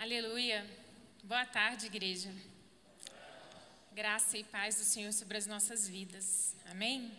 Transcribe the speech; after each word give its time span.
Aleluia. 0.00 0.64
Boa 1.24 1.44
tarde, 1.44 1.84
igreja. 1.84 2.32
Graça 3.92 4.38
e 4.38 4.44
paz 4.44 4.76
do 4.76 4.82
Senhor 4.82 5.12
sobre 5.12 5.36
as 5.36 5.46
nossas 5.46 5.86
vidas. 5.86 6.56
Amém? 6.70 7.12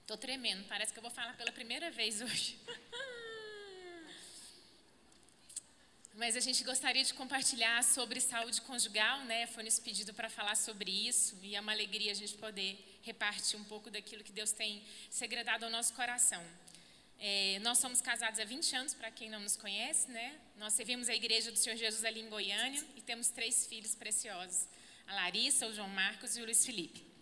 Estou 0.00 0.16
tremendo, 0.16 0.66
parece 0.66 0.94
que 0.94 0.98
eu 0.98 1.02
vou 1.02 1.10
falar 1.10 1.36
pela 1.36 1.52
primeira 1.52 1.90
vez 1.90 2.22
hoje. 2.22 2.58
Mas 6.14 6.34
a 6.34 6.40
gente 6.40 6.64
gostaria 6.64 7.04
de 7.04 7.12
compartilhar 7.12 7.84
sobre 7.84 8.18
saúde 8.18 8.62
conjugal, 8.62 9.26
né? 9.26 9.46
Foi 9.48 9.62
nos 9.62 9.78
pedido 9.78 10.14
para 10.14 10.30
falar 10.30 10.54
sobre 10.54 10.90
isso 10.90 11.38
e 11.42 11.54
é 11.54 11.60
uma 11.60 11.72
alegria 11.72 12.12
a 12.12 12.14
gente 12.14 12.32
poder 12.38 12.98
repartir 13.02 13.60
um 13.60 13.64
pouco 13.64 13.90
daquilo 13.90 14.24
que 14.24 14.32
Deus 14.32 14.52
tem 14.52 14.82
segredado 15.10 15.66
ao 15.66 15.70
nosso 15.70 15.92
coração. 15.92 16.42
É, 17.18 17.58
nós 17.60 17.78
somos 17.78 18.00
casados 18.00 18.38
há 18.38 18.44
20 18.44 18.76
anos, 18.76 18.94
para 18.94 19.10
quem 19.10 19.30
não 19.30 19.40
nos 19.40 19.56
conhece, 19.56 20.10
né? 20.10 20.38
Nós 20.56 20.74
servimos 20.74 21.08
a 21.08 21.14
Igreja 21.14 21.50
do 21.50 21.58
Senhor 21.58 21.76
Jesus 21.76 22.04
ali 22.04 22.20
em 22.20 22.28
Goiânia 22.28 22.84
e 22.94 23.00
temos 23.00 23.28
três 23.28 23.66
filhos 23.66 23.94
preciosos: 23.94 24.68
a 25.06 25.14
Larissa, 25.14 25.66
o 25.66 25.74
João 25.74 25.88
Marcos 25.88 26.36
e 26.36 26.42
o 26.42 26.44
Luiz 26.44 26.64
Felipe. 26.64 27.15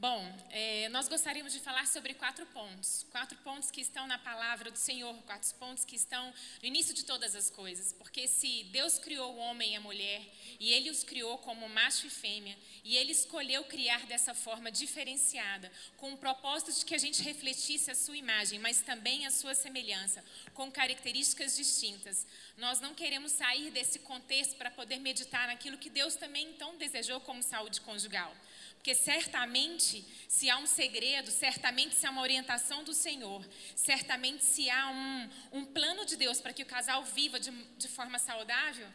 Bom, 0.00 0.34
é, 0.48 0.88
nós 0.88 1.08
gostaríamos 1.08 1.52
de 1.52 1.60
falar 1.60 1.86
sobre 1.86 2.14
quatro 2.14 2.46
pontos. 2.46 3.04
Quatro 3.10 3.36
pontos 3.44 3.70
que 3.70 3.82
estão 3.82 4.06
na 4.06 4.16
palavra 4.16 4.70
do 4.70 4.78
Senhor, 4.78 5.14
quatro 5.24 5.54
pontos 5.56 5.84
que 5.84 5.94
estão 5.94 6.32
no 6.62 6.66
início 6.66 6.94
de 6.94 7.04
todas 7.04 7.34
as 7.34 7.50
coisas. 7.50 7.92
Porque 7.92 8.26
se 8.26 8.64
Deus 8.72 8.98
criou 8.98 9.34
o 9.34 9.36
homem 9.36 9.74
e 9.74 9.76
a 9.76 9.80
mulher, 9.82 10.22
e 10.58 10.72
Ele 10.72 10.88
os 10.88 11.04
criou 11.04 11.36
como 11.36 11.68
macho 11.68 12.06
e 12.06 12.10
fêmea, 12.10 12.56
e 12.82 12.96
Ele 12.96 13.12
escolheu 13.12 13.62
criar 13.64 14.06
dessa 14.06 14.32
forma 14.32 14.72
diferenciada, 14.72 15.70
com 15.98 16.14
o 16.14 16.16
propósito 16.16 16.72
de 16.72 16.82
que 16.82 16.94
a 16.94 16.98
gente 16.98 17.22
refletisse 17.22 17.90
a 17.90 17.94
sua 17.94 18.16
imagem, 18.16 18.58
mas 18.58 18.80
também 18.80 19.26
a 19.26 19.30
sua 19.30 19.54
semelhança, 19.54 20.24
com 20.54 20.72
características 20.72 21.54
distintas. 21.54 22.26
Nós 22.56 22.80
não 22.80 22.94
queremos 22.94 23.32
sair 23.32 23.70
desse 23.70 23.98
contexto 23.98 24.56
para 24.56 24.70
poder 24.70 24.98
meditar 24.98 25.46
naquilo 25.46 25.76
que 25.76 25.90
Deus 25.90 26.14
também 26.14 26.48
então 26.48 26.78
desejou 26.78 27.20
como 27.20 27.42
saúde 27.42 27.82
conjugal. 27.82 28.34
Porque 28.80 28.94
certamente, 28.94 30.02
se 30.26 30.48
há 30.48 30.56
um 30.56 30.66
segredo, 30.66 31.30
certamente 31.30 31.94
se 31.94 32.06
há 32.06 32.10
uma 32.10 32.22
orientação 32.22 32.82
do 32.82 32.94
Senhor, 32.94 33.46
certamente 33.76 34.42
se 34.42 34.70
há 34.70 34.88
um, 34.90 35.30
um 35.52 35.64
plano 35.66 36.06
de 36.06 36.16
Deus 36.16 36.40
para 36.40 36.54
que 36.54 36.62
o 36.62 36.66
casal 36.66 37.04
viva 37.04 37.38
de, 37.38 37.50
de 37.76 37.88
forma 37.88 38.18
saudável, 38.18 38.88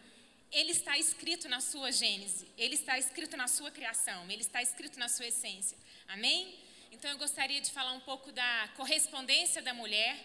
ele 0.52 0.72
está 0.72 0.97
escrito 0.97 1.47
na 1.47 1.61
sua 1.61 1.91
gênese, 1.91 2.47
ele 2.58 2.73
está 2.73 2.97
escrito 2.97 3.38
na 3.38 3.47
sua 3.47 3.69
criação, 3.69 4.25
ele 4.31 4.41
está 4.41 4.59
escrito 4.59 4.97
na 4.97 5.08
sua 5.08 5.28
essência. 5.28 5.78
Amém? 6.08 6.58
Então 6.91 7.11
eu 7.11 7.19
gostaria 7.19 7.61
de 7.61 7.69
falar 7.72 7.94
um 7.94 8.00
pouco 8.00 8.31
da 8.31 8.69
correspondência 8.75 9.61
da 9.61 9.73
mulher 9.73 10.17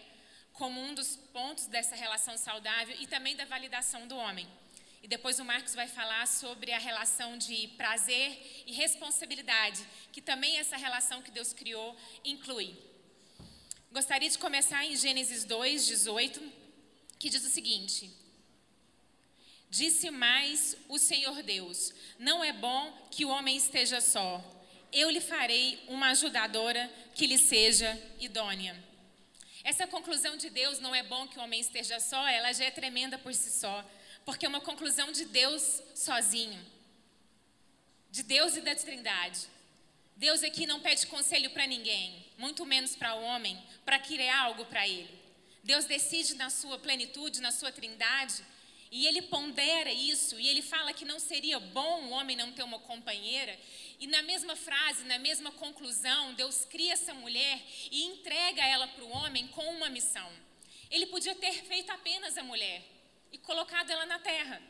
como 0.53 0.81
um 0.81 0.95
dos 0.95 1.17
pontos 1.31 1.67
dessa 1.67 1.95
relação 1.95 2.35
saudável 2.35 2.95
e 2.99 3.05
também 3.05 3.35
da 3.35 3.45
validação 3.45 4.07
do 4.07 4.15
homem. 4.15 4.47
E 5.03 5.07
depois 5.07 5.39
o 5.39 5.45
Marcos 5.45 5.73
vai 5.73 5.87
falar 5.87 6.27
sobre 6.27 6.71
a 6.71 6.77
relação 6.77 7.37
de 7.37 7.67
prazer 7.69 8.63
e 8.67 8.71
responsabilidade, 8.71 9.83
que 10.11 10.21
também 10.21 10.57
essa 10.57 10.77
relação 10.77 11.23
que 11.23 11.31
Deus 11.31 11.53
criou 11.53 11.95
inclui. 12.23 12.77
Gostaria 13.91 14.29
de 14.29 14.37
começar 14.37 14.85
em 14.85 14.95
Gênesis 14.95 15.43
2, 15.43 15.87
18, 15.87 16.53
que 17.17 17.29
diz 17.29 17.43
o 17.43 17.49
seguinte: 17.49 18.11
Disse 19.71 20.11
mais 20.11 20.77
o 20.87 20.99
Senhor 20.99 21.41
Deus: 21.41 21.93
Não 22.19 22.43
é 22.43 22.53
bom 22.53 23.07
que 23.09 23.25
o 23.25 23.29
homem 23.29 23.57
esteja 23.57 23.99
só. 23.99 24.43
Eu 24.93 25.09
lhe 25.09 25.21
farei 25.21 25.83
uma 25.87 26.11
ajudadora 26.11 26.87
que 27.15 27.25
lhe 27.25 27.39
seja 27.39 27.99
idônea. 28.19 28.77
Essa 29.63 29.87
conclusão 29.87 30.37
de 30.37 30.49
Deus, 30.49 30.79
não 30.79 30.93
é 30.93 31.01
bom 31.01 31.27
que 31.27 31.39
o 31.39 31.41
homem 31.41 31.59
esteja 31.59 31.99
só, 31.99 32.27
ela 32.27 32.51
já 32.51 32.65
é 32.65 32.71
tremenda 32.71 33.17
por 33.17 33.33
si 33.33 33.51
só 33.51 33.83
porque 34.25 34.45
é 34.45 34.49
uma 34.49 34.61
conclusão 34.61 35.11
de 35.11 35.25
Deus 35.25 35.81
sozinho, 35.95 36.63
de 38.09 38.23
Deus 38.23 38.55
e 38.55 38.61
da 38.61 38.75
Trindade. 38.75 39.47
Deus 40.15 40.43
aqui 40.43 40.67
não 40.67 40.79
pede 40.79 41.07
conselho 41.07 41.49
para 41.49 41.65
ninguém, 41.65 42.25
muito 42.37 42.65
menos 42.65 42.95
para 42.95 43.15
o 43.15 43.23
homem, 43.23 43.59
para 43.83 43.97
criar 43.97 44.41
algo 44.41 44.65
para 44.65 44.87
ele. 44.87 45.09
Deus 45.63 45.85
decide 45.85 46.35
na 46.35 46.49
sua 46.49 46.77
plenitude, 46.77 47.41
na 47.41 47.51
sua 47.51 47.71
trindade, 47.71 48.43
e 48.91 49.07
ele 49.07 49.21
pondera 49.21 49.91
isso, 49.91 50.39
e 50.39 50.47
ele 50.47 50.61
fala 50.61 50.93
que 50.93 51.05
não 51.05 51.17
seria 51.17 51.59
bom 51.59 52.03
o 52.03 52.09
homem 52.09 52.35
não 52.35 52.51
ter 52.51 52.63
uma 52.63 52.79
companheira. 52.79 53.57
E 53.99 54.07
na 54.07 54.21
mesma 54.21 54.55
frase, 54.55 55.05
na 55.05 55.17
mesma 55.17 55.51
conclusão, 55.51 56.33
Deus 56.33 56.65
cria 56.65 56.93
essa 56.93 57.13
mulher 57.13 57.61
e 57.89 58.03
entrega 58.03 58.65
ela 58.65 58.87
para 58.87 59.03
o 59.03 59.09
homem 59.09 59.47
com 59.47 59.63
uma 59.75 59.89
missão. 59.89 60.29
Ele 60.89 61.05
podia 61.05 61.33
ter 61.35 61.53
feito 61.63 61.89
apenas 61.89 62.37
a 62.37 62.43
mulher, 62.43 62.83
e 63.31 63.37
colocado 63.37 63.89
ela 63.89 64.05
na 64.05 64.19
terra. 64.19 64.61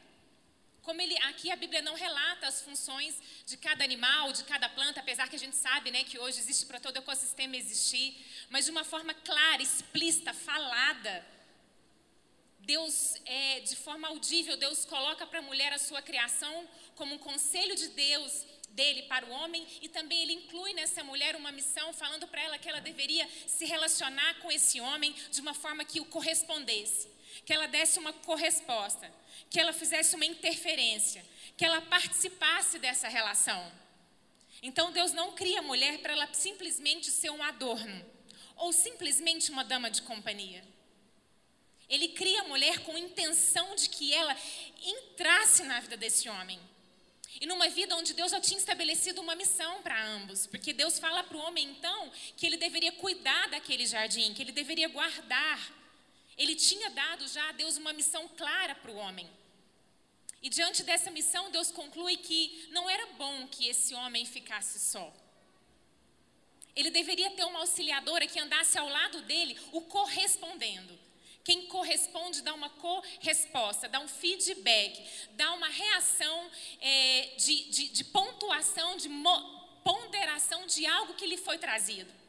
Como 0.82 1.00
ele, 1.00 1.16
aqui 1.30 1.52
a 1.52 1.56
Bíblia 1.56 1.82
não 1.82 1.94
relata 1.94 2.48
as 2.48 2.62
funções 2.62 3.16
de 3.46 3.56
cada 3.56 3.84
animal, 3.84 4.34
de 4.34 4.44
cada 4.44 4.68
planta, 4.68 5.00
apesar 5.00 5.30
que 5.30 5.36
a 5.36 5.40
gente 5.40 5.56
sabe 5.56 5.92
né, 5.92 6.04
que 6.04 6.18
hoje 6.18 6.40
existe 6.40 6.66
para 6.66 6.80
todo 6.80 6.98
ecossistema 6.98 7.56
existir, 7.56 8.18
mas 8.50 8.66
de 8.66 8.72
uma 8.72 8.84
forma 8.84 9.14
clara, 9.14 9.62
explícita, 9.62 10.34
falada. 10.34 11.26
Deus, 12.60 13.16
é, 13.26 13.60
de 13.60 13.76
forma 13.76 14.08
audível, 14.08 14.58
Deus 14.58 14.86
coloca 14.86 15.26
para 15.28 15.40
a 15.40 15.44
mulher 15.44 15.72
a 15.74 15.80
sua 15.80 16.02
criação 16.02 16.68
como 16.96 17.16
um 17.16 17.18
conselho 17.20 17.76
de 17.76 17.90
Deus 17.90 18.46
dele 18.70 19.04
para 19.04 19.26
o 19.26 19.30
homem 19.30 19.68
e 19.82 19.90
também 19.90 20.24
ele 20.24 20.34
inclui 20.34 20.74
nessa 20.74 21.04
mulher 21.04 21.36
uma 21.36 21.52
missão, 21.52 21.94
falando 21.94 22.28
para 22.28 22.42
ela 22.42 22.58
que 22.58 22.70
ela 22.70 22.80
deveria 22.80 23.28
se 23.46 23.66
relacionar 23.66 24.40
com 24.42 24.52
esse 24.52 24.80
homem 24.80 25.14
de 25.30 25.42
uma 25.42 25.54
forma 25.54 25.84
que 25.86 26.00
o 26.00 26.06
correspondesse 26.06 27.12
que 27.46 27.54
ela 27.54 27.68
desse 27.68 28.00
uma 28.00 28.14
corresposta, 28.14 29.12
que 29.50 29.60
ela 29.60 29.74
fizesse 29.74 30.16
uma 30.16 30.26
interferência, 30.26 31.26
que 31.58 31.66
ela 31.66 31.82
participasse 31.82 32.80
dessa 32.80 33.08
relação. 33.08 33.72
Então 34.62 34.92
Deus 34.92 35.12
não 35.12 35.34
cria 35.34 35.60
a 35.60 35.64
mulher 35.64 36.00
para 36.00 36.14
ela 36.14 36.30
simplesmente 36.34 37.10
ser 37.10 37.32
um 37.32 37.42
adorno 37.42 38.06
ou 38.56 38.72
simplesmente 38.72 39.52
uma 39.52 39.64
dama 39.64 39.90
de 39.90 40.02
companhia. 40.04 40.64
Ele 41.90 42.10
cria 42.10 42.42
a 42.42 42.48
mulher 42.48 42.80
com 42.80 42.98
intenção 42.98 43.76
de 43.76 43.90
que 43.90 44.14
ela 44.14 44.36
entrasse 44.82 45.64
na 45.64 45.80
vida 45.80 45.98
desse 45.98 46.30
homem. 46.30 46.60
E 47.40 47.46
numa 47.46 47.68
vida 47.70 47.96
onde 47.96 48.14
Deus 48.14 48.32
já 48.32 48.40
tinha 48.40 48.58
estabelecido 48.58 49.20
uma 49.20 49.36
missão 49.36 49.82
para 49.82 50.02
ambos, 50.06 50.46
porque 50.46 50.74
Deus 50.74 51.00
fala 51.00 51.24
para 51.24 51.36
o 51.36 51.42
homem 51.42 51.70
então 51.70 52.12
que 52.38 52.46
ele 52.46 52.58
deveria 52.58 52.92
cuidar 52.94 53.50
daquele 53.50 53.86
jardim, 53.86 54.34
que 54.34 54.42
ele 54.42 54.52
deveria 54.52 54.88
guardar, 54.90 55.60
ele 56.38 56.56
tinha 56.56 56.90
dado 56.90 57.28
já 57.28 57.50
a 57.50 57.52
Deus 57.52 57.78
uma 57.78 57.94
missão 57.94 58.28
clara 58.30 58.76
para 58.76 58.92
o 58.92 58.96
homem. 58.96 59.30
E 60.42 60.50
diante 60.50 60.84
dessa 60.84 61.12
missão, 61.12 61.52
Deus 61.52 61.72
conclui 61.72 62.18
que 62.18 62.68
não 62.72 62.90
era 62.90 63.06
bom 63.14 63.48
que 63.48 63.68
esse 63.68 63.94
homem 63.94 64.26
ficasse 64.26 64.80
só. 64.80 65.14
Ele 66.76 66.90
deveria 66.90 67.30
ter 67.32 67.44
uma 67.44 67.60
auxiliadora 67.60 68.26
que 68.26 68.40
andasse 68.40 68.78
ao 68.78 68.88
lado 68.88 69.22
dele, 69.24 69.60
o 69.72 69.82
correspondendo. 69.82 70.98
Quem 71.44 71.66
corresponde 71.68 72.42
dá 72.42 72.54
uma 72.54 72.70
corresposta, 72.70 73.90
dá 73.90 74.00
um 74.00 74.08
feedback, 74.08 75.04
dá 75.32 75.52
uma 75.54 75.68
reação 75.68 76.52
é, 76.80 77.34
de, 77.38 77.64
de, 77.66 77.90
de, 77.90 78.04
pontuação, 78.06 78.96
de 78.96 79.10
ponderação 79.84 80.66
de 80.68 80.86
algo 80.86 81.16
que 81.16 81.26
lhe 81.26 81.38
foi 81.38 81.58
trazido. 81.58 82.21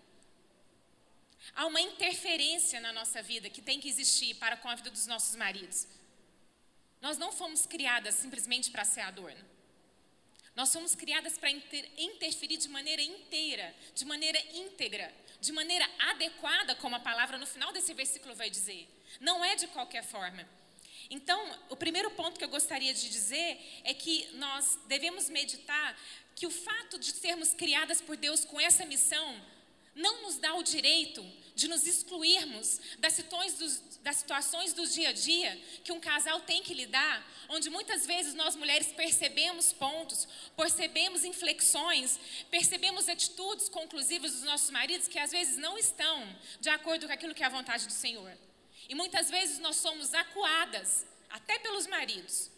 Há 1.55 1.67
uma 1.67 1.81
interferência 1.81 2.81
na 2.81 2.93
nossa 2.93 3.23
vida 3.23 3.51
que 3.51 3.61
tem 3.61 3.79
que 3.79 3.89
existir 3.89 4.35
para 4.35 4.57
com 4.57 4.69
a 4.69 4.75
vida 4.75 4.91
dos 4.91 5.07
nossos 5.07 5.37
maridos. 5.37 5.87
Nós 7.01 7.19
não 7.19 7.33
fomos 7.33 7.67
criadas 7.67 8.15
simplesmente 8.15 8.71
para 8.71 8.85
ser 8.85 9.01
adorno. 9.01 9.45
Nós 10.55 10.69
somos 10.69 10.95
criadas 10.95 11.39
para 11.39 11.51
inter 11.51 11.91
interferir 11.97 12.59
de 12.59 12.69
maneira 12.69 13.03
inteira, 13.03 13.75
de 13.95 14.05
maneira 14.05 14.39
íntegra, 14.55 15.13
de 15.41 15.51
maneira 15.51 15.89
adequada, 15.99 16.75
como 16.77 16.95
a 16.95 17.01
palavra 17.01 17.39
no 17.39 17.47
final 17.47 17.73
desse 17.73 17.93
versículo 17.95 18.35
vai 18.35 18.51
dizer. 18.51 18.87
Não 19.19 19.45
é 19.45 19.57
de 19.57 19.67
qualquer 19.69 20.05
forma. 20.05 20.47
Então, 21.11 21.59
o 21.69 21.77
primeiro 21.77 22.11
ponto 22.13 22.39
que 22.39 22.45
eu 22.45 22.49
gostaria 22.49 22.93
de 22.95 23.11
dizer 23.11 23.59
é 23.85 23.93
que 23.93 24.29
nós 24.35 24.79
devemos 24.87 25.29
meditar 25.29 25.99
que 26.35 26.47
o 26.47 26.51
fato 26.51 26.99
de 26.99 27.13
sermos 27.13 27.53
criadas 27.53 28.01
por 28.01 28.17
Deus 28.17 28.45
com 28.45 28.61
essa 28.61 28.85
missão 28.87 29.41
não 29.95 30.23
nos 30.23 30.39
dá 30.39 30.55
o 30.55 30.63
direito 30.63 31.23
de 31.55 31.69
nos 31.69 31.87
excluirmos 31.87 32.81
das 32.99 33.13
situações, 33.13 33.55
dos, 33.55 33.79
das 34.03 34.17
situações 34.17 34.73
do 34.73 34.87
dia 34.87 35.11
a 35.11 35.13
dia 35.13 35.57
que 35.85 35.93
um 35.93 36.01
casal 36.01 36.41
tem 36.41 36.63
que 36.63 36.75
lidar, 36.75 37.27
onde 37.49 37.69
muitas 37.69 38.07
vezes 38.07 38.35
nós 38.35 38.57
mulheres 38.57 38.89
percebemos 38.89 39.73
pontos, 39.73 40.27
percebemos 40.57 41.25
inflexões, 41.25 42.19
percebemos 42.51 43.09
atitudes 43.09 43.69
conclusivas 43.69 44.33
dos 44.33 44.43
nossos 44.43 44.71
maridos 44.71 45.09
que 45.09 45.19
às 45.19 45.31
vezes 45.31 45.57
não 45.57 45.77
estão 45.77 46.37
de 46.61 46.71
acordo 46.71 47.07
com 47.07 47.13
aquilo 47.13 47.35
que 47.35 47.43
é 47.43 47.47
a 47.47 47.51
vontade 47.51 47.87
do 47.87 47.93
Senhor. 47.93 48.33
E 48.89 48.95
muitas 48.95 49.31
vezes 49.31 49.59
nós 49.59 49.77
somos 49.77 50.13
acuadas, 50.15 51.07
até 51.31 51.59
pelos 51.59 51.87
maridos, 51.87 52.51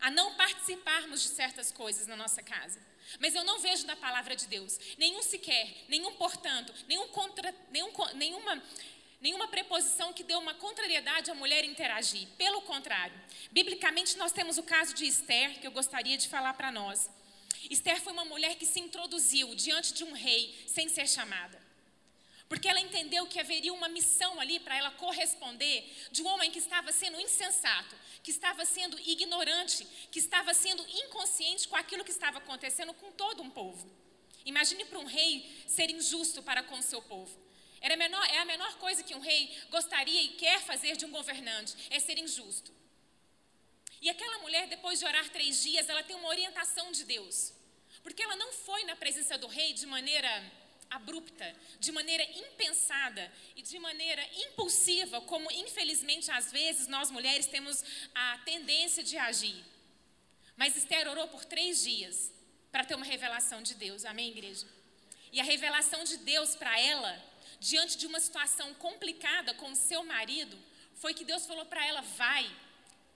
a 0.00 0.10
não 0.10 0.34
participarmos 0.34 1.22
de 1.22 1.28
certas 1.28 1.70
coisas 1.70 2.06
na 2.06 2.16
nossa 2.16 2.42
casa. 2.42 2.80
Mas 3.20 3.34
eu 3.34 3.44
não 3.44 3.58
vejo 3.58 3.86
na 3.86 3.96
palavra 3.96 4.34
de 4.34 4.46
Deus 4.46 4.78
nenhum 4.98 5.22
sequer, 5.22 5.84
nenhum 5.88 6.12
portanto, 6.14 6.72
nenhum 6.88 7.08
contra, 7.08 7.54
nenhum, 7.70 7.92
nenhuma, 8.14 8.62
nenhuma 9.20 9.48
preposição 9.48 10.12
que 10.12 10.22
deu 10.22 10.38
uma 10.38 10.54
contrariedade 10.54 11.30
à 11.30 11.34
mulher 11.34 11.64
interagir. 11.64 12.28
Pelo 12.36 12.62
contrário, 12.62 13.18
biblicamente 13.50 14.16
nós 14.16 14.32
temos 14.32 14.58
o 14.58 14.62
caso 14.62 14.94
de 14.94 15.06
Esther, 15.06 15.60
que 15.60 15.66
eu 15.66 15.72
gostaria 15.72 16.16
de 16.16 16.28
falar 16.28 16.54
para 16.54 16.70
nós. 16.70 17.08
Esther 17.70 18.00
foi 18.00 18.12
uma 18.12 18.24
mulher 18.24 18.56
que 18.56 18.66
se 18.66 18.80
introduziu 18.80 19.54
diante 19.54 19.94
de 19.94 20.04
um 20.04 20.12
rei 20.12 20.54
sem 20.66 20.88
ser 20.88 21.08
chamada. 21.08 21.63
Porque 22.48 22.68
ela 22.68 22.80
entendeu 22.80 23.26
que 23.26 23.40
haveria 23.40 23.72
uma 23.72 23.88
missão 23.88 24.38
ali 24.38 24.60
para 24.60 24.76
ela 24.76 24.90
corresponder 24.92 25.90
de 26.10 26.22
um 26.22 26.26
homem 26.26 26.50
que 26.50 26.58
estava 26.58 26.92
sendo 26.92 27.20
insensato, 27.20 27.96
que 28.22 28.30
estava 28.30 28.64
sendo 28.64 28.98
ignorante, 29.00 29.86
que 30.10 30.18
estava 30.18 30.52
sendo 30.52 30.86
inconsciente 30.88 31.66
com 31.66 31.76
aquilo 31.76 32.04
que 32.04 32.10
estava 32.10 32.38
acontecendo 32.38 32.92
com 32.94 33.10
todo 33.12 33.42
um 33.42 33.50
povo. 33.50 33.90
Imagine 34.44 34.84
para 34.84 34.98
um 34.98 35.06
rei 35.06 35.64
ser 35.66 35.90
injusto 35.90 36.42
para 36.42 36.62
com 36.62 36.78
o 36.78 36.82
seu 36.82 37.00
povo. 37.00 37.34
Era 37.80 37.96
menor, 37.96 38.24
é 38.30 38.38
a 38.38 38.44
menor 38.44 38.74
coisa 38.78 39.02
que 39.02 39.14
um 39.14 39.20
rei 39.20 39.50
gostaria 39.70 40.22
e 40.22 40.28
quer 40.28 40.60
fazer 40.60 40.96
de 40.96 41.04
um 41.04 41.10
governante, 41.10 41.74
é 41.90 41.98
ser 41.98 42.18
injusto. 42.18 42.72
E 44.00 44.10
aquela 44.10 44.38
mulher, 44.38 44.66
depois 44.68 44.98
de 44.98 45.06
orar 45.06 45.28
três 45.30 45.62
dias, 45.62 45.88
ela 45.88 46.02
tem 46.02 46.14
uma 46.16 46.28
orientação 46.28 46.92
de 46.92 47.04
Deus. 47.04 47.52
Porque 48.02 48.22
ela 48.22 48.36
não 48.36 48.52
foi 48.52 48.84
na 48.84 48.96
presença 48.96 49.38
do 49.38 49.46
rei 49.46 49.72
de 49.72 49.86
maneira 49.86 50.30
abrupta, 50.94 51.54
de 51.78 51.90
maneira 51.92 52.22
impensada 52.22 53.32
e 53.56 53.62
de 53.62 53.78
maneira 53.78 54.22
impulsiva, 54.46 55.20
como 55.22 55.50
infelizmente 55.50 56.30
às 56.30 56.50
vezes 56.52 56.86
nós 56.86 57.10
mulheres 57.10 57.46
temos 57.46 57.84
a 58.14 58.38
tendência 58.44 59.02
de 59.02 59.16
agir. 59.16 59.64
Mas 60.56 60.76
Esther 60.76 61.08
orou 61.08 61.28
por 61.28 61.44
três 61.44 61.82
dias 61.82 62.32
para 62.70 62.84
ter 62.84 62.94
uma 62.94 63.06
revelação 63.06 63.62
de 63.62 63.74
Deus, 63.74 64.04
amém, 64.04 64.30
igreja? 64.30 64.66
E 65.32 65.40
a 65.40 65.44
revelação 65.44 66.04
de 66.04 66.16
Deus 66.18 66.54
para 66.54 66.78
ela, 66.78 67.12
diante 67.58 67.96
de 67.98 68.06
uma 68.06 68.20
situação 68.20 68.72
complicada 68.74 69.54
com 69.54 69.72
o 69.72 69.76
seu 69.76 70.04
marido, 70.04 70.56
foi 70.94 71.12
que 71.12 71.24
Deus 71.24 71.44
falou 71.46 71.66
para 71.66 71.84
ela: 71.84 72.00
vai, 72.02 72.48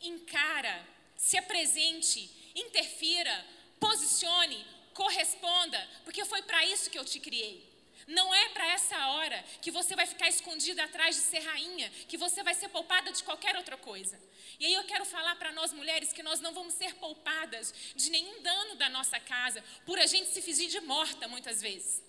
encara, 0.00 0.84
se 1.16 1.36
apresente, 1.38 2.30
interfira, 2.54 3.46
posicione, 3.78 4.66
corresponda, 4.94 5.88
porque 6.04 6.24
foi 6.24 6.42
para 6.42 6.64
isso 6.66 6.90
que 6.90 6.98
eu 6.98 7.04
te 7.04 7.20
criei. 7.20 7.67
Não 8.08 8.34
é 8.34 8.48
para 8.48 8.66
essa 8.72 8.96
hora 9.08 9.44
que 9.60 9.70
você 9.70 9.94
vai 9.94 10.06
ficar 10.06 10.28
escondida 10.28 10.82
atrás 10.82 11.14
de 11.14 11.20
ser 11.20 11.40
rainha, 11.40 11.90
que 12.08 12.16
você 12.16 12.42
vai 12.42 12.54
ser 12.54 12.70
poupada 12.70 13.12
de 13.12 13.22
qualquer 13.22 13.54
outra 13.54 13.76
coisa. 13.76 14.18
E 14.58 14.64
aí 14.64 14.72
eu 14.72 14.84
quero 14.84 15.04
falar 15.04 15.36
para 15.36 15.52
nós 15.52 15.74
mulheres 15.74 16.10
que 16.10 16.22
nós 16.22 16.40
não 16.40 16.54
vamos 16.54 16.72
ser 16.72 16.94
poupadas 16.94 17.74
de 17.94 18.08
nenhum 18.10 18.40
dano 18.40 18.76
da 18.76 18.88
nossa 18.88 19.20
casa, 19.20 19.62
por 19.84 19.98
a 19.98 20.06
gente 20.06 20.30
se 20.30 20.40
fingir 20.40 20.70
de 20.70 20.80
morta 20.80 21.28
muitas 21.28 21.60
vezes. 21.60 22.02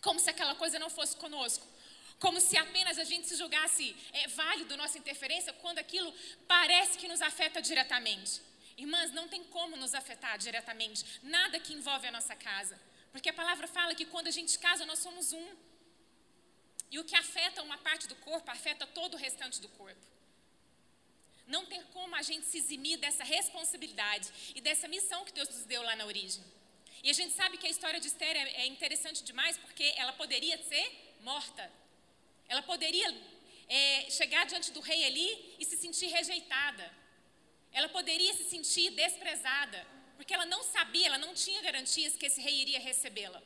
Como 0.00 0.20
se 0.20 0.30
aquela 0.30 0.54
coisa 0.54 0.78
não 0.78 0.88
fosse 0.88 1.16
conosco. 1.16 1.66
Como 2.20 2.40
se 2.40 2.56
apenas 2.56 2.96
a 2.96 3.02
gente 3.02 3.26
se 3.26 3.34
julgasse 3.34 3.96
é, 4.12 4.28
válido 4.28 4.76
nossa 4.76 4.98
interferência 4.98 5.52
quando 5.54 5.80
aquilo 5.80 6.14
parece 6.46 6.96
que 6.96 7.08
nos 7.08 7.20
afeta 7.20 7.60
diretamente. 7.60 8.40
Irmãs, 8.76 9.10
não 9.10 9.26
tem 9.26 9.42
como 9.42 9.76
nos 9.76 9.94
afetar 9.94 10.38
diretamente, 10.38 11.04
nada 11.24 11.58
que 11.58 11.72
envolve 11.72 12.06
a 12.06 12.12
nossa 12.12 12.36
casa. 12.36 12.78
Porque 13.18 13.30
a 13.30 13.40
palavra 13.42 13.66
fala 13.66 13.96
que 13.96 14.04
quando 14.04 14.28
a 14.28 14.30
gente 14.30 14.56
casa, 14.60 14.86
nós 14.86 15.00
somos 15.00 15.32
um. 15.32 15.46
E 16.88 17.00
o 17.00 17.04
que 17.04 17.16
afeta 17.16 17.64
uma 17.64 17.76
parte 17.76 18.06
do 18.06 18.14
corpo, 18.14 18.48
afeta 18.48 18.86
todo 18.86 19.14
o 19.14 19.16
restante 19.16 19.60
do 19.60 19.68
corpo. 19.70 20.04
Não 21.44 21.66
tem 21.66 21.82
como 21.94 22.14
a 22.14 22.22
gente 22.22 22.46
se 22.46 22.58
eximir 22.58 22.96
dessa 22.96 23.24
responsabilidade 23.24 24.52
e 24.54 24.60
dessa 24.60 24.86
missão 24.86 25.24
que 25.24 25.32
Deus 25.32 25.48
nos 25.48 25.64
deu 25.64 25.82
lá 25.82 25.96
na 25.96 26.06
origem. 26.06 26.44
E 27.02 27.10
a 27.10 27.12
gente 27.12 27.34
sabe 27.34 27.58
que 27.58 27.66
a 27.66 27.70
história 27.70 27.98
de 27.98 28.06
Esther 28.06 28.36
é, 28.36 28.62
é 28.62 28.66
interessante 28.66 29.24
demais 29.24 29.58
porque 29.58 29.92
ela 29.96 30.12
poderia 30.12 30.56
ser 30.70 30.86
morta. 31.20 31.68
Ela 32.46 32.62
poderia 32.62 33.08
é, 33.68 34.08
chegar 34.10 34.46
diante 34.46 34.70
do 34.70 34.78
rei 34.78 35.04
ali 35.04 35.56
e 35.58 35.64
se 35.64 35.76
sentir 35.76 36.06
rejeitada. 36.06 36.88
Ela 37.72 37.88
poderia 37.88 38.32
se 38.32 38.44
sentir 38.44 38.90
desprezada 38.92 39.97
porque 40.18 40.34
ela 40.34 40.46
não 40.46 40.64
sabia, 40.64 41.06
ela 41.06 41.16
não 41.16 41.32
tinha 41.32 41.62
garantias 41.62 42.16
que 42.16 42.26
esse 42.26 42.40
rei 42.40 42.56
iria 42.62 42.80
recebê-la. 42.80 43.40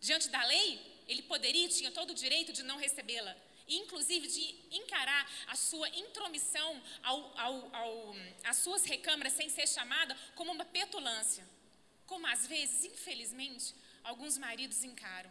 Diante 0.00 0.30
da 0.30 0.42
lei, 0.46 0.80
ele 1.06 1.20
poderia, 1.20 1.68
tinha 1.68 1.90
todo 1.92 2.10
o 2.12 2.14
direito 2.14 2.50
de 2.50 2.62
não 2.62 2.78
recebê-la, 2.78 3.36
inclusive 3.68 4.26
de 4.26 4.56
encarar 4.74 5.30
a 5.48 5.54
sua 5.54 5.86
intromissão 5.90 6.82
ao, 7.02 7.38
ao, 7.38 7.76
ao, 7.76 8.16
às 8.42 8.56
suas 8.56 8.86
recâmaras 8.86 9.34
sem 9.34 9.50
ser 9.50 9.68
chamada 9.68 10.16
como 10.34 10.50
uma 10.50 10.64
petulância, 10.64 11.46
como 12.06 12.26
às 12.26 12.46
vezes, 12.46 12.86
infelizmente, 12.86 13.74
alguns 14.02 14.38
maridos 14.38 14.82
encaram. 14.84 15.30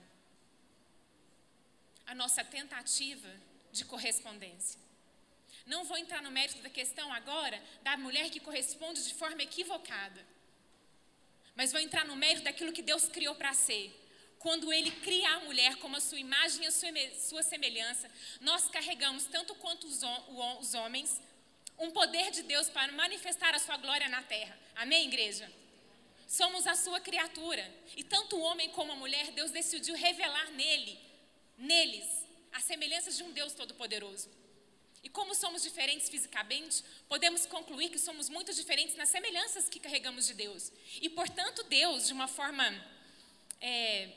A 2.05 2.13
nossa 2.13 2.43
tentativa 2.45 3.33
de 3.71 3.83
correspondência. 3.83 4.79
Não 5.65 5.85
vou 5.85 5.97
entrar 5.97 6.21
no 6.21 6.29
mérito 6.29 6.61
da 6.61 6.69
questão 6.69 7.11
agora 7.11 7.59
da 7.81 7.97
mulher 7.97 8.29
que 8.29 8.39
corresponde 8.39 9.03
de 9.03 9.15
forma 9.15 9.41
equivocada 9.41 10.36
mas 11.57 11.71
vou 11.71 11.81
entrar 11.81 12.05
no 12.05 12.15
mérito 12.15 12.43
daquilo 12.43 12.71
que 12.71 12.83
Deus 12.83 13.09
criou 13.09 13.33
para 13.33 13.51
ser. 13.51 13.91
Quando 14.37 14.71
Ele 14.71 14.91
cria 14.91 15.27
a 15.31 15.39
mulher 15.39 15.75
como 15.77 15.97
a 15.97 15.99
sua 15.99 16.19
imagem 16.19 16.63
e 16.63 16.67
a 16.67 16.71
sua, 16.71 17.41
semelhança, 17.41 18.07
nós 18.39 18.69
carregamos, 18.69 19.25
tanto 19.25 19.55
quanto 19.55 19.87
os, 19.87 20.01
os 20.59 20.75
homens, 20.75 21.19
um 21.79 21.89
poder 21.89 22.29
de 22.29 22.43
Deus 22.43 22.69
para 22.69 22.91
manifestar 22.91 23.55
a 23.55 23.59
sua 23.59 23.75
glória 23.77 24.07
na 24.07 24.21
terra. 24.21 24.55
Amém, 24.75 25.07
igreja? 25.07 25.51
Somos 26.27 26.67
a 26.67 26.75
sua 26.75 26.99
criatura. 26.99 27.67
E 27.95 28.03
tanto 28.03 28.35
o 28.35 28.41
homem 28.41 28.69
como 28.69 28.91
a 28.91 28.95
mulher, 28.95 29.31
Deus 29.31 29.49
decidiu 29.49 29.95
revelar 29.95 30.51
nele, 30.51 30.99
neles, 31.57 32.05
as 32.53 32.63
semelhanças 32.65 33.17
de 33.17 33.23
um 33.23 33.31
Deus 33.31 33.53
todo-poderoso. 33.53 34.29
E 35.03 35.09
como 35.09 35.33
somos 35.35 35.63
diferentes 35.63 36.09
fisicamente, 36.09 36.83
podemos 37.07 37.45
concluir 37.45 37.89
que 37.89 37.99
somos 37.99 38.29
muito 38.29 38.53
diferentes 38.53 38.95
nas 38.95 39.09
semelhanças 39.09 39.69
que 39.69 39.79
carregamos 39.79 40.27
de 40.27 40.33
Deus. 40.33 40.71
E, 41.01 41.09
portanto, 41.09 41.63
Deus, 41.63 42.07
de 42.07 42.13
uma 42.13 42.27
forma 42.27 42.65
é, 43.61 44.09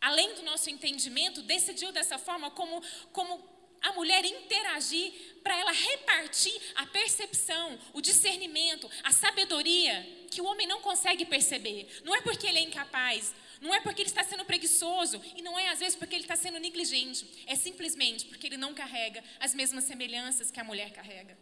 além 0.00 0.34
do 0.34 0.42
nosso 0.42 0.70
entendimento, 0.70 1.42
decidiu 1.42 1.92
dessa 1.92 2.18
forma 2.18 2.50
como, 2.50 2.82
como 3.12 3.58
a 3.82 3.92
mulher 3.92 4.24
interagir 4.24 5.12
para 5.42 5.58
ela 5.58 5.72
repartir 5.72 6.60
a 6.76 6.86
percepção, 6.86 7.78
o 7.92 8.00
discernimento, 8.00 8.90
a 9.02 9.12
sabedoria 9.12 10.26
que 10.30 10.40
o 10.40 10.44
homem 10.44 10.66
não 10.66 10.80
consegue 10.80 11.24
perceber. 11.24 11.88
Não 12.04 12.14
é 12.14 12.20
porque 12.20 12.46
ele 12.46 12.58
é 12.58 12.62
incapaz, 12.62 13.34
não 13.60 13.74
é 13.74 13.80
porque 13.80 14.02
ele 14.02 14.08
está 14.08 14.22
sendo 14.22 14.44
preguiçoso 14.44 15.20
e 15.36 15.42
não 15.42 15.58
é 15.58 15.68
às 15.68 15.78
vezes 15.78 15.96
porque 15.96 16.14
ele 16.14 16.24
está 16.24 16.36
sendo 16.36 16.58
negligente. 16.58 17.44
É 17.46 17.54
simplesmente 17.54 18.26
porque 18.26 18.46
ele 18.46 18.56
não 18.56 18.74
carrega 18.74 19.22
as 19.40 19.54
mesmas 19.54 19.84
semelhanças 19.84 20.50
que 20.50 20.60
a 20.60 20.64
mulher 20.64 20.92
carrega. 20.92 21.36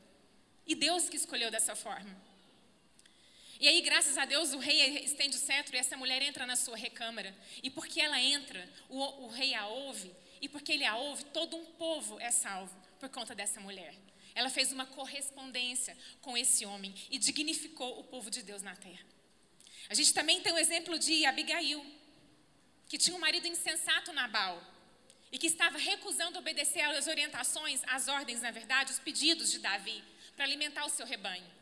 E 0.67 0.75
Deus 0.75 1.09
que 1.09 1.17
escolheu 1.17 1.50
dessa 1.50 1.76
forma. 1.76 2.17
E 3.59 3.69
aí, 3.69 3.81
graças 3.81 4.19
a 4.19 4.25
Deus, 4.25 4.52
o 4.52 4.59
rei 4.59 4.99
estende 4.99 5.37
o 5.37 5.40
cetro 5.40 5.75
e 5.75 5.79
essa 5.79 5.97
mulher 5.97 6.21
entra 6.21 6.45
na 6.47 6.57
sua 6.57 6.76
recâmara. 6.76 7.35
E 7.62 7.71
porque 7.71 8.00
ela 8.00 8.21
entra, 8.21 8.69
o, 8.88 9.00
o 9.25 9.29
rei 9.29 9.55
a 9.55 9.67
ouve. 9.67 10.12
E 10.43 10.49
porque 10.49 10.73
ele 10.73 10.85
a 10.85 10.97
ouve, 10.97 11.25
todo 11.26 11.57
um 11.57 11.64
povo 11.64 12.21
é 12.21 12.31
salvo 12.31 12.75
por 12.99 13.09
conta 13.09 13.35
dessa 13.35 13.61
mulher. 13.61 13.95
Ela 14.35 14.50
fez 14.50 14.73
uma 14.73 14.85
correspondência 14.85 15.97
com 16.21 16.37
esse 16.37 16.67
homem 16.67 16.95
e 17.11 17.19
dignificou 17.19 17.99
o 17.99 18.05
povo 18.05 18.31
de 18.31 18.43
Deus 18.43 18.61
na 18.61 18.76
terra. 18.76 19.07
A 19.88 19.95
gente 19.95 20.12
também 20.12 20.40
tem 20.43 20.52
o 20.52 20.59
exemplo 20.59 20.99
de 20.99 21.25
Abigail 21.25 21.85
que 22.88 22.99
tinha 22.99 23.16
um 23.16 23.21
marido 23.21 23.47
insensato 23.47 24.12
Nabal 24.12 24.62
e 25.33 25.38
que 25.38 25.47
estava 25.47 25.78
recusando 25.78 26.38
obedecer 26.38 26.83
às 26.83 27.07
orientações, 27.07 27.81
às 27.87 28.09
ordens, 28.09 28.43
na 28.43 28.50
verdade, 28.50 28.93
os 28.93 28.99
pedidos 28.99 29.50
de 29.50 29.59
Davi 29.59 30.02
para 30.35 30.45
alimentar 30.45 30.85
o 30.85 30.90
seu 30.90 31.07
rebanho. 31.07 31.57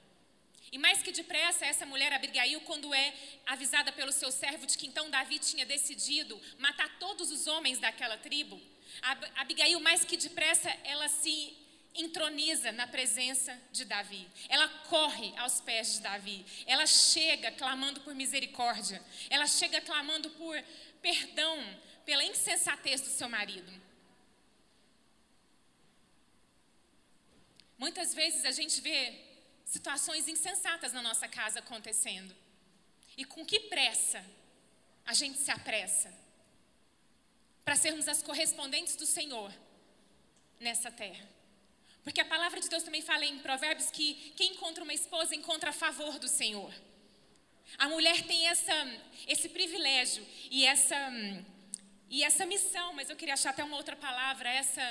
E 0.71 0.79
mais 0.79 1.03
que 1.03 1.13
depressa, 1.13 1.65
essa 1.65 1.87
mulher 1.87 2.13
Abigail, 2.13 2.61
quando 2.63 2.93
é 2.93 3.15
avisada 3.47 3.93
pelo 3.93 4.11
seu 4.11 4.31
servo 4.31 4.67
de 4.67 4.77
que 4.77 4.87
então 4.87 5.09
Davi 5.09 5.39
tinha 5.39 5.65
decidido 5.65 6.41
matar 6.59 6.99
todos 6.99 7.31
os 7.31 7.47
homens 7.47 7.79
daquela 7.79 8.17
tribo, 8.19 8.61
Abigail, 9.37 9.79
mais 9.81 10.05
que 10.05 10.17
depressa, 10.17 10.69
ela 10.85 11.09
se 11.09 11.57
entroniza 11.95 12.73
na 12.73 12.89
presença 12.89 13.57
de 13.71 13.85
Davi. 13.85 14.27
Ela 14.49 14.69
corre 14.89 15.33
aos 15.37 15.61
pés 15.61 15.95
de 15.95 16.01
Davi. 16.01 16.45
Ela 16.67 16.87
chega 16.87 17.53
clamando 17.53 18.01
por 18.01 18.15
misericórdia. 18.15 19.01
Ela 19.31 19.47
chega 19.47 19.81
clamando 19.81 20.29
por 20.31 20.61
perdão 21.07 21.59
pela 22.07 22.25
insensatez 22.25 23.03
do 23.03 23.11
seu 23.19 23.29
marido. 23.29 23.73
Muitas 27.77 28.15
vezes 28.15 28.43
a 28.47 28.53
gente 28.53 28.81
vê 28.81 29.01
situações 29.67 30.27
insensatas 30.29 30.95
na 30.95 31.03
nossa 31.03 31.29
casa 31.29 31.59
acontecendo. 31.59 32.35
E 33.19 33.25
com 33.25 33.45
que 33.45 33.61
pressa 33.61 34.25
a 35.05 35.13
gente 35.13 35.39
se 35.39 35.51
apressa 35.51 36.11
para 37.65 37.77
sermos 37.77 38.09
as 38.09 38.23
correspondentes 38.23 38.97
do 38.97 39.07
Senhor 39.07 39.53
nessa 40.59 40.91
terra. 40.91 41.29
Porque 42.03 42.21
a 42.23 42.25
palavra 42.25 42.61
de 42.61 42.69
Deus 42.69 42.83
também 42.83 43.03
fala 43.03 43.27
em 43.27 43.39
Provérbios 43.41 43.91
que 43.91 44.33
quem 44.37 44.53
encontra 44.53 44.83
uma 44.83 44.95
esposa 44.95 45.35
encontra 45.35 45.69
a 45.69 45.73
favor 45.85 46.19
do 46.19 46.29
Senhor. 46.29 46.73
A 47.79 47.89
mulher 47.89 48.23
tem 48.23 48.47
essa, 48.49 48.73
esse 49.27 49.49
privilégio 49.49 50.25
e 50.51 50.65
essa, 50.65 50.97
E 52.11 52.23
essa 52.23 52.47
missão, 52.47 52.93
mas 52.93 53.11
eu 53.11 53.17
queria 53.17 53.35
achar 53.35 53.51
até 53.51 53.65
uma 53.65 53.77
outra 53.77 53.97
palavra, 53.97 54.49
essa, 54.49 54.83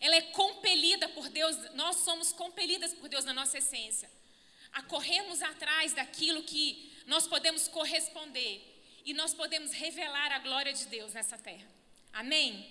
ela 0.00 0.14
é 0.14 0.22
compelida 0.22 1.08
por 1.10 1.28
Deus, 1.28 1.56
nós 1.74 1.96
somos 1.96 2.32
compelidas 2.32 2.94
por 2.94 3.08
Deus 3.08 3.24
na 3.24 3.34
nossa 3.34 3.58
essência, 3.58 4.08
a 4.72 4.82
corrermos 4.82 5.42
atrás 5.42 5.92
daquilo 5.92 6.42
que 6.42 6.90
nós 7.06 7.26
podemos 7.26 7.68
corresponder 7.68 8.62
e 9.04 9.12
nós 9.12 9.34
podemos 9.34 9.72
revelar 9.72 10.32
a 10.32 10.38
glória 10.38 10.72
de 10.72 10.86
Deus 10.86 11.12
nessa 11.12 11.36
terra. 11.36 11.68
Amém? 12.12 12.66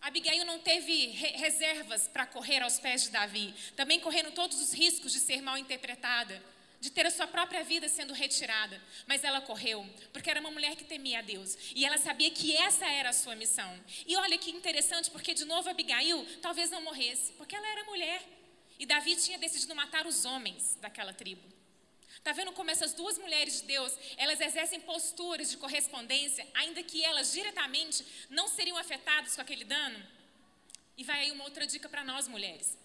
Abigail 0.00 0.44
não 0.46 0.58
teve 0.60 1.08
reservas 1.46 2.08
para 2.08 2.24
correr 2.26 2.62
aos 2.62 2.78
pés 2.78 3.02
de 3.02 3.10
Davi, 3.10 3.52
também 3.76 4.00
correndo 4.00 4.32
todos 4.32 4.58
os 4.62 4.72
riscos 4.72 5.12
de 5.12 5.20
ser 5.20 5.42
mal 5.42 5.58
interpretada 5.58 6.42
de 6.80 6.90
ter 6.90 7.06
a 7.06 7.10
sua 7.10 7.26
própria 7.26 7.62
vida 7.62 7.88
sendo 7.88 8.14
retirada, 8.14 8.82
mas 9.06 9.22
ela 9.22 9.40
correu, 9.42 9.86
porque 10.12 10.30
era 10.30 10.40
uma 10.40 10.50
mulher 10.50 10.74
que 10.74 10.84
temia 10.84 11.18
a 11.18 11.22
Deus, 11.22 11.56
e 11.74 11.84
ela 11.84 11.98
sabia 11.98 12.30
que 12.30 12.56
essa 12.56 12.86
era 12.86 13.10
a 13.10 13.12
sua 13.12 13.36
missão. 13.36 13.78
E 14.06 14.16
olha 14.16 14.38
que 14.38 14.50
interessante, 14.50 15.10
porque 15.10 15.34
de 15.34 15.44
novo 15.44 15.68
Abigail 15.68 16.26
talvez 16.40 16.70
não 16.70 16.82
morresse, 16.82 17.32
porque 17.34 17.54
ela 17.54 17.68
era 17.68 17.84
mulher, 17.84 18.22
e 18.78 18.86
Davi 18.86 19.14
tinha 19.14 19.38
decidido 19.38 19.74
matar 19.74 20.06
os 20.06 20.24
homens 20.24 20.78
daquela 20.80 21.12
tribo. 21.12 21.46
Tá 22.24 22.32
vendo 22.32 22.52
como 22.52 22.70
essas 22.70 22.92
duas 22.92 23.18
mulheres 23.18 23.60
de 23.60 23.66
Deus, 23.66 23.96
elas 24.16 24.40
exercem 24.40 24.80
posturas 24.80 25.50
de 25.50 25.58
correspondência, 25.58 26.46
ainda 26.54 26.82
que 26.82 27.04
elas 27.04 27.32
diretamente 27.32 28.04
não 28.28 28.48
seriam 28.48 28.76
afetadas 28.76 29.34
com 29.34 29.42
aquele 29.42 29.64
dano? 29.64 30.02
E 30.96 31.04
vai 31.04 31.20
aí 31.20 31.32
uma 31.32 31.44
outra 31.44 31.66
dica 31.66 31.88
para 31.88 32.04
nós 32.04 32.28
mulheres. 32.28 32.76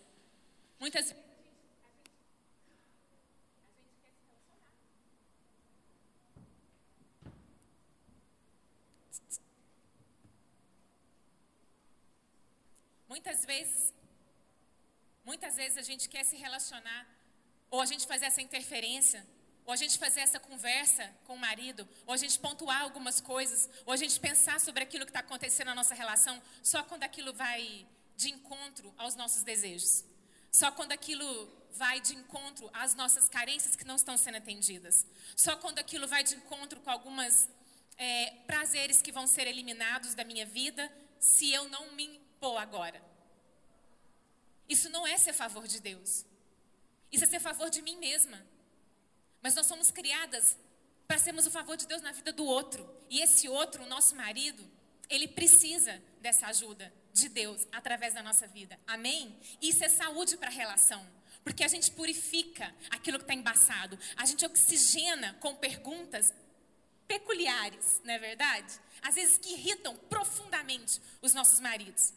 Muitas 0.80 1.12
vezes 1.12 1.25
Muitas 13.16 13.46
vezes, 13.46 13.94
muitas 15.24 15.56
vezes 15.56 15.78
a 15.78 15.82
gente 15.90 16.10
quer 16.10 16.26
se 16.26 16.36
relacionar, 16.36 17.08
ou 17.72 17.80
a 17.80 17.86
gente 17.86 18.06
fazer 18.06 18.26
essa 18.26 18.42
interferência, 18.42 19.26
ou 19.66 19.72
a 19.72 19.78
gente 19.78 19.98
fazer 19.98 20.20
essa 20.20 20.38
conversa 20.38 21.04
com 21.24 21.36
o 21.36 21.40
marido, 21.40 21.88
ou 22.06 22.14
a 22.14 22.18
gente 22.18 22.38
pontuar 22.38 22.82
algumas 22.82 23.22
coisas, 23.22 23.70
ou 23.86 23.94
a 23.94 23.96
gente 23.96 24.20
pensar 24.20 24.60
sobre 24.60 24.84
aquilo 24.84 25.06
que 25.06 25.12
está 25.12 25.22
acontecendo 25.22 25.68
na 25.68 25.76
nossa 25.76 25.96
relação, 25.96 26.44
só 26.62 26.84
quando 26.84 27.04
aquilo 27.04 27.32
vai 27.34 27.88
de 28.18 28.32
encontro 28.32 28.94
aos 28.98 29.16
nossos 29.16 29.44
desejos. 29.44 30.04
Só 30.52 30.70
quando 30.72 30.92
aquilo 30.92 31.26
vai 31.72 32.02
de 32.02 32.16
encontro 32.16 32.70
às 32.74 32.96
nossas 32.96 33.30
carências 33.30 33.78
que 33.78 33.86
não 33.86 33.96
estão 33.96 34.18
sendo 34.18 34.40
atendidas. 34.40 35.08
Só 35.38 35.56
quando 35.56 35.80
aquilo 35.80 36.06
vai 36.06 36.22
de 36.22 36.36
encontro 36.36 36.82
com 36.82 36.92
algumas 36.92 37.48
é, 37.98 38.32
prazeres 38.46 39.02
que 39.02 39.14
vão 39.14 39.26
ser 39.26 39.48
eliminados 39.48 40.14
da 40.16 40.26
minha 40.26 40.46
vida 40.46 40.92
se 41.18 41.50
eu 41.54 41.70
não 41.70 41.94
me 41.94 42.04
impor 42.46 42.58
agora. 42.58 43.05
Isso 44.68 44.90
não 44.90 45.06
é 45.06 45.18
ser 45.18 45.34
favor 45.34 45.68
de 45.68 45.80
Deus. 45.80 46.26
Isso 47.12 47.24
é 47.24 47.28
ser 47.28 47.40
favor 47.40 47.70
de 47.70 47.82
mim 47.82 47.98
mesma. 47.98 48.46
Mas 49.42 49.56
nós 49.56 49.66
somos 49.66 49.92
criadas 49.92 50.58
para 51.08 51.20
sermos 51.20 51.46
o 51.46 51.52
favor 51.52 51.78
de 51.78 51.86
Deus 51.86 52.02
na 52.02 52.12
vida 52.12 52.34
do 52.34 52.46
outro. 52.46 52.88
E 53.10 53.22
esse 53.22 53.48
outro, 53.48 53.84
o 53.84 53.88
nosso 53.88 54.16
marido, 54.16 54.64
ele 55.10 55.28
precisa 55.28 56.02
dessa 56.20 56.48
ajuda 56.48 56.92
de 57.14 57.30
Deus 57.30 57.66
através 57.72 58.14
da 58.14 58.24
nossa 58.24 58.48
vida. 58.48 58.80
Amém? 58.88 59.38
Isso 59.62 59.84
é 59.84 59.90
saúde 59.90 60.36
para 60.38 60.50
a 60.50 60.52
relação. 60.52 61.06
Porque 61.44 61.64
a 61.64 61.68
gente 61.68 61.92
purifica 61.92 62.74
aquilo 62.90 63.20
que 63.20 63.24
está 63.24 63.34
embaçado. 63.34 63.98
A 64.18 64.26
gente 64.26 64.46
oxigena 64.46 65.36
com 65.36 65.56
perguntas 65.56 66.34
peculiares, 67.08 68.02
não 68.04 68.14
é 68.14 68.20
verdade? 68.20 68.74
Às 69.02 69.16
vezes 69.16 69.38
que 69.38 69.54
irritam 69.54 69.96
profundamente 69.96 71.00
os 71.22 71.34
nossos 71.34 71.60
maridos. 71.60 72.14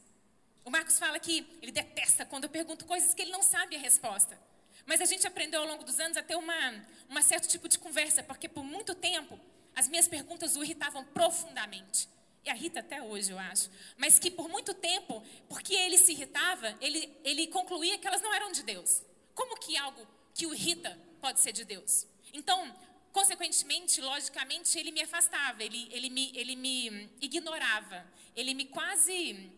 O 0.68 0.70
Marcos 0.70 0.98
fala 0.98 1.18
que 1.18 1.46
ele 1.62 1.72
detesta 1.72 2.26
quando 2.26 2.44
eu 2.44 2.50
pergunto 2.50 2.84
coisas 2.84 3.14
que 3.14 3.22
ele 3.22 3.30
não 3.30 3.42
sabe 3.42 3.74
a 3.74 3.78
resposta. 3.78 4.38
Mas 4.84 5.00
a 5.00 5.06
gente 5.06 5.26
aprendeu 5.26 5.62
ao 5.62 5.66
longo 5.66 5.82
dos 5.82 5.98
anos 5.98 6.18
a 6.18 6.22
ter 6.22 6.36
uma, 6.36 6.84
uma 7.08 7.22
certo 7.22 7.48
tipo 7.48 7.66
de 7.70 7.78
conversa, 7.78 8.22
porque 8.22 8.50
por 8.50 8.62
muito 8.62 8.94
tempo 8.94 9.40
as 9.74 9.88
minhas 9.88 10.06
perguntas 10.06 10.56
o 10.56 10.62
irritavam 10.62 11.02
profundamente. 11.06 12.06
E 12.44 12.50
a 12.50 12.52
Rita 12.52 12.80
até 12.80 13.00
hoje, 13.00 13.30
eu 13.30 13.38
acho. 13.38 13.70
Mas 13.96 14.18
que 14.18 14.30
por 14.30 14.46
muito 14.50 14.74
tempo, 14.74 15.24
porque 15.48 15.72
ele 15.72 15.96
se 15.96 16.12
irritava, 16.12 16.76
ele, 16.82 17.16
ele 17.24 17.46
concluía 17.46 17.96
que 17.96 18.06
elas 18.06 18.20
não 18.20 18.34
eram 18.34 18.52
de 18.52 18.62
Deus. 18.62 19.00
Como 19.34 19.58
que 19.58 19.74
algo 19.74 20.06
que 20.34 20.46
o 20.46 20.52
irrita 20.52 20.98
pode 21.18 21.40
ser 21.40 21.52
de 21.52 21.64
Deus? 21.64 22.06
Então, 22.34 22.76
consequentemente, 23.10 24.02
logicamente, 24.02 24.78
ele 24.78 24.92
me 24.92 25.00
afastava, 25.00 25.64
ele, 25.64 25.88
ele, 25.90 26.10
me, 26.10 26.30
ele 26.34 26.54
me 26.54 27.08
ignorava, 27.22 28.06
ele 28.36 28.52
me 28.52 28.66
quase 28.66 29.50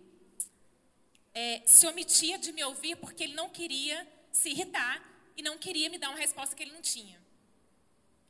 é, 1.35 1.63
se 1.67 1.87
omitia 1.87 2.39
de 2.39 2.53
me 2.53 2.63
ouvir 2.65 2.97
porque 2.97 3.25
ele 3.25 3.35
não 3.35 3.49
queria 3.49 4.07
se 4.33 4.51
irritar 4.51 5.03
e 5.37 5.43
não 5.43 5.59
queria 5.59 5.89
me 5.89 5.99
dar 5.99 6.11
uma 6.11 6.19
resposta 6.19 6.55
que 6.55 6.63
ele 6.63 6.73
não 6.73 6.83
tinha. 6.83 7.21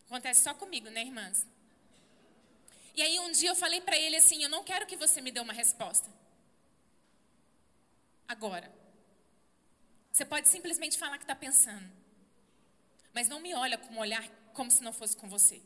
Acontece 0.07 0.43
só 0.43 0.55
comigo, 0.55 0.89
né, 0.91 1.03
irmãs? 1.03 1.47
E 2.95 3.03
aí 3.03 3.19
um 3.21 3.31
dia 3.33 3.51
eu 3.51 3.55
falei 3.55 3.81
para 3.81 3.97
ele 3.97 4.17
assim: 4.17 4.43
Eu 4.43 4.49
não 4.49 4.65
quero 4.65 4.87
que 4.87 4.97
você 4.97 5.21
me 5.21 5.31
dê 5.31 5.41
uma 5.41 5.53
resposta. 5.53 6.11
Agora. 8.29 8.81
Você 10.13 10.25
pode 10.25 10.49
simplesmente 10.49 10.99
falar 10.99 11.19
que 11.19 11.25
está 11.25 11.37
pensando. 11.37 11.89
Mas 13.13 13.29
não 13.29 13.41
me 13.41 13.55
olha 13.55 13.79
com 13.79 13.95
um 13.95 13.99
olhar 13.99 14.29
como 14.53 14.71
se 14.71 14.83
não 14.83 14.93
fosse 14.93 15.17
com 15.17 15.29
você. 15.29 15.63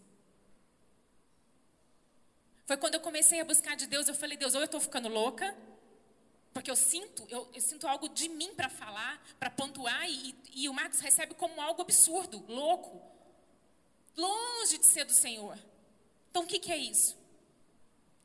Foi 2.67 2.77
quando 2.77 2.95
eu 2.95 3.01
comecei 3.01 3.41
a 3.41 3.45
buscar 3.45 3.75
de 3.77 3.87
Deus, 3.87 4.09
eu 4.09 4.15
falei, 4.15 4.37
Deus, 4.37 4.55
ou 4.55 4.61
eu 4.61 4.67
estou 4.67 4.81
ficando 4.81 5.09
louca, 5.09 5.55
porque 6.55 6.71
eu 6.71 6.77
sinto, 6.77 7.27
eu, 7.29 7.51
eu 7.53 7.61
sinto 7.61 7.87
algo 7.87 8.09
de 8.09 8.29
mim 8.29 8.55
para 8.55 8.69
falar, 8.69 9.21
para 9.39 9.51
pontuar, 9.51 10.09
e, 10.09 10.35
e 10.55 10.69
o 10.69 10.73
Marcos 10.73 11.01
recebe 11.01 11.35
como 11.35 11.61
algo 11.61 11.83
absurdo, 11.83 12.45
louco, 12.49 13.03
longe 14.17 14.79
de 14.79 14.87
ser 14.87 15.05
do 15.05 15.13
Senhor. 15.13 15.59
Então 16.31 16.45
o 16.45 16.47
que, 16.47 16.61
que 16.61 16.73
é 16.73 16.79
isso? 16.79 17.17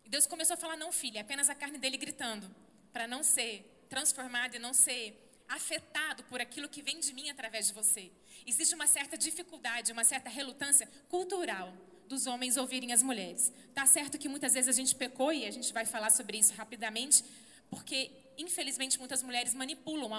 E 0.05 0.09
Deus 0.09 0.27
começou 0.27 0.53
a 0.53 0.57
falar: 0.57 0.77
não, 0.77 0.91
filha, 0.91 1.17
é 1.17 1.21
apenas 1.21 1.50
a 1.50 1.55
carne 1.55 1.79
dele 1.79 1.98
gritando, 1.98 2.50
para 2.93 3.07
não 3.07 3.24
ser 3.24 3.86
transformado 3.89 4.55
e 4.55 4.59
não 4.59 4.74
ser 4.74 5.25
afetado 5.50 6.24
por 6.25 6.39
aquilo 6.39 6.69
que 6.69 6.83
vem 6.83 7.00
de 7.00 7.12
mim 7.12 7.29
através 7.31 7.67
de 7.67 7.74
você. 7.74 8.12
Existe 8.45 8.75
uma 8.75 8.86
certa 8.86 9.17
dificuldade, 9.17 9.91
uma 9.91 10.03
certa 10.03 10.29
relutância 10.29 10.88
cultural 11.09 11.74
dos 12.07 12.27
homens 12.27 12.57
ouvirem 12.57 12.91
as 12.91 13.01
mulheres. 13.01 13.51
Tá 13.74 13.86
certo 13.86 14.17
que 14.17 14.29
muitas 14.29 14.53
vezes 14.53 14.67
a 14.67 14.71
gente 14.71 14.95
pecou 14.95 15.33
e 15.33 15.45
a 15.45 15.51
gente 15.51 15.74
vai 15.74 15.86
falar 15.86 16.12
sobre 16.12 16.38
isso 16.38 16.53
rapidamente, 16.53 17.24
porque, 17.69 18.12
infelizmente, 18.39 18.98
muitas 18.98 19.22
mulheres 19.22 19.53
manipulam 19.53 20.12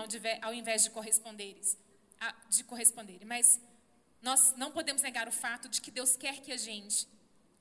ao 0.42 0.54
invés 0.54 0.84
de 0.84 0.90
corresponderem. 0.90 1.60
De 2.48 2.62
corresponderem. 2.64 3.26
Mas 3.26 3.60
nós 4.20 4.54
não 4.56 4.70
podemos 4.70 5.02
negar 5.02 5.26
o 5.26 5.32
fato 5.32 5.68
de 5.68 5.80
que 5.80 5.90
Deus 5.90 6.16
quer 6.16 6.40
que 6.40 6.52
a 6.52 6.56
gente 6.56 7.08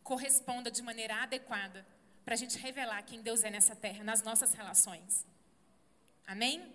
corresponda 0.03 0.69
de 0.69 0.81
maneira 0.81 1.23
adequada 1.23 1.85
para 2.25 2.33
a 2.33 2.37
gente 2.37 2.57
revelar 2.57 3.01
quem 3.03 3.21
Deus 3.21 3.43
é 3.43 3.49
nessa 3.49 3.75
terra, 3.75 4.03
nas 4.03 4.21
nossas 4.21 4.53
relações. 4.53 5.25
Amém? 6.27 6.71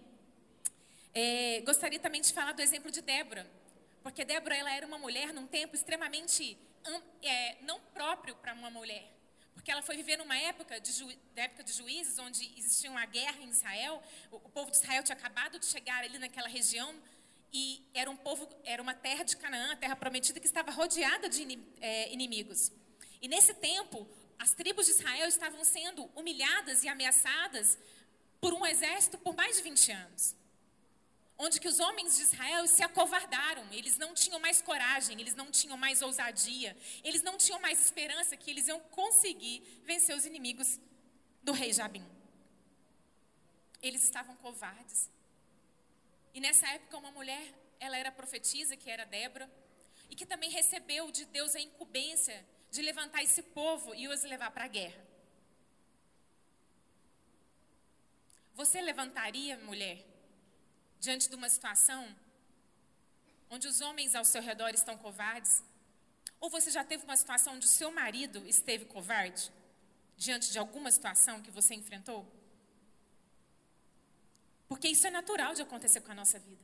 É, 1.15 1.61
gostaria 1.61 2.01
também 2.01 2.21
de 2.21 2.33
falar 2.33 2.53
do 2.53 2.63
exemplo 2.63 2.91
de 2.91 3.01
Débora, 3.01 3.49
porque 4.03 4.25
Débora 4.25 4.57
ela 4.57 4.75
era 4.75 4.87
uma 4.87 4.99
mulher 4.99 5.33
num 5.33 5.47
tempo 5.47 5.77
extremamente 5.77 6.59
é, 7.23 7.57
não 7.63 7.79
próprio 7.93 8.35
para 8.37 8.55
uma 8.55 8.71
mulher 8.71 9.15
porque 9.55 9.71
ela 9.71 9.83
foi 9.83 9.97
viver 9.97 10.17
numa 10.17 10.37
época 10.37 10.81
de, 10.81 10.93
ju, 10.93 11.09
época 11.37 11.63
de 11.63 11.73
juízes, 11.73 12.19
onde 12.19 12.53
existia 12.59 12.91
uma 12.91 13.07
guerra 13.07 13.41
em 13.41 13.49
Israel. 13.49 14.03
O, 14.31 14.37
o, 14.37 14.51
povo 14.51 14.71
de 14.71 14.77
Israel 14.77 15.03
tinha 15.03 15.17
acabado 15.17 15.59
de 15.59 15.67
chegar 15.67 16.05
ali 16.05 16.19
naquela 16.19 16.49
região 16.49 16.95
e 17.53 17.89
era 17.95 18.11
um 18.11 18.17
povo, 18.17 18.49
era 18.65 18.83
uma 18.83 18.95
terra 18.95 19.23
de 19.23 19.37
Canaã, 19.37 19.73
a 19.73 19.77
terra 19.77 19.97
prometida 19.97 20.41
que 20.41 20.47
estava 20.47 20.71
rodeada 20.71 21.29
de 21.29 21.59
é, 21.81 22.13
inimigos. 22.13 22.73
E 23.23 23.29
nesse 23.29 23.55
tempo, 23.55 24.07
as 24.39 24.53
tribos 24.53 24.87
de 24.87 24.93
Israel 24.93 25.29
estavam 25.29 25.65
sendo 25.65 26.05
humilhadas 26.17 26.83
e 26.83 26.89
ameaçadas 26.89 27.79
por 28.41 28.53
um 28.53 28.67
exército 28.67 29.17
por 29.19 29.35
mais 29.35 29.57
de 29.57 29.63
20 29.63 29.93
anos 29.93 30.44
onde 31.37 31.61
que 31.61 31.69
os 31.69 31.81
homens 31.81 32.17
de 32.17 32.23
Israel 32.23 32.67
se 32.67 32.83
acovardaram, 32.83 33.67
eles 33.73 33.99
não 33.99 34.15
tinham 34.15 34.39
mais 34.39 34.63
coragem, 34.63 35.21
eles 35.21 35.35
não 35.35 35.51
tinham 35.51 35.77
mais 35.77 36.01
ousadia, 36.01 36.77
eles 37.03 37.23
não 37.23 37.37
tinham 37.37 37.61
mais 37.61 37.83
esperança 37.83 38.37
que 38.37 38.51
eles 38.51 38.69
iam 38.69 38.81
conseguir 38.81 39.61
vencer 39.85 40.17
os 40.17 40.25
inimigos 40.25 40.79
do 41.43 41.53
rei 41.53 41.73
Jabim. 41.73 42.05
Eles 43.83 44.05
estavam 44.05 44.37
covardes. 44.37 45.11
E 46.33 46.41
nessa 46.41 46.67
época 46.69 46.97
uma 46.97 47.11
mulher, 47.11 47.53
ela 47.81 47.97
era 47.97 48.11
profetisa, 48.11 48.77
que 48.77 48.89
era 48.89 49.05
Débora, 49.05 49.51
e 50.09 50.15
que 50.17 50.25
também 50.25 50.51
recebeu 50.51 51.11
de 51.11 51.25
Deus 51.25 51.55
a 51.55 51.61
incumbência 51.61 52.45
de 52.71 52.81
levantar 52.83 53.23
esse 53.23 53.43
povo 53.43 53.95
e 53.95 54.09
os 54.09 54.23
levar 54.23 54.51
para 54.51 54.65
a 54.65 54.69
guerra. 54.69 55.05
Você 58.55 58.81
levantaria, 58.81 59.59
mulher, 59.59 60.14
diante 61.05 61.29
de 61.31 61.37
uma 61.41 61.51
situação 61.57 62.03
onde 63.55 63.67
os 63.73 63.81
homens 63.81 64.15
ao 64.15 64.25
seu 64.25 64.43
redor 64.51 64.71
estão 64.71 64.97
covardes? 65.07 65.63
Ou 66.41 66.49
você 66.57 66.71
já 66.71 66.85
teve 66.91 67.05
uma 67.05 67.17
situação 67.23 67.55
onde 67.55 67.67
o 67.67 67.75
seu 67.81 67.91
marido 68.03 68.39
esteve 68.55 68.85
covarde? 68.97 69.45
diante 70.17 70.51
de 70.51 70.59
alguma 70.59 70.91
situação 70.91 71.43
que 71.43 71.51
você 71.51 71.75
enfrentou? 71.75 72.27
Porque 74.69 74.89
isso 74.89 75.07
é 75.07 75.11
natural 75.11 75.55
de 75.55 75.63
acontecer 75.63 76.01
com 76.01 76.13
a 76.13 76.15
nossa 76.15 76.39
vida. 76.39 76.63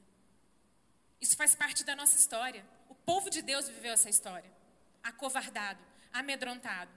Isso 1.20 1.36
faz 1.36 1.54
parte 1.54 1.84
da 1.84 1.94
nossa 1.94 2.16
história. 2.16 2.64
O 2.88 2.94
povo 2.94 3.28
de 3.28 3.42
Deus 3.42 3.68
viveu 3.68 3.92
essa 3.92 4.08
história. 4.08 4.50
Acovardado, 5.02 5.80
amedrontado. 6.12 6.90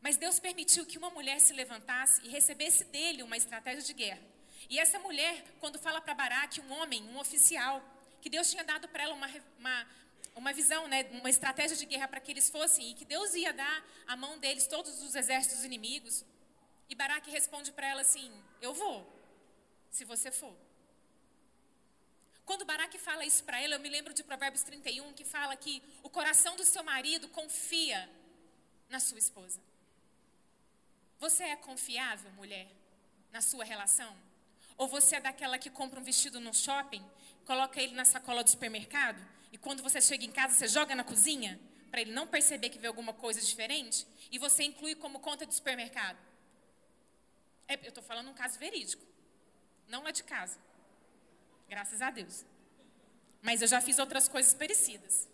Mas 0.00 0.16
Deus 0.16 0.38
permitiu 0.38 0.86
que 0.86 0.96
uma 0.96 1.10
mulher 1.10 1.40
se 1.40 1.52
levantasse 1.52 2.22
e 2.24 2.28
recebesse 2.28 2.84
dele 2.84 3.22
uma 3.22 3.36
estratégia 3.36 3.82
de 3.82 3.92
guerra. 3.92 4.29
E 4.68 4.78
essa 4.78 4.98
mulher, 4.98 5.44
quando 5.60 5.78
fala 5.78 6.00
para 6.00 6.14
Baraque, 6.14 6.60
um 6.60 6.72
homem, 6.72 7.02
um 7.04 7.18
oficial, 7.18 7.82
que 8.20 8.28
Deus 8.28 8.50
tinha 8.50 8.64
dado 8.64 8.88
para 8.88 9.04
ela 9.04 9.14
uma, 9.14 9.28
uma, 9.58 9.86
uma 10.34 10.52
visão, 10.52 10.86
né, 10.86 11.04
uma 11.12 11.30
estratégia 11.30 11.76
de 11.76 11.86
guerra 11.86 12.08
para 12.08 12.20
que 12.20 12.30
eles 12.30 12.50
fossem, 12.50 12.90
e 12.90 12.94
que 12.94 13.04
Deus 13.04 13.34
ia 13.34 13.52
dar 13.52 13.84
à 14.06 14.16
mão 14.16 14.38
deles 14.38 14.66
todos 14.66 15.02
os 15.02 15.14
exércitos 15.14 15.64
inimigos. 15.64 16.24
E 16.88 16.94
Baraque 16.94 17.30
responde 17.30 17.72
para 17.72 17.86
ela 17.86 18.02
assim: 18.02 18.30
Eu 18.60 18.74
vou, 18.74 19.06
se 19.90 20.04
você 20.04 20.30
for. 20.30 20.54
Quando 22.44 22.64
Baraque 22.64 22.98
fala 22.98 23.24
isso 23.24 23.44
para 23.44 23.60
ela, 23.60 23.76
eu 23.76 23.80
me 23.80 23.88
lembro 23.88 24.12
de 24.12 24.24
Provérbios 24.24 24.64
31, 24.64 25.12
que 25.12 25.24
fala 25.24 25.54
que 25.56 25.82
o 26.02 26.10
coração 26.10 26.56
do 26.56 26.64
seu 26.64 26.82
marido 26.82 27.28
confia 27.28 28.10
na 28.88 28.98
sua 28.98 29.18
esposa. 29.18 29.60
Você 31.20 31.44
é 31.44 31.54
confiável, 31.54 32.30
mulher, 32.32 32.66
na 33.30 33.40
sua 33.40 33.62
relação? 33.62 34.16
Ou 34.80 34.88
você 34.88 35.16
é 35.16 35.20
daquela 35.20 35.58
que 35.58 35.68
compra 35.68 36.00
um 36.00 36.02
vestido 36.02 36.40
no 36.40 36.54
shopping, 36.54 37.04
coloca 37.44 37.82
ele 37.82 37.94
na 37.94 38.06
sacola 38.06 38.42
do 38.42 38.48
supermercado 38.48 39.20
e 39.52 39.58
quando 39.58 39.82
você 39.82 40.00
chega 40.00 40.24
em 40.24 40.32
casa 40.32 40.54
você 40.54 40.66
joga 40.66 40.94
na 40.94 41.04
cozinha 41.04 41.60
para 41.90 42.00
ele 42.00 42.12
não 42.12 42.26
perceber 42.26 42.70
que 42.70 42.78
vê 42.78 42.86
alguma 42.86 43.12
coisa 43.12 43.42
diferente 43.42 44.06
e 44.32 44.38
você 44.38 44.62
inclui 44.62 44.94
como 44.94 45.20
conta 45.20 45.44
de 45.44 45.54
supermercado? 45.54 46.16
É, 47.68 47.74
eu 47.74 47.90
estou 47.90 48.02
falando 48.02 48.30
um 48.30 48.32
caso 48.32 48.58
verídico, 48.58 49.04
não 49.86 50.02
lá 50.02 50.12
de 50.12 50.24
casa. 50.24 50.58
Graças 51.68 52.00
a 52.00 52.10
Deus. 52.10 52.46
Mas 53.42 53.60
eu 53.60 53.68
já 53.68 53.82
fiz 53.82 53.98
outras 53.98 54.28
coisas 54.28 54.54
parecidas. 54.54 55.28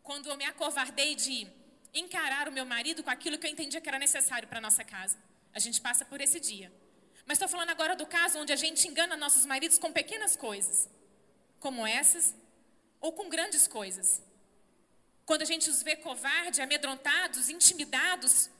Quando 0.00 0.28
eu 0.28 0.36
me 0.36 0.44
acovardei 0.44 1.16
de 1.16 1.44
encarar 1.92 2.46
o 2.46 2.52
meu 2.52 2.64
marido 2.64 3.02
com 3.02 3.10
aquilo 3.10 3.36
que 3.36 3.48
eu 3.48 3.50
entendia 3.50 3.80
que 3.80 3.88
era 3.88 3.98
necessário 3.98 4.46
para 4.46 4.60
nossa 4.60 4.84
casa. 4.84 5.18
A 5.52 5.58
gente 5.58 5.80
passa 5.80 6.04
por 6.04 6.20
esse 6.20 6.38
dia. 6.38 6.70
Mas 7.30 7.36
estou 7.36 7.48
falando 7.48 7.70
agora 7.70 7.94
do 7.94 8.04
caso 8.04 8.40
onde 8.40 8.52
a 8.52 8.56
gente 8.56 8.88
engana 8.88 9.16
nossos 9.16 9.46
maridos 9.46 9.78
com 9.78 9.92
pequenas 9.92 10.34
coisas, 10.34 10.88
como 11.60 11.86
essas, 11.86 12.34
ou 13.00 13.12
com 13.12 13.28
grandes 13.28 13.68
coisas. 13.68 14.20
Quando 15.24 15.42
a 15.42 15.44
gente 15.44 15.70
os 15.70 15.80
vê 15.80 15.94
covarde, 15.94 16.60
amedrontados, 16.60 17.48
intimidados, 17.48 18.50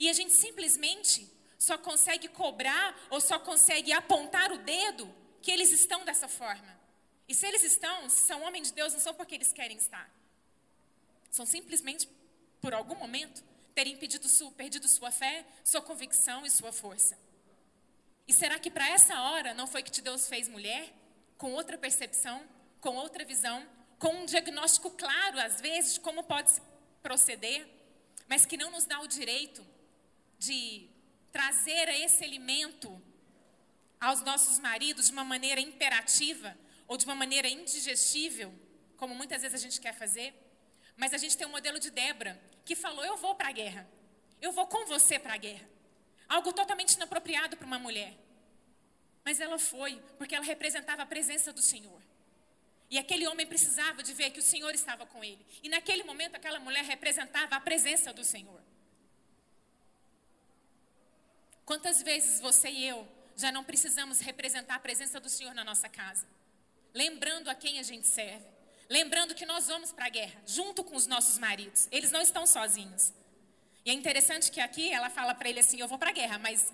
e 0.00 0.08
a 0.08 0.14
gente 0.14 0.32
simplesmente 0.32 1.30
só 1.58 1.76
consegue 1.76 2.26
cobrar 2.28 2.98
ou 3.10 3.20
só 3.20 3.38
consegue 3.38 3.92
apontar 3.92 4.50
o 4.50 4.56
dedo 4.56 5.14
que 5.42 5.50
eles 5.50 5.70
estão 5.70 6.06
dessa 6.06 6.26
forma. 6.26 6.80
E 7.28 7.34
se 7.34 7.46
eles 7.46 7.64
estão, 7.64 8.08
se 8.08 8.26
são 8.26 8.40
homens 8.44 8.68
de 8.68 8.72
Deus, 8.76 8.94
não 8.94 9.00
são 9.00 9.12
porque 9.12 9.34
eles 9.34 9.52
querem 9.52 9.76
estar. 9.76 10.10
São 11.30 11.44
simplesmente 11.44 12.08
por 12.62 12.72
algum 12.72 12.94
momento, 12.94 13.44
terem 13.74 13.94
perdido 13.94 14.26
sua, 14.88 15.10
fé, 15.10 15.44
sua 15.62 15.82
convicção 15.82 16.46
e 16.46 16.50
sua 16.50 16.72
força. 16.72 17.14
E 18.26 18.32
será 18.32 18.58
que 18.58 18.70
para 18.70 18.88
essa 18.88 19.20
hora 19.20 19.54
não 19.54 19.66
foi 19.66 19.82
que 19.82 20.00
Deus 20.00 20.28
fez 20.28 20.48
mulher? 20.48 20.92
Com 21.36 21.52
outra 21.52 21.76
percepção, 21.76 22.42
com 22.80 22.96
outra 22.96 23.24
visão, 23.24 23.66
com 23.98 24.08
um 24.08 24.26
diagnóstico 24.26 24.90
claro, 24.90 25.38
às 25.40 25.60
vezes, 25.60 25.94
de 25.94 26.00
como 26.00 26.24
pode 26.24 26.52
se 26.52 26.62
proceder, 27.02 27.66
mas 28.28 28.46
que 28.46 28.56
não 28.56 28.70
nos 28.70 28.84
dá 28.84 29.00
o 29.00 29.06
direito 29.06 29.64
de 30.38 30.88
trazer 31.32 31.88
esse 31.88 32.24
alimento 32.24 33.00
aos 34.00 34.22
nossos 34.22 34.58
maridos 34.58 35.06
de 35.06 35.12
uma 35.12 35.24
maneira 35.24 35.60
imperativa 35.60 36.56
ou 36.86 36.96
de 36.96 37.04
uma 37.04 37.14
maneira 37.14 37.48
indigestível, 37.48 38.54
como 38.96 39.14
muitas 39.14 39.42
vezes 39.42 39.54
a 39.54 39.62
gente 39.62 39.80
quer 39.80 39.94
fazer. 39.94 40.34
Mas 40.96 41.12
a 41.12 41.18
gente 41.18 41.36
tem 41.36 41.46
um 41.46 41.50
modelo 41.50 41.78
de 41.78 41.90
Débora, 41.90 42.40
que 42.64 42.76
falou: 42.76 43.04
Eu 43.04 43.16
vou 43.16 43.34
para 43.34 43.48
a 43.48 43.52
guerra. 43.52 43.88
Eu 44.40 44.52
vou 44.52 44.66
com 44.66 44.86
você 44.86 45.18
para 45.18 45.34
a 45.34 45.38
guerra. 45.38 45.68
Algo 46.28 46.52
totalmente 46.52 46.94
inapropriado 46.94 47.56
para 47.56 47.66
uma 47.66 47.78
mulher. 47.78 48.14
Mas 49.24 49.40
ela 49.40 49.58
foi, 49.58 50.00
porque 50.18 50.34
ela 50.34 50.44
representava 50.44 51.02
a 51.02 51.06
presença 51.06 51.52
do 51.52 51.62
Senhor. 51.62 52.00
E 52.90 52.98
aquele 52.98 53.26
homem 53.26 53.46
precisava 53.46 54.02
de 54.02 54.12
ver 54.12 54.30
que 54.30 54.38
o 54.38 54.42
Senhor 54.42 54.74
estava 54.74 55.06
com 55.06 55.24
ele. 55.24 55.44
E 55.62 55.68
naquele 55.68 56.04
momento, 56.04 56.36
aquela 56.36 56.60
mulher 56.60 56.84
representava 56.84 57.56
a 57.56 57.60
presença 57.60 58.12
do 58.12 58.22
Senhor. 58.22 58.60
Quantas 61.64 62.02
vezes 62.02 62.40
você 62.40 62.68
e 62.68 62.86
eu 62.86 63.08
já 63.36 63.50
não 63.50 63.64
precisamos 63.64 64.20
representar 64.20 64.76
a 64.76 64.78
presença 64.78 65.18
do 65.18 65.30
Senhor 65.30 65.54
na 65.54 65.64
nossa 65.64 65.88
casa? 65.88 66.26
Lembrando 66.92 67.48
a 67.48 67.54
quem 67.54 67.78
a 67.78 67.82
gente 67.82 68.06
serve. 68.06 68.46
Lembrando 68.88 69.34
que 69.34 69.46
nós 69.46 69.66
vamos 69.66 69.90
para 69.90 70.06
a 70.06 70.10
guerra, 70.10 70.40
junto 70.46 70.84
com 70.84 70.94
os 70.94 71.06
nossos 71.06 71.38
maridos. 71.38 71.88
Eles 71.90 72.10
não 72.10 72.20
estão 72.20 72.46
sozinhos. 72.46 73.12
E 73.84 73.90
é 73.90 73.92
interessante 73.92 74.50
que 74.50 74.60
aqui 74.60 74.90
ela 74.92 75.10
fala 75.10 75.34
para 75.34 75.48
ele 75.48 75.60
assim: 75.60 75.80
Eu 75.80 75.88
vou 75.88 75.98
para 75.98 76.10
a 76.10 76.12
guerra, 76.12 76.38
mas 76.38 76.72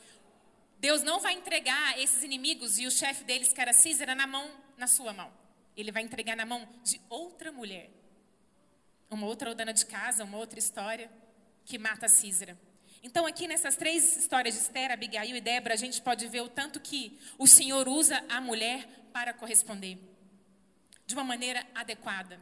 Deus 0.78 1.02
não 1.02 1.20
vai 1.20 1.34
entregar 1.34 1.98
esses 1.98 2.22
inimigos 2.22 2.78
e 2.78 2.86
o 2.86 2.90
chefe 2.90 3.24
deles, 3.24 3.52
que 3.52 3.60
era 3.60 3.72
Císera, 3.72 4.14
na 4.14 4.26
mão, 4.26 4.50
na 4.76 4.86
sua 4.86 5.12
mão. 5.12 5.30
Ele 5.76 5.92
vai 5.92 6.02
entregar 6.02 6.36
na 6.36 6.46
mão 6.46 6.68
de 6.82 7.00
outra 7.08 7.50
mulher. 7.50 7.90
Uma 9.10 9.26
outra 9.26 9.54
dona 9.54 9.72
de 9.72 9.84
casa, 9.86 10.24
uma 10.24 10.38
outra 10.38 10.58
história 10.58 11.10
que 11.64 11.78
mata 11.78 12.08
Císera. 12.08 12.56
Então, 13.02 13.26
aqui 13.26 13.48
nessas 13.48 13.76
três 13.76 14.16
histórias 14.16 14.54
de 14.54 14.60
Esther, 14.60 14.92
Abigail 14.92 15.34
e 15.34 15.40
Débora, 15.40 15.74
a 15.74 15.76
gente 15.76 16.00
pode 16.00 16.28
ver 16.28 16.42
o 16.42 16.48
tanto 16.48 16.78
que 16.78 17.18
o 17.38 17.46
Senhor 17.46 17.88
usa 17.88 18.24
a 18.28 18.40
mulher 18.40 18.86
para 19.12 19.32
corresponder 19.32 19.98
de 21.06 21.14
uma 21.14 21.24
maneira 21.24 21.66
adequada. 21.74 22.40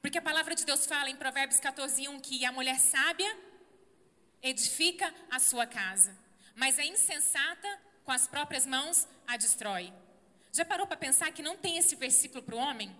Porque 0.00 0.18
a 0.18 0.22
palavra 0.22 0.54
de 0.54 0.64
Deus 0.64 0.84
fala 0.84 1.10
em 1.10 1.16
Provérbios 1.16 1.60
14, 1.60 2.08
1 2.08 2.20
que 2.20 2.44
a 2.44 2.50
mulher 2.50 2.78
sábia 2.80 3.51
edifica 4.42 5.12
a 5.30 5.38
sua 5.38 5.66
casa, 5.66 6.16
mas 6.54 6.78
a 6.78 6.84
insensata, 6.84 7.80
com 8.04 8.12
as 8.12 8.26
próprias 8.26 8.66
mãos, 8.66 9.06
a 9.26 9.36
destrói. 9.36 9.92
Já 10.52 10.64
parou 10.64 10.86
para 10.86 10.96
pensar 10.96 11.32
que 11.32 11.42
não 11.42 11.56
tem 11.56 11.78
esse 11.78 11.96
versículo 11.96 12.42
para 12.42 12.56
o 12.56 12.58
homem? 12.58 12.94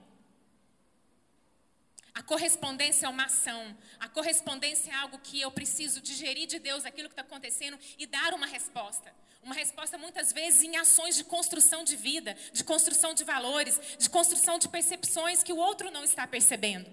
A 2.15 2.23
correspondência 2.23 3.07
é 3.07 3.09
uma 3.09 3.25
ação. 3.25 3.77
A 3.99 4.09
correspondência 4.09 4.91
é 4.91 4.95
algo 4.95 5.19
que 5.19 5.41
eu 5.41 5.51
preciso 5.51 6.01
digerir 6.01 6.47
de 6.47 6.59
Deus 6.59 6.85
aquilo 6.85 7.09
que 7.09 7.15
está 7.15 7.23
acontecendo 7.23 7.79
e 7.99 8.07
dar 8.07 8.35
uma 8.35 8.47
resposta. 8.47 9.13
Uma 9.43 9.55
resposta 9.55 9.99
muitas 9.99 10.33
vezes 10.33 10.63
em 10.63 10.77
ações 10.77 11.17
de 11.17 11.25
construção 11.25 11.83
de 11.83 11.97
vida, 11.97 12.37
de 12.53 12.63
construção 12.63 13.13
de 13.13 13.25
valores, 13.25 13.81
de 13.99 14.09
construção 14.09 14.59
de 14.59 14.69
percepções 14.69 15.43
que 15.43 15.53
o 15.53 15.57
outro 15.57 15.91
não 15.91 16.05
está 16.05 16.27
percebendo. 16.27 16.89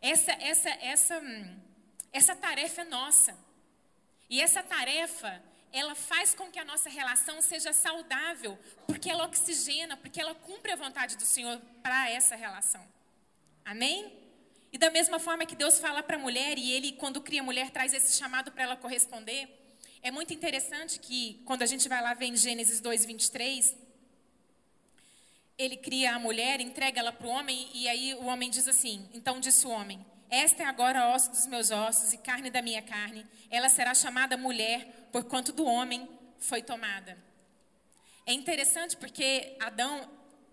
Essa, 0.00 0.32
essa, 0.32 0.70
essa, 0.70 1.18
hum, 1.18 1.60
essa 2.14 2.36
tarefa 2.36 2.82
é 2.82 2.84
nossa. 2.84 3.36
E 4.30 4.40
essa 4.40 4.62
tarefa, 4.62 5.42
ela 5.72 5.96
faz 5.96 6.32
com 6.32 6.48
que 6.48 6.60
a 6.60 6.64
nossa 6.64 6.88
relação 6.88 7.42
seja 7.42 7.72
saudável, 7.72 8.56
porque 8.86 9.10
ela 9.10 9.24
oxigena, 9.24 9.96
porque 9.96 10.20
ela 10.20 10.32
cumpre 10.32 10.70
a 10.70 10.76
vontade 10.76 11.16
do 11.16 11.24
Senhor 11.24 11.60
para 11.82 12.08
essa 12.08 12.36
relação. 12.36 12.86
Amém? 13.64 14.12
E 14.72 14.78
da 14.78 14.90
mesma 14.90 15.18
forma 15.18 15.44
que 15.44 15.56
Deus 15.56 15.80
fala 15.80 16.04
para 16.04 16.14
a 16.14 16.18
mulher, 16.18 16.56
e 16.56 16.70
Ele, 16.70 16.92
quando 16.92 17.20
cria 17.20 17.40
a 17.40 17.44
mulher, 17.44 17.70
traz 17.70 17.92
esse 17.92 18.16
chamado 18.16 18.52
para 18.52 18.62
ela 18.62 18.76
corresponder, 18.76 19.48
é 20.00 20.12
muito 20.12 20.32
interessante 20.32 21.00
que, 21.00 21.42
quando 21.44 21.62
a 21.62 21.66
gente 21.66 21.88
vai 21.88 22.00
lá 22.00 22.14
ver 22.14 22.26
em 22.26 22.36
Gênesis 22.36 22.78
2, 22.80 23.04
23, 23.06 23.76
ele 25.58 25.76
cria 25.76 26.14
a 26.14 26.18
mulher, 26.18 26.60
entrega 26.60 27.00
ela 27.00 27.12
para 27.12 27.26
o 27.26 27.30
homem, 27.30 27.68
e 27.74 27.88
aí 27.88 28.14
o 28.14 28.26
homem 28.26 28.50
diz 28.50 28.68
assim: 28.68 29.08
Então 29.14 29.40
disse 29.40 29.66
o 29.66 29.70
homem: 29.70 30.04
Esta 30.34 30.64
é 30.64 30.66
agora 30.66 31.14
osso 31.14 31.30
dos 31.30 31.46
meus 31.46 31.70
ossos 31.70 32.12
e 32.12 32.18
carne 32.18 32.50
da 32.50 32.60
minha 32.60 32.82
carne, 32.82 33.24
ela 33.48 33.68
será 33.68 33.94
chamada 33.94 34.36
mulher, 34.36 35.08
porquanto 35.12 35.52
do 35.52 35.64
homem 35.64 36.08
foi 36.40 36.60
tomada. 36.60 37.16
É 38.26 38.32
interessante 38.32 38.96
porque 38.96 39.56
Adão, 39.60 40.10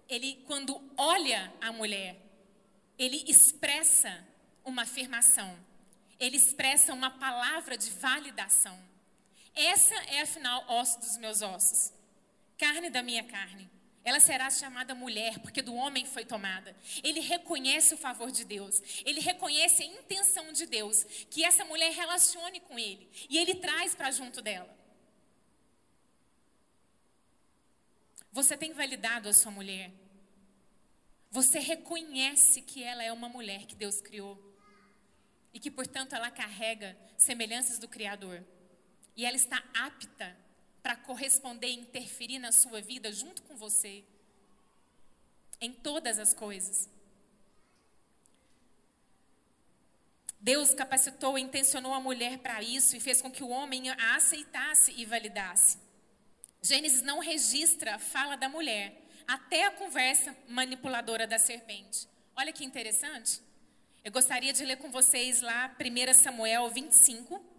ele, 0.07 0.35
quando 0.45 0.79
olha 0.95 1.51
a 1.59 1.71
mulher, 1.71 2.15
ele 2.95 3.23
expressa 3.27 4.23
uma 4.63 4.83
afirmação, 4.83 5.57
ele 6.19 6.37
expressa 6.37 6.93
uma 6.93 7.09
palavra 7.09 7.75
de 7.75 7.89
validação. 7.89 8.79
Essa 9.55 9.95
é, 10.13 10.21
afinal, 10.21 10.63
osso 10.69 10.99
dos 10.99 11.17
meus 11.17 11.41
ossos, 11.41 11.91
carne 12.55 12.91
da 12.91 13.01
minha 13.01 13.23
carne. 13.23 13.67
Ela 14.03 14.19
será 14.19 14.49
chamada 14.49 14.95
mulher, 14.95 15.39
porque 15.39 15.61
do 15.61 15.75
homem 15.75 16.05
foi 16.05 16.25
tomada. 16.25 16.75
Ele 17.03 17.19
reconhece 17.19 17.93
o 17.93 17.97
favor 17.97 18.31
de 18.31 18.43
Deus. 18.43 18.81
Ele 19.05 19.19
reconhece 19.19 19.83
a 19.83 19.85
intenção 19.85 20.51
de 20.51 20.65
Deus, 20.65 21.03
que 21.29 21.43
essa 21.43 21.63
mulher 21.65 21.91
relacione 21.91 22.59
com 22.61 22.79
ele. 22.79 23.09
E 23.29 23.37
ele 23.37 23.55
traz 23.55 23.93
para 23.93 24.09
junto 24.11 24.41
dela. 24.41 24.75
Você 28.31 28.57
tem 28.57 28.73
validado 28.73 29.29
a 29.29 29.33
sua 29.33 29.51
mulher? 29.51 29.91
Você 31.29 31.59
reconhece 31.59 32.61
que 32.61 32.83
ela 32.83 33.03
é 33.03 33.11
uma 33.11 33.29
mulher 33.29 33.65
que 33.65 33.75
Deus 33.75 34.01
criou. 34.01 34.49
e 35.53 35.59
que, 35.59 35.69
portanto, 35.69 36.15
ela 36.15 36.31
carrega 36.31 36.97
semelhanças 37.17 37.77
do 37.77 37.87
Criador. 37.87 38.41
E 39.17 39.25
ela 39.25 39.35
está 39.35 39.61
apta 39.73 40.33
para 40.81 40.95
corresponder 40.95 41.67
e 41.67 41.79
interferir 41.79 42.39
na 42.39 42.51
sua 42.51 42.81
vida 42.81 43.11
junto 43.11 43.41
com 43.43 43.55
você, 43.55 44.03
em 45.59 45.71
todas 45.71 46.17
as 46.17 46.33
coisas. 46.33 46.89
Deus 50.39 50.73
capacitou 50.73 51.37
e 51.37 51.41
intencionou 51.41 51.93
a 51.93 51.99
mulher 51.99 52.39
para 52.39 52.63
isso 52.63 52.95
e 52.95 52.99
fez 52.99 53.21
com 53.21 53.29
que 53.29 53.43
o 53.43 53.49
homem 53.49 53.91
a 53.91 54.15
aceitasse 54.15 54.91
e 54.97 55.05
validasse. 55.05 55.77
Gênesis 56.63 57.03
não 57.03 57.19
registra 57.19 57.95
a 57.95 57.99
fala 57.99 58.35
da 58.35 58.49
mulher, 58.49 59.03
até 59.27 59.65
a 59.65 59.71
conversa 59.71 60.35
manipuladora 60.47 61.27
da 61.27 61.37
serpente. 61.37 62.07
Olha 62.35 62.51
que 62.51 62.65
interessante. 62.65 63.39
Eu 64.03 64.11
gostaria 64.11 64.51
de 64.51 64.65
ler 64.65 64.77
com 64.77 64.89
vocês 64.89 65.41
lá 65.41 65.75
1 65.79 66.13
Samuel 66.15 66.69
25. 66.71 67.50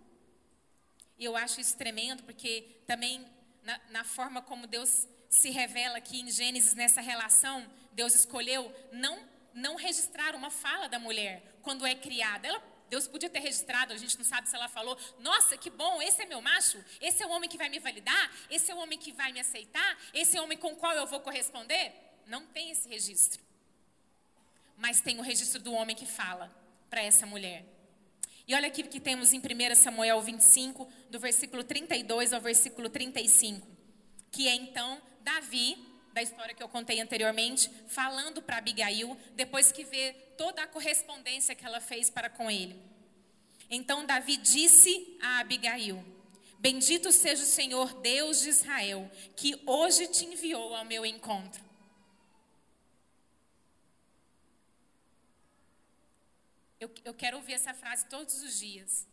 E 1.22 1.24
eu 1.24 1.36
acho 1.36 1.60
isso 1.60 1.76
tremendo, 1.76 2.24
porque 2.24 2.82
também 2.84 3.24
na, 3.62 3.80
na 3.90 4.02
forma 4.02 4.42
como 4.42 4.66
Deus 4.66 5.06
se 5.30 5.50
revela 5.50 5.98
aqui 5.98 6.20
em 6.20 6.28
Gênesis, 6.28 6.74
nessa 6.74 7.00
relação, 7.00 7.64
Deus 7.92 8.12
escolheu 8.12 8.74
não, 8.90 9.24
não 9.54 9.76
registrar 9.76 10.34
uma 10.34 10.50
fala 10.50 10.88
da 10.88 10.98
mulher 10.98 11.60
quando 11.62 11.86
é 11.86 11.94
criada. 11.94 12.48
Ela 12.48 12.60
Deus 12.90 13.06
podia 13.06 13.30
ter 13.30 13.38
registrado, 13.38 13.92
a 13.92 13.96
gente 13.96 14.18
não 14.18 14.24
sabe 14.24 14.48
se 14.48 14.56
ela 14.56 14.68
falou: 14.68 14.98
Nossa, 15.20 15.56
que 15.56 15.70
bom, 15.70 16.02
esse 16.02 16.20
é 16.22 16.26
meu 16.26 16.42
macho, 16.42 16.84
esse 17.00 17.22
é 17.22 17.26
o 17.26 17.30
homem 17.30 17.48
que 17.48 17.56
vai 17.56 17.68
me 17.68 17.78
validar, 17.78 18.32
esse 18.50 18.72
é 18.72 18.74
o 18.74 18.78
homem 18.78 18.98
que 18.98 19.12
vai 19.12 19.32
me 19.32 19.38
aceitar, 19.38 19.96
esse 20.12 20.36
é 20.36 20.40
o 20.40 20.44
homem 20.44 20.58
com 20.58 20.72
o 20.72 20.76
qual 20.76 20.92
eu 20.96 21.06
vou 21.06 21.20
corresponder. 21.20 21.92
Não 22.26 22.44
tem 22.46 22.72
esse 22.72 22.88
registro. 22.88 23.40
Mas 24.76 25.00
tem 25.00 25.20
o 25.20 25.22
registro 25.22 25.62
do 25.62 25.72
homem 25.72 25.94
que 25.94 26.04
fala 26.04 26.52
para 26.90 27.00
essa 27.00 27.26
mulher. 27.26 27.64
E 28.46 28.54
olha 28.54 28.68
aqui 28.68 28.82
que 28.82 29.00
temos 29.00 29.32
em 29.32 29.38
1 29.38 29.74
Samuel 29.76 30.20
25, 30.20 30.88
do 31.10 31.20
versículo 31.20 31.62
32 31.62 32.32
ao 32.32 32.40
versículo 32.40 32.88
35, 32.88 33.66
que 34.30 34.48
é 34.48 34.54
então 34.54 35.00
Davi 35.20 35.76
da 36.12 36.22
história 36.22 36.54
que 36.54 36.62
eu 36.62 36.68
contei 36.68 37.00
anteriormente, 37.00 37.70
falando 37.88 38.42
para 38.42 38.58
Abigail, 38.58 39.16
depois 39.34 39.72
que 39.72 39.84
vê 39.84 40.12
toda 40.36 40.62
a 40.62 40.66
correspondência 40.66 41.54
que 41.54 41.64
ela 41.64 41.80
fez 41.80 42.10
para 42.10 42.28
com 42.28 42.50
ele. 42.50 42.78
Então 43.70 44.04
Davi 44.04 44.36
disse 44.36 45.16
a 45.22 45.40
Abigail: 45.40 46.04
Bendito 46.58 47.10
seja 47.10 47.42
o 47.42 47.46
Senhor 47.46 47.94
Deus 48.00 48.42
de 48.42 48.50
Israel, 48.50 49.10
que 49.34 49.60
hoje 49.66 50.06
te 50.08 50.26
enviou 50.26 50.74
ao 50.74 50.84
meu 50.84 51.06
encontro. 51.06 51.71
Eu, 56.82 56.90
eu 57.04 57.14
quero 57.14 57.36
ouvir 57.36 57.52
essa 57.52 57.72
frase 57.72 58.04
todos 58.06 58.42
os 58.42 58.58
dias, 58.58 59.06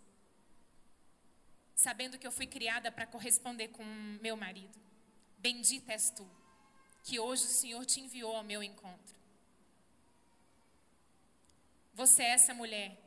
sabendo 1.76 2.18
que 2.18 2.26
eu 2.26 2.32
fui 2.32 2.48
criada 2.48 2.92
para 2.92 3.06
corresponder 3.06 3.68
com 3.68 3.86
meu 4.20 4.36
marido. 4.36 4.76
Bendita 5.38 5.92
és 5.92 6.10
tu 6.10 6.28
que 7.04 7.20
hoje 7.20 7.44
o 7.44 7.56
Senhor 7.62 7.86
te 7.86 8.00
enviou 8.02 8.36
ao 8.36 8.44
meu 8.44 8.64
encontro. 8.64 9.16
Você 11.94 12.24
é 12.24 12.30
essa 12.30 12.56
mulher 12.56 12.98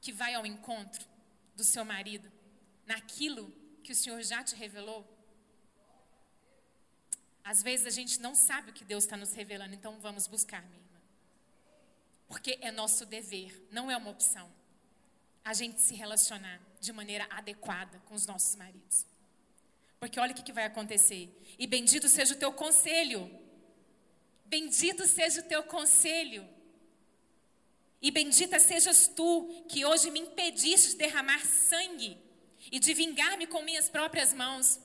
que 0.00 0.12
vai 0.12 0.34
ao 0.34 0.44
encontro 0.44 1.06
do 1.54 1.62
seu 1.62 1.84
marido 1.84 2.28
naquilo 2.84 3.52
que 3.84 3.92
o 3.92 3.96
Senhor 3.96 4.20
já 4.22 4.42
te 4.42 4.56
revelou? 4.56 5.00
Às 7.44 7.62
vezes 7.62 7.86
a 7.86 7.90
gente 7.90 8.20
não 8.20 8.34
sabe 8.34 8.70
o 8.70 8.74
que 8.74 8.84
Deus 8.84 9.04
está 9.04 9.16
nos 9.16 9.32
revelando, 9.32 9.76
então 9.76 10.00
vamos 10.00 10.26
buscar, 10.26 10.60
irmã. 10.60 10.81
Porque 12.32 12.58
é 12.62 12.70
nosso 12.70 13.04
dever, 13.04 13.68
não 13.70 13.90
é 13.90 13.96
uma 13.98 14.08
opção. 14.08 14.50
A 15.44 15.52
gente 15.52 15.82
se 15.82 15.94
relacionar 15.94 16.58
de 16.80 16.90
maneira 16.90 17.26
adequada 17.28 18.00
com 18.06 18.14
os 18.14 18.24
nossos 18.24 18.56
maridos. 18.56 19.04
Porque 20.00 20.18
olha 20.18 20.32
o 20.32 20.34
que, 20.34 20.50
vai 20.50 20.64
acontecer. 20.64 21.28
E 21.58 21.66
bendito 21.66 22.08
seja 22.08 22.32
o 22.32 22.38
teu 22.38 22.50
conselho. 22.50 23.30
Bendito 24.46 25.06
seja 25.06 25.42
o 25.42 25.44
teu 25.44 25.62
conselho. 25.64 26.48
E 28.00 28.10
bendita 28.10 28.58
sejas 28.58 29.08
tu, 29.08 29.66
que 29.68 29.84
hoje 29.84 30.10
me 30.10 30.20
impediste 30.20 30.92
de 30.92 30.96
derramar 30.96 31.44
sangue 31.44 32.16
e 32.70 32.78
de 32.78 32.94
vingar-me 32.94 33.46
com 33.46 33.60
minhas 33.60 33.90
próprias 33.90 34.32
mãos. 34.32 34.80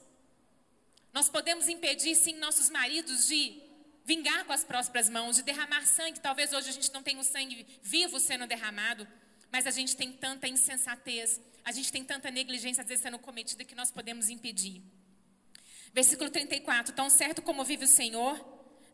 Nós 1.13 1.29
podemos 1.29 1.69
impedir, 1.69 2.13
sim, 2.13 2.35
nossos 2.35 2.69
maridos 2.69 3.25
de 3.25 3.66
vingar 4.07 4.45
com 4.45 4.53
as 4.53 4.63
próprias 4.63 5.09
mãos, 5.09 5.35
de 5.35 5.43
derramar 5.43 5.85
sangue. 5.85 6.21
Talvez 6.21 6.53
hoje 6.53 6.69
a 6.69 6.71
gente 6.71 6.91
não 6.93 7.03
tenha 7.03 7.19
o 7.19 7.25
sangue 7.25 7.67
vivo 7.83 8.21
sendo 8.21 8.47
derramado, 8.47 9.05
mas 9.51 9.67
a 9.67 9.71
gente 9.71 9.97
tem 9.97 10.13
tanta 10.13 10.47
insensatez, 10.47 11.41
a 11.65 11.73
gente 11.73 11.91
tem 11.91 12.05
tanta 12.05 12.31
negligência 12.31 12.81
às 12.81 12.87
vezes 12.87 13.03
sendo 13.03 13.19
cometida 13.19 13.65
que 13.65 13.75
nós 13.75 13.91
podemos 13.91 14.29
impedir. 14.29 14.81
Versículo 15.93 16.29
34: 16.29 16.95
Tão 16.95 17.09
certo 17.09 17.41
como 17.41 17.65
vive 17.65 17.83
o 17.83 17.87
Senhor, 17.87 18.33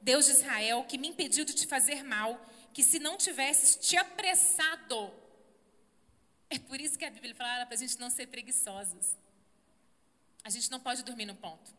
Deus 0.02 0.26
de 0.26 0.32
Israel, 0.32 0.84
que 0.84 0.98
me 0.98 1.10
impediu 1.10 1.46
de 1.46 1.54
te 1.54 1.68
fazer 1.68 2.04
mal, 2.04 2.44
que 2.74 2.84
se 2.84 2.98
não 2.98 3.16
tivesses 3.16 3.76
te 3.76 3.96
apressado. 3.96 5.14
É 6.50 6.58
por 6.58 6.82
isso 6.82 6.98
que 6.98 7.06
a 7.06 7.12
Bíblia 7.12 7.36
fala 7.36 7.68
para 7.68 7.76
a 7.76 7.78
gente 7.78 8.00
não 8.00 8.10
ser 8.10 8.26
preguiçosos. 8.28 9.16
A 10.44 10.50
gente 10.50 10.72
não 10.72 10.80
pode 10.80 11.04
dormir 11.04 11.28
no 11.28 11.36
ponto. 11.36 11.72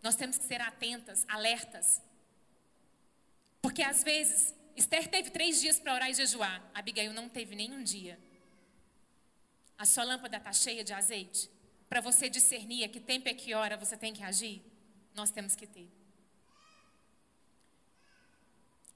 Nós 0.00 0.14
temos 0.14 0.38
que 0.38 0.44
ser 0.44 0.60
atentas, 0.60 1.24
alertas. 1.28 2.00
Porque 3.62 3.82
às 3.82 4.02
vezes, 4.02 4.52
Esther 4.76 5.08
teve 5.08 5.30
três 5.30 5.60
dias 5.60 5.78
para 5.78 5.94
orar 5.94 6.10
e 6.10 6.14
jejuar. 6.14 6.62
Abigail 6.74 7.12
não 7.12 7.28
teve 7.28 7.54
nenhum 7.54 7.82
dia. 7.82 8.18
A 9.78 9.86
sua 9.86 10.04
lâmpada 10.04 10.36
está 10.36 10.52
cheia 10.52 10.84
de 10.84 10.92
azeite 10.92 11.48
para 11.92 12.00
você 12.00 12.26
discernir 12.26 12.84
a 12.84 12.88
que 12.88 12.98
tempo 12.98 13.28
é 13.28 13.34
que 13.34 13.52
hora 13.52 13.76
você 13.76 13.98
tem 13.98 14.14
que 14.14 14.22
agir, 14.22 14.62
nós 15.14 15.30
temos 15.30 15.54
que 15.54 15.66
ter. 15.66 15.92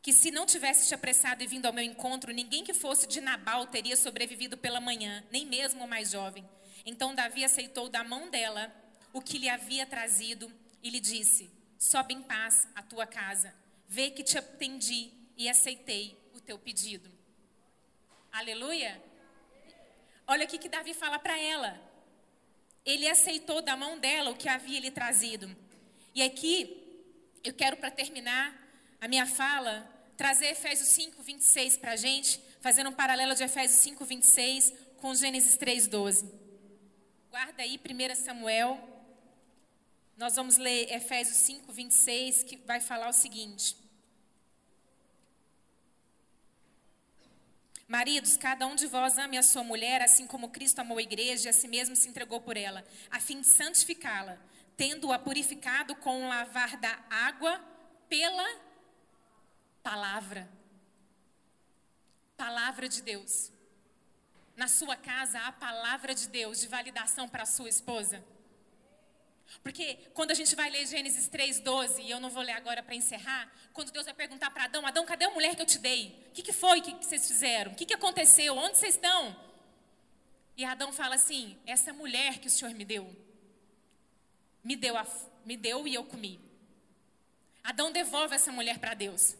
Que 0.00 0.14
se 0.14 0.30
não 0.30 0.46
tivesse 0.46 0.88
te 0.88 0.94
apressado 0.94 1.42
e 1.42 1.46
vindo 1.46 1.66
ao 1.66 1.74
meu 1.74 1.84
encontro, 1.84 2.32
ninguém 2.32 2.64
que 2.64 2.72
fosse 2.72 3.06
de 3.06 3.20
Nabal 3.20 3.66
teria 3.66 3.98
sobrevivido 3.98 4.56
pela 4.56 4.80
manhã, 4.80 5.22
nem 5.30 5.44
mesmo 5.44 5.84
o 5.84 5.88
mais 5.88 6.10
jovem. 6.10 6.48
Então 6.86 7.14
Davi 7.14 7.44
aceitou 7.44 7.90
da 7.90 8.02
mão 8.02 8.30
dela 8.30 8.74
o 9.12 9.20
que 9.20 9.36
lhe 9.36 9.50
havia 9.50 9.84
trazido 9.84 10.50
e 10.82 10.88
lhe 10.88 11.00
disse: 11.00 11.50
Sobe 11.78 12.14
em 12.14 12.22
paz 12.22 12.66
à 12.74 12.82
tua 12.82 13.06
casa. 13.06 13.52
Vê 13.88 14.10
que 14.10 14.22
te 14.22 14.38
atendi 14.38 15.12
e 15.36 15.48
aceitei 15.48 16.16
o 16.34 16.40
teu 16.40 16.58
pedido. 16.58 17.10
Aleluia. 18.32 19.02
Olha 20.26 20.44
o 20.44 20.48
que 20.48 20.68
Davi 20.68 20.92
fala 20.92 21.18
para 21.18 21.38
ela 21.38 21.86
ele 22.86 23.08
aceitou 23.08 23.60
da 23.60 23.76
mão 23.76 23.98
dela 23.98 24.30
o 24.30 24.36
que 24.36 24.48
havia 24.48 24.78
lhe 24.78 24.92
trazido. 24.92 25.54
E 26.14 26.22
aqui, 26.22 27.02
eu 27.42 27.52
quero, 27.52 27.76
para 27.76 27.90
terminar 27.90 28.56
a 29.00 29.08
minha 29.08 29.26
fala, 29.26 29.90
trazer 30.16 30.46
Efésios 30.46 30.90
5, 30.90 31.20
26 31.20 31.76
para 31.78 31.92
a 31.92 31.96
gente, 31.96 32.40
fazendo 32.60 32.90
um 32.90 32.92
paralelo 32.92 33.34
de 33.34 33.42
Efésios 33.42 33.80
5, 33.80 34.04
26 34.04 34.72
com 34.98 35.12
Gênesis 35.16 35.56
3, 35.56 35.88
12. 35.88 36.32
Guarda 37.28 37.64
aí 37.64 37.78
1 37.78 38.14
Samuel. 38.14 38.95
Nós 40.16 40.34
vamos 40.34 40.56
ler 40.56 40.90
Efésios 40.90 41.36
5, 41.38 41.70
26, 41.70 42.42
que 42.44 42.56
vai 42.56 42.80
falar 42.80 43.08
o 43.08 43.12
seguinte. 43.12 43.76
Maridos, 47.86 48.34
cada 48.34 48.66
um 48.66 48.74
de 48.74 48.86
vós 48.86 49.18
ame 49.18 49.36
a 49.36 49.42
sua 49.42 49.62
mulher, 49.62 50.00
assim 50.00 50.26
como 50.26 50.48
Cristo 50.48 50.78
amou 50.78 50.96
a 50.96 51.02
igreja 51.02 51.46
e 51.46 51.50
a 51.50 51.52
si 51.52 51.68
mesmo 51.68 51.94
se 51.94 52.08
entregou 52.08 52.40
por 52.40 52.56
ela, 52.56 52.82
a 53.10 53.20
fim 53.20 53.42
de 53.42 53.46
santificá-la, 53.46 54.38
tendo-a 54.74 55.18
purificado 55.18 55.94
com 55.96 56.24
o 56.24 56.28
lavar 56.28 56.78
da 56.78 56.98
água 57.10 57.62
pela 58.08 58.60
palavra. 59.82 60.50
Palavra 62.38 62.88
de 62.88 63.02
Deus. 63.02 63.52
Na 64.56 64.66
sua 64.66 64.96
casa 64.96 65.38
há 65.38 65.48
a 65.48 65.52
palavra 65.52 66.14
de 66.14 66.26
Deus 66.26 66.58
de 66.58 66.68
validação 66.68 67.28
para 67.28 67.42
a 67.42 67.46
sua 67.46 67.68
esposa. 67.68 68.24
Porque 69.62 69.94
quando 70.14 70.30
a 70.30 70.34
gente 70.34 70.54
vai 70.54 70.70
ler 70.70 70.86
Gênesis 70.86 71.28
3,12, 71.28 72.00
e 72.00 72.10
eu 72.10 72.20
não 72.20 72.30
vou 72.30 72.42
ler 72.42 72.52
agora 72.52 72.82
para 72.82 72.94
encerrar, 72.94 73.50
quando 73.72 73.90
Deus 73.90 74.04
vai 74.04 74.14
perguntar 74.14 74.50
para 74.50 74.64
Adão, 74.64 74.86
Adão, 74.86 75.04
cadê 75.04 75.24
a 75.24 75.30
mulher 75.30 75.54
que 75.54 75.62
eu 75.62 75.66
te 75.66 75.78
dei? 75.78 76.26
O 76.28 76.32
que, 76.32 76.42
que 76.42 76.52
foi 76.52 76.80
que, 76.80 76.92
que 76.94 77.06
vocês 77.06 77.26
fizeram? 77.26 77.72
O 77.72 77.74
que, 77.74 77.86
que 77.86 77.94
aconteceu? 77.94 78.56
Onde 78.56 78.78
vocês 78.78 78.94
estão? 78.94 79.36
E 80.56 80.64
Adão 80.64 80.92
fala 80.92 81.14
assim: 81.14 81.58
essa 81.66 81.92
mulher 81.92 82.38
que 82.38 82.48
o 82.48 82.50
Senhor 82.50 82.74
me 82.74 82.84
deu, 82.84 83.14
me 84.64 84.74
deu, 84.74 84.96
a, 84.96 85.06
me 85.44 85.56
deu 85.56 85.86
e 85.86 85.94
eu 85.94 86.04
comi. 86.04 86.40
Adão 87.62 87.90
devolve 87.90 88.34
essa 88.34 88.52
mulher 88.52 88.78
para 88.78 88.94
Deus. 88.94 89.36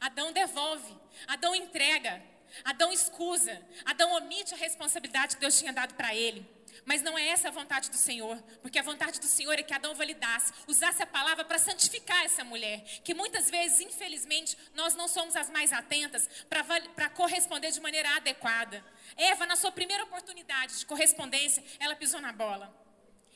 Adão 0.00 0.32
devolve. 0.32 0.94
Adão 1.26 1.54
entrega. 1.54 2.22
Adão 2.64 2.92
escusa. 2.92 3.60
Adão 3.84 4.12
omite 4.14 4.54
a 4.54 4.56
responsabilidade 4.56 5.36
que 5.36 5.40
Deus 5.40 5.58
tinha 5.58 5.72
dado 5.72 5.94
para 5.94 6.14
ele. 6.14 6.46
Mas 6.84 7.00
não 7.00 7.16
é 7.16 7.28
essa 7.28 7.48
a 7.48 7.50
vontade 7.52 7.90
do 7.90 7.96
Senhor, 7.96 8.36
porque 8.60 8.78
a 8.78 8.82
vontade 8.82 9.20
do 9.20 9.26
Senhor 9.26 9.56
é 9.58 9.62
que 9.62 9.72
Adão 9.72 9.94
validasse, 9.94 10.52
usasse 10.66 11.02
a 11.02 11.06
palavra 11.06 11.44
para 11.44 11.58
santificar 11.58 12.24
essa 12.24 12.42
mulher, 12.42 12.82
que 13.04 13.14
muitas 13.14 13.48
vezes, 13.48 13.80
infelizmente, 13.80 14.56
nós 14.74 14.94
não 14.94 15.06
somos 15.06 15.36
as 15.36 15.48
mais 15.48 15.72
atentas 15.72 16.28
para 16.48 17.08
corresponder 17.10 17.70
de 17.70 17.80
maneira 17.80 18.16
adequada. 18.16 18.84
Eva, 19.16 19.46
na 19.46 19.54
sua 19.54 19.70
primeira 19.70 20.04
oportunidade 20.04 20.80
de 20.80 20.86
correspondência, 20.86 21.62
ela 21.78 21.94
pisou 21.94 22.20
na 22.20 22.32
bola. 22.32 22.74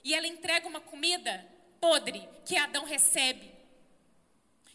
E 0.03 0.15
ela 0.15 0.27
entrega 0.27 0.67
uma 0.67 0.81
comida 0.81 1.47
podre 1.81 2.29
que 2.45 2.57
Adão 2.57 2.85
recebe. 2.85 3.55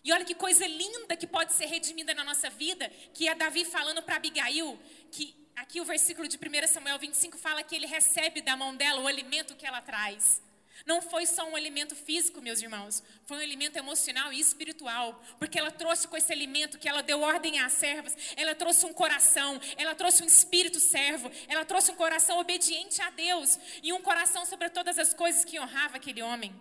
E 0.03 0.11
olha 0.11 0.25
que 0.25 0.33
coisa 0.33 0.65
linda 0.65 1.15
que 1.15 1.27
pode 1.27 1.53
ser 1.53 1.67
redimida 1.67 2.13
na 2.13 2.23
nossa 2.23 2.49
vida, 2.49 2.89
que 3.13 3.27
é 3.27 3.35
Davi 3.35 3.65
falando 3.65 4.01
para 4.01 4.15
Abigail, 4.15 4.79
que 5.11 5.40
aqui 5.55 5.81
o 5.81 5.85
versículo 5.85 6.27
de 6.27 6.37
1 6.37 6.67
Samuel 6.67 6.99
25 6.99 7.37
fala 7.37 7.63
que 7.63 7.75
ele 7.75 7.87
recebe 7.87 8.41
da 8.41 8.55
mão 8.57 8.75
dela 8.75 9.01
o 9.01 9.07
alimento 9.07 9.55
que 9.55 9.65
ela 9.65 9.81
traz. 9.81 10.41
Não 10.85 11.01
foi 11.01 11.25
só 11.25 11.47
um 11.47 11.55
alimento 11.55 11.95
físico, 11.95 12.41
meus 12.41 12.61
irmãos, 12.61 13.03
foi 13.25 13.37
um 13.37 13.41
alimento 13.41 13.77
emocional 13.77 14.33
e 14.33 14.39
espiritual, 14.39 15.21
porque 15.37 15.59
ela 15.59 15.71
trouxe 15.71 16.07
com 16.07 16.17
esse 16.17 16.31
alimento 16.31 16.79
que 16.79 16.89
ela 16.89 17.03
deu 17.03 17.21
ordem 17.21 17.59
às 17.59 17.73
servas, 17.73 18.15
ela 18.35 18.55
trouxe 18.55 18.85
um 18.85 18.93
coração, 18.93 19.59
ela 19.77 19.93
trouxe 19.93 20.23
um 20.23 20.25
espírito 20.27 20.79
servo, 20.79 21.31
ela 21.47 21.65
trouxe 21.65 21.91
um 21.91 21.95
coração 21.95 22.39
obediente 22.39 23.01
a 23.01 23.09
Deus 23.11 23.59
e 23.83 23.93
um 23.93 24.01
coração 24.01 24.45
sobre 24.45 24.69
todas 24.69 24.97
as 24.97 25.13
coisas 25.13 25.45
que 25.45 25.59
honrava 25.59 25.97
aquele 25.97 26.21
homem. 26.21 26.53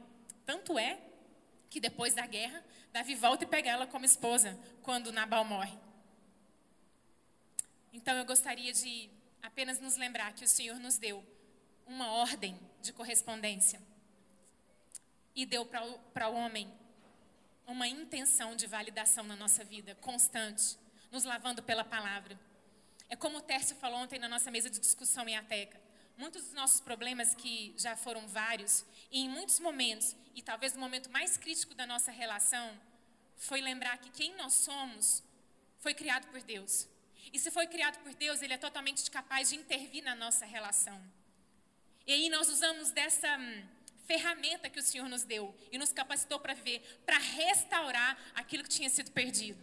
Tanto 0.44 0.78
é 0.78 0.98
que 1.68 1.80
depois 1.80 2.12
da 2.14 2.26
guerra, 2.26 2.62
Davi 2.92 3.14
volta 3.14 3.44
e 3.44 3.46
pega 3.46 3.70
ela 3.70 3.86
como 3.86 4.04
esposa 4.04 4.58
quando 4.82 5.12
Nabal 5.12 5.44
morre. 5.44 5.89
Então 7.92 8.16
eu 8.16 8.24
gostaria 8.24 8.72
de 8.72 9.10
apenas 9.42 9.80
nos 9.80 9.96
lembrar 9.96 10.32
que 10.32 10.44
o 10.44 10.48
Senhor 10.48 10.78
nos 10.78 10.96
deu 10.96 11.24
uma 11.86 12.12
ordem 12.12 12.58
de 12.80 12.92
correspondência 12.92 13.80
e 15.34 15.44
deu 15.44 15.64
para 15.64 16.28
o 16.28 16.34
homem 16.34 16.72
uma 17.66 17.86
intenção 17.86 18.54
de 18.54 18.66
validação 18.66 19.24
na 19.24 19.36
nossa 19.36 19.64
vida, 19.64 19.94
constante, 19.96 20.76
nos 21.10 21.24
lavando 21.24 21.62
pela 21.62 21.84
palavra. 21.84 22.38
É 23.08 23.16
como 23.16 23.38
o 23.38 23.42
Tércio 23.42 23.74
falou 23.76 24.00
ontem 24.00 24.18
na 24.18 24.28
nossa 24.28 24.50
mesa 24.50 24.70
de 24.70 24.78
discussão 24.78 25.28
em 25.28 25.36
Ateca. 25.36 25.80
Muitos 26.16 26.44
dos 26.44 26.52
nossos 26.52 26.80
problemas, 26.80 27.34
que 27.34 27.74
já 27.76 27.96
foram 27.96 28.26
vários, 28.28 28.84
e 29.10 29.20
em 29.20 29.28
muitos 29.28 29.58
momentos, 29.58 30.14
e 30.34 30.42
talvez 30.42 30.74
no 30.74 30.80
momento 30.80 31.10
mais 31.10 31.36
crítico 31.36 31.74
da 31.74 31.86
nossa 31.86 32.10
relação, 32.10 32.78
foi 33.36 33.60
lembrar 33.60 33.98
que 33.98 34.10
quem 34.10 34.36
nós 34.36 34.52
somos 34.52 35.22
foi 35.78 35.94
criado 35.94 36.26
por 36.30 36.42
Deus. 36.42 36.86
E 37.32 37.38
se 37.38 37.50
foi 37.50 37.66
criado 37.66 37.98
por 38.02 38.14
Deus, 38.14 38.42
Ele 38.42 38.54
é 38.54 38.58
totalmente 38.58 39.08
capaz 39.10 39.50
de 39.50 39.56
intervir 39.56 40.02
na 40.02 40.14
nossa 40.14 40.44
relação. 40.44 41.00
E 42.06 42.12
aí 42.12 42.28
nós 42.28 42.48
usamos 42.48 42.90
dessa 42.90 43.38
hum, 43.38 43.62
ferramenta 44.06 44.68
que 44.68 44.80
o 44.80 44.82
Senhor 44.82 45.08
nos 45.08 45.22
deu 45.22 45.54
e 45.70 45.78
nos 45.78 45.92
capacitou 45.92 46.40
para 46.40 46.54
viver, 46.54 46.80
para 47.06 47.18
restaurar 47.18 48.18
aquilo 48.34 48.64
que 48.64 48.68
tinha 48.68 48.90
sido 48.90 49.10
perdido. 49.12 49.60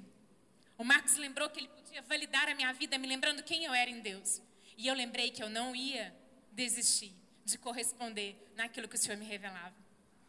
O 0.78 0.84
Marcos 0.84 1.18
lembrou 1.18 1.50
que 1.50 1.60
ele 1.60 1.68
podia 1.68 2.02
validar 2.04 2.48
a 2.48 2.56
minha 2.56 2.72
vida 2.72 2.98
me 2.98 3.08
lembrando 3.08 3.44
quem 3.44 3.66
eu 3.66 3.74
era 3.74 3.90
em 3.90 4.00
Deus. 4.00 4.42
E 4.78 4.88
eu 4.88 4.94
lembrei 4.94 5.32
que 5.32 5.42
eu 5.42 5.50
não 5.50 5.76
ia 5.76 6.16
desistir 6.52 7.14
de 7.44 7.58
corresponder 7.58 8.36
naquilo 8.56 8.88
que 8.88 8.96
o 8.96 8.98
Senhor 8.98 9.18
me 9.18 9.26
revelava. 9.26 9.76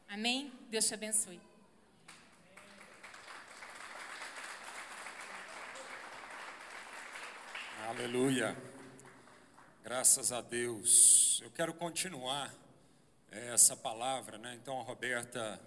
Amém? 0.08 0.52
Deus 0.70 0.86
te 0.86 0.94
abençoe. 0.94 1.40
Aleluia. 7.86 8.56
Graças 9.82 10.32
a 10.32 10.40
Deus. 10.40 11.40
Eu 11.42 11.50
quero 11.50 11.72
continuar 11.72 12.52
é, 13.30 13.54
essa 13.54 13.76
palavra, 13.76 14.36
né? 14.36 14.58
Então 14.60 14.78
a 14.80 14.82
Roberta 14.82 15.60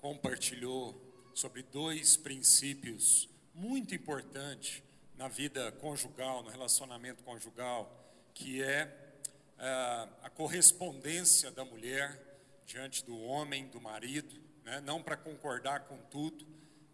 compartilhou 0.00 0.94
sobre 1.34 1.62
dois 1.62 2.16
princípios 2.16 3.28
muito 3.54 3.94
importantes 3.94 4.82
na 5.16 5.26
vida 5.26 5.72
conjugal, 5.72 6.42
no 6.42 6.50
relacionamento 6.50 7.24
conjugal, 7.24 8.12
que 8.34 8.62
é, 8.62 9.14
é 9.58 10.08
a 10.22 10.30
correspondência 10.30 11.50
da 11.50 11.64
mulher 11.64 12.20
diante 12.66 13.04
do 13.04 13.18
homem, 13.18 13.66
do 13.68 13.80
marido, 13.80 14.40
né? 14.64 14.80
não 14.80 15.02
para 15.02 15.16
concordar 15.16 15.80
com 15.80 15.96
tudo, 16.10 16.46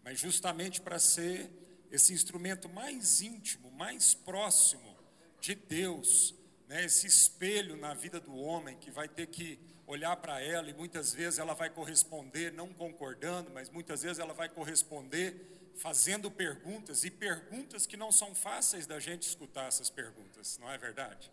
mas 0.03 0.19
justamente 0.19 0.81
para 0.81 0.97
ser 0.97 1.60
esse 1.91 2.13
instrumento 2.13 2.69
mais 2.69 3.21
íntimo, 3.21 3.69
mais 3.71 4.13
próximo 4.13 4.97
de 5.39 5.53
Deus, 5.53 6.33
né? 6.67 6.85
esse 6.85 7.05
espelho 7.05 7.75
na 7.75 7.93
vida 7.93 8.19
do 8.19 8.35
homem 8.35 8.77
que 8.77 8.89
vai 8.89 9.09
ter 9.09 9.27
que 9.27 9.59
olhar 9.85 10.15
para 10.15 10.39
ela 10.41 10.69
e 10.69 10.73
muitas 10.73 11.13
vezes 11.13 11.37
ela 11.37 11.53
vai 11.53 11.69
corresponder 11.69 12.53
não 12.53 12.69
concordando, 12.73 13.51
mas 13.51 13.69
muitas 13.69 14.03
vezes 14.03 14.19
ela 14.19 14.33
vai 14.33 14.47
corresponder 14.47 15.59
fazendo 15.75 16.31
perguntas 16.31 17.03
e 17.03 17.11
perguntas 17.11 17.85
que 17.85 17.97
não 17.97 18.11
são 18.11 18.33
fáceis 18.33 18.85
da 18.85 18.99
gente 18.99 19.23
escutar 19.23 19.67
essas 19.67 19.89
perguntas, 19.89 20.57
não 20.59 20.71
é 20.71 20.77
verdade? 20.77 21.31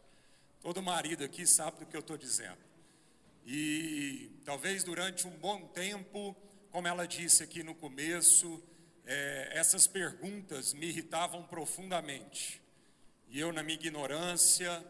Todo 0.61 0.83
marido 0.83 1.23
aqui 1.23 1.47
sabe 1.47 1.79
do 1.79 1.87
que 1.87 1.97
eu 1.97 2.01
estou 2.01 2.17
dizendo. 2.17 2.59
E 3.47 4.31
talvez 4.45 4.83
durante 4.83 5.27
um 5.27 5.39
bom 5.39 5.67
tempo, 5.69 6.35
como 6.71 6.89
ela 6.89 7.07
disse 7.07 7.43
aqui 7.43 7.63
no 7.63 7.75
começo, 7.75 8.63
é, 9.09 9.49
essas 9.53 9.87
perguntas 9.87 10.75
me 10.75 10.87
irritavam 10.87 11.43
profundamente. 11.43 12.61
E 13.27 13.41
eu, 13.41 13.55
na 13.55 13.63
minha 13.63 13.79
ignorância, 13.79 14.85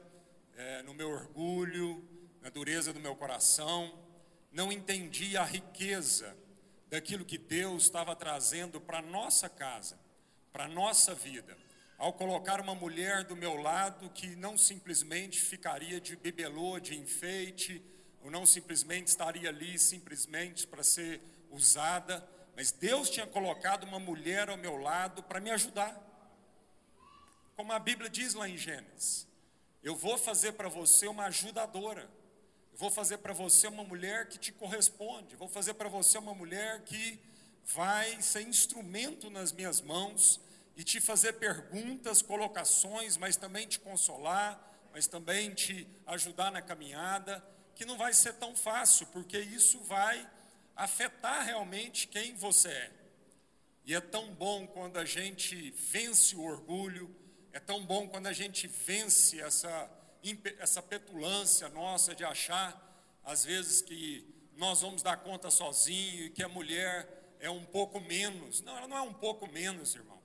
é, 0.57 0.83
no 0.83 0.93
meu 0.93 1.09
orgulho, 1.09 2.05
na 2.43 2.51
dureza 2.51 2.93
do 2.93 2.99
meu 2.99 3.15
coração, 3.15 3.97
não 4.51 4.73
entendia 4.73 5.43
a 5.43 5.45
riqueza 5.45 6.37
daquilo 6.89 7.25
que 7.25 7.39
Deus 7.39 7.85
estava 7.85 8.17
trazendo 8.17 8.81
para 8.81 9.01
nossa 9.01 9.49
casa, 9.49 9.97
para 10.53 10.67
nossa 10.67 11.15
vida, 11.15 11.57
ao 11.97 12.13
colocar 12.13 12.61
uma 12.61 12.75
mulher 12.75 13.23
do 13.23 13.37
meu 13.37 13.55
lado 13.55 14.11
que 14.11 14.35
não 14.35 14.59
simplesmente 14.59 15.41
ficaria 15.41 16.01
de 16.01 16.17
bibelô, 16.17 16.81
de 16.81 16.99
enfeite, 16.99 17.81
ou 18.21 18.33
não 18.33 18.45
simplesmente 18.45 19.07
estaria 19.07 19.49
ali 19.49 19.79
simplesmente 19.79 20.67
para 20.67 20.83
ser 20.83 21.21
usada, 21.53 22.29
mas 22.59 22.73
Deus 22.73 23.09
tinha 23.09 23.25
colocado 23.25 23.85
uma 23.85 24.01
mulher 24.01 24.49
ao 24.51 24.57
meu 24.57 24.79
lado 24.79 25.23
para 25.23 25.39
me 25.39 25.49
ajudar. 25.49 25.97
Como 27.55 27.73
a 27.73 27.79
Bíblia 27.79 28.11
diz 28.11 28.35
lá 28.35 28.49
em 28.49 28.57
Gênesis: 28.57 29.29
Eu 29.81 29.95
vou 29.95 30.19
fazer 30.19 30.55
para 30.55 30.69
você 30.69 31.07
uma 31.07 31.27
ajudadora. 31.27 32.11
Eu 32.73 32.79
vou 32.79 32.91
fazer 32.91 33.19
para 33.19 33.33
você 33.33 33.69
uma 33.69 33.85
mulher 33.85 34.29
que 34.29 34.39
te 34.39 34.51
corresponde. 34.51 35.37
Vou 35.37 35.47
fazer 35.47 35.75
para 35.75 35.89
você 35.89 36.19
uma 36.19 36.35
mulher 36.35 36.83
que 36.83 37.21
vai 37.65 38.21
ser 38.21 38.43
instrumento 38.43 39.31
nas 39.31 39.53
minhas 39.53 39.81
mãos 39.81 40.41
e 40.77 40.83
te 40.83 41.01
fazer 41.01 41.35
perguntas, 41.35 42.23
colocações, 42.23 43.17
mas 43.17 43.37
também 43.37 43.69
te 43.69 43.79
consolar, 43.79 44.61
mas 44.93 45.07
também 45.07 45.55
te 45.55 45.87
ajudar 46.09 46.51
na 46.51 46.61
caminhada, 46.61 47.41
que 47.77 47.85
não 47.85 47.97
vai 47.97 48.13
ser 48.13 48.33
tão 48.33 48.57
fácil, 48.57 49.07
porque 49.13 49.39
isso 49.39 49.79
vai 49.85 50.29
afetar 50.79 51.45
realmente 51.45 52.07
quem 52.07 52.37
você 52.37 52.69
é. 52.69 52.91
E 53.85 53.95
é 53.95 54.01
tão 54.01 54.33
bom 54.33 54.65
quando 54.69 54.97
a 54.97 55.05
gente 55.05 55.73
vence 55.73 56.37
o 56.37 56.43
orgulho, 56.43 57.15
é 57.53 57.59
tão 57.59 57.85
bom 57.85 58.07
quando 58.07 58.29
a 58.29 58.33
gente 58.33 58.69
vence 58.69 59.41
essa, 59.41 59.91
essa 60.59 60.81
petulância 60.81 61.69
nossa 61.69 62.15
de 62.15 62.25
achar, 62.25 62.81
às 63.25 63.45
vezes, 63.45 63.83
que 63.83 64.25
nós 64.57 64.81
vamos 64.81 65.03
dar 65.03 65.17
conta 65.17 65.51
sozinho 65.51 66.27
e 66.27 66.31
que 66.31 66.45
a 66.45 66.49
mulher 66.49 67.37
é 67.41 67.51
um 67.51 67.65
pouco 67.65 68.01
menos. 68.01 68.61
Não, 68.61 68.77
ela 68.77 68.87
não 68.87 68.97
é 68.97 69.03
um 69.03 69.15
pouco 69.15 69.51
menos, 69.51 69.97
irmão. 69.97 70.23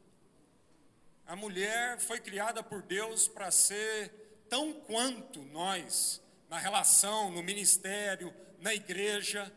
A 1.25 1.35
mulher 1.35 1.99
foi 1.99 2.19
criada 2.19 2.61
por 2.61 2.83
Deus 2.83 3.27
para 3.27 3.49
ser 3.49 4.45
tão 4.49 4.73
quanto 4.73 5.41
nós, 5.45 6.21
na 6.47 6.59
relação, 6.59 7.31
no 7.31 7.41
ministério, 7.41 8.31
na 8.59 8.73
igreja, 8.73 9.51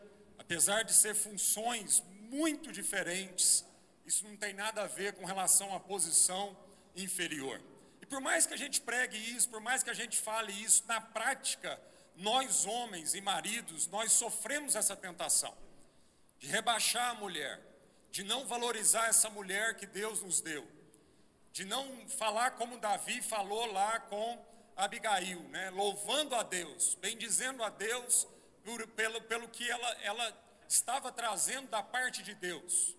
apesar 0.47 0.83
de 0.83 0.93
ser 0.93 1.13
funções 1.13 2.01
muito 2.29 2.71
diferentes, 2.71 3.65
isso 4.05 4.25
não 4.25 4.37
tem 4.37 4.53
nada 4.53 4.83
a 4.83 4.87
ver 4.87 5.11
com 5.11 5.25
relação 5.25 5.75
à 5.75 5.79
posição 5.79 6.57
inferior. 6.95 7.61
E 8.01 8.05
por 8.05 8.21
mais 8.21 8.45
que 8.45 8.53
a 8.53 8.57
gente 8.57 8.79
pregue 8.79 9.17
isso, 9.17 9.49
por 9.49 9.59
mais 9.59 9.83
que 9.83 9.89
a 9.89 9.93
gente 9.93 10.17
fale 10.17 10.53
isso, 10.53 10.85
na 10.87 11.01
prática, 11.01 11.77
nós 12.15 12.65
homens 12.65 13.13
e 13.13 13.19
maridos, 13.19 13.87
nós 13.87 14.13
sofremos 14.13 14.73
essa 14.73 14.95
tentação 14.95 15.53
de 16.39 16.47
rebaixar 16.47 17.09
a 17.09 17.15
mulher, 17.15 17.59
de 18.09 18.23
não 18.23 18.47
valorizar 18.47 19.07
essa 19.09 19.29
mulher 19.29 19.75
que 19.75 19.85
Deus 19.85 20.21
nos 20.21 20.39
deu, 20.39 20.65
de 21.51 21.65
não 21.65 22.07
falar 22.07 22.51
como 22.51 22.77
Davi 22.77 23.21
falou 23.21 23.69
lá 23.73 23.99
com 23.99 24.41
Abigail, 24.77 25.41
né? 25.49 25.71
louvando 25.71 26.35
a 26.35 26.43
Deus, 26.43 26.95
bendizendo 26.95 27.61
a 27.65 27.69
Deus 27.69 28.25
por, 28.67 28.85
pelo, 28.87 29.21
pelo 29.21 29.47
que 29.47 29.71
ela, 29.71 29.91
ela 30.01 30.43
estava 30.67 31.09
trazendo 31.09 31.69
da 31.69 31.81
parte 31.81 32.21
de 32.21 32.35
Deus. 32.35 32.93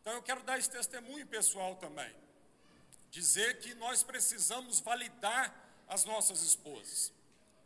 Então 0.00 0.14
eu 0.14 0.20
quero 0.20 0.42
dar 0.42 0.58
esse 0.58 0.68
testemunho 0.68 1.24
pessoal 1.28 1.76
também. 1.76 2.12
Dizer 3.08 3.60
que 3.60 3.72
nós 3.74 4.02
precisamos 4.02 4.80
validar 4.80 5.54
as 5.86 6.04
nossas 6.04 6.42
esposas. 6.42 7.12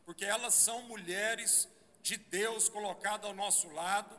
porque 0.05 0.27
elas 0.27 0.53
são 0.53 0.83
mulheres 0.83 1.67
de 2.03 2.19
Deus 2.19 2.69
colocadas 2.69 3.25
ao 3.25 3.35
nosso 3.35 3.71
lado, 3.71 4.15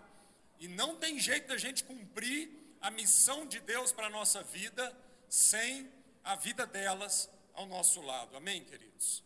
e 0.59 0.67
não 0.67 0.95
tem 0.95 1.19
jeito 1.19 1.47
da 1.47 1.57
gente 1.57 1.83
cumprir 1.83 2.49
a 2.81 2.89
missão 2.89 3.45
de 3.45 3.59
Deus 3.59 3.91
para 3.91 4.07
a 4.07 4.09
nossa 4.09 4.41
vida 4.41 4.97
sem 5.29 5.91
a 6.23 6.35
vida 6.35 6.65
delas 6.65 7.29
ao 7.53 7.67
nosso 7.67 8.01
lado. 8.01 8.35
Amém, 8.35 8.63
queridos? 8.63 9.23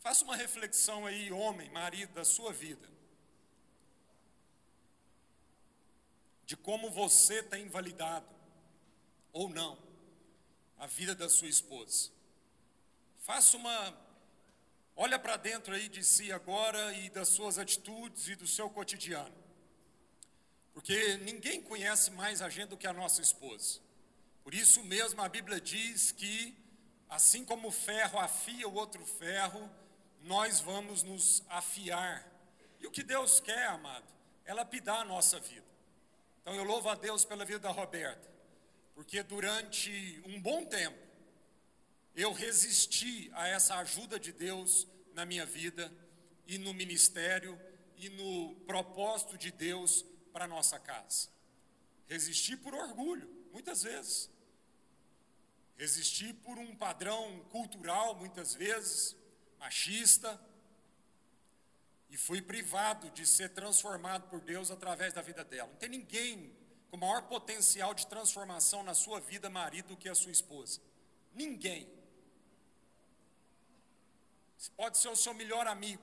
Faça 0.00 0.24
uma 0.24 0.34
reflexão 0.34 1.06
aí, 1.06 1.30
homem, 1.30 1.68
marido, 1.70 2.14
da 2.14 2.24
sua 2.24 2.52
vida. 2.52 2.88
De 6.46 6.56
como 6.56 6.90
você 6.90 7.42
tem 7.42 7.64
invalidado, 7.64 8.26
ou 9.32 9.48
não, 9.48 9.78
a 10.78 10.86
vida 10.86 11.14
da 11.14 11.28
sua 11.28 11.48
esposa. 11.48 12.10
Faça 13.18 13.56
uma. 13.58 14.10
Olha 14.96 15.18
para 15.18 15.36
dentro 15.36 15.74
aí 15.74 15.88
de 15.88 16.02
si 16.02 16.32
agora 16.32 16.92
e 16.94 17.10
das 17.10 17.28
suas 17.28 17.58
atitudes 17.58 18.28
e 18.28 18.34
do 18.34 18.46
seu 18.46 18.68
cotidiano. 18.70 19.34
Porque 20.72 21.18
ninguém 21.18 21.60
conhece 21.60 22.10
mais 22.10 22.40
a 22.40 22.48
gente 22.48 22.70
do 22.70 22.76
que 22.76 22.86
a 22.86 22.92
nossa 22.92 23.20
esposa. 23.20 23.80
Por 24.42 24.54
isso 24.54 24.82
mesmo 24.82 25.20
a 25.20 25.28
Bíblia 25.28 25.60
diz 25.60 26.10
que, 26.10 26.56
assim 27.08 27.44
como 27.44 27.68
o 27.68 27.72
ferro 27.72 28.18
afia 28.18 28.66
o 28.66 28.74
outro 28.74 29.04
ferro, 29.04 29.70
nós 30.22 30.60
vamos 30.60 31.02
nos 31.02 31.42
afiar. 31.48 32.26
E 32.78 32.86
o 32.86 32.90
que 32.90 33.02
Deus 33.02 33.40
quer, 33.40 33.66
amado, 33.68 34.06
é 34.44 34.54
lapidar 34.54 35.00
a 35.00 35.04
nossa 35.04 35.38
vida. 35.38 35.66
Então 36.42 36.54
eu 36.54 36.64
louvo 36.64 36.88
a 36.88 36.94
Deus 36.94 37.24
pela 37.24 37.44
vida 37.44 37.58
da 37.58 37.70
Roberta, 37.70 38.28
porque 38.94 39.22
durante 39.22 40.22
um 40.26 40.40
bom 40.40 40.64
tempo 40.64 40.98
eu 42.14 42.32
resisti 42.32 43.30
a 43.34 43.46
essa 43.46 43.76
ajuda 43.76 44.18
de 44.18 44.32
Deus 44.32 44.86
na 45.14 45.24
minha 45.24 45.46
vida 45.46 45.92
e 46.46 46.58
no 46.58 46.74
ministério 46.74 47.60
e 47.96 48.08
no 48.08 48.54
propósito 48.66 49.36
de 49.36 49.50
Deus 49.50 50.04
para 50.32 50.46
nossa 50.46 50.78
casa. 50.78 51.28
Resisti 52.08 52.56
por 52.56 52.74
orgulho, 52.74 53.28
muitas 53.52 53.82
vezes. 53.82 54.30
Resisti 55.76 56.32
por 56.32 56.58
um 56.58 56.74
padrão 56.74 57.40
cultural, 57.50 58.16
muitas 58.16 58.54
vezes, 58.54 59.16
machista. 59.60 60.40
E 62.08 62.16
fui 62.16 62.42
privado 62.42 63.08
de 63.10 63.24
ser 63.24 63.50
transformado 63.50 64.28
por 64.28 64.40
Deus 64.40 64.70
através 64.70 65.12
da 65.12 65.22
vida 65.22 65.44
dela. 65.44 65.68
Não 65.68 65.76
tem 65.76 65.88
ninguém 65.88 66.52
com 66.90 66.96
maior 66.96 67.22
potencial 67.28 67.94
de 67.94 68.06
transformação 68.08 68.82
na 68.82 68.94
sua 68.94 69.20
vida, 69.20 69.48
marido, 69.48 69.90
do 69.90 69.96
que 69.96 70.08
a 70.08 70.14
sua 70.14 70.32
esposa. 70.32 70.80
Ninguém. 71.32 71.88
Você 74.58 74.70
pode 74.76 74.98
ser 74.98 75.08
o 75.08 75.14
seu 75.14 75.32
melhor 75.32 75.68
amigo. 75.68 76.02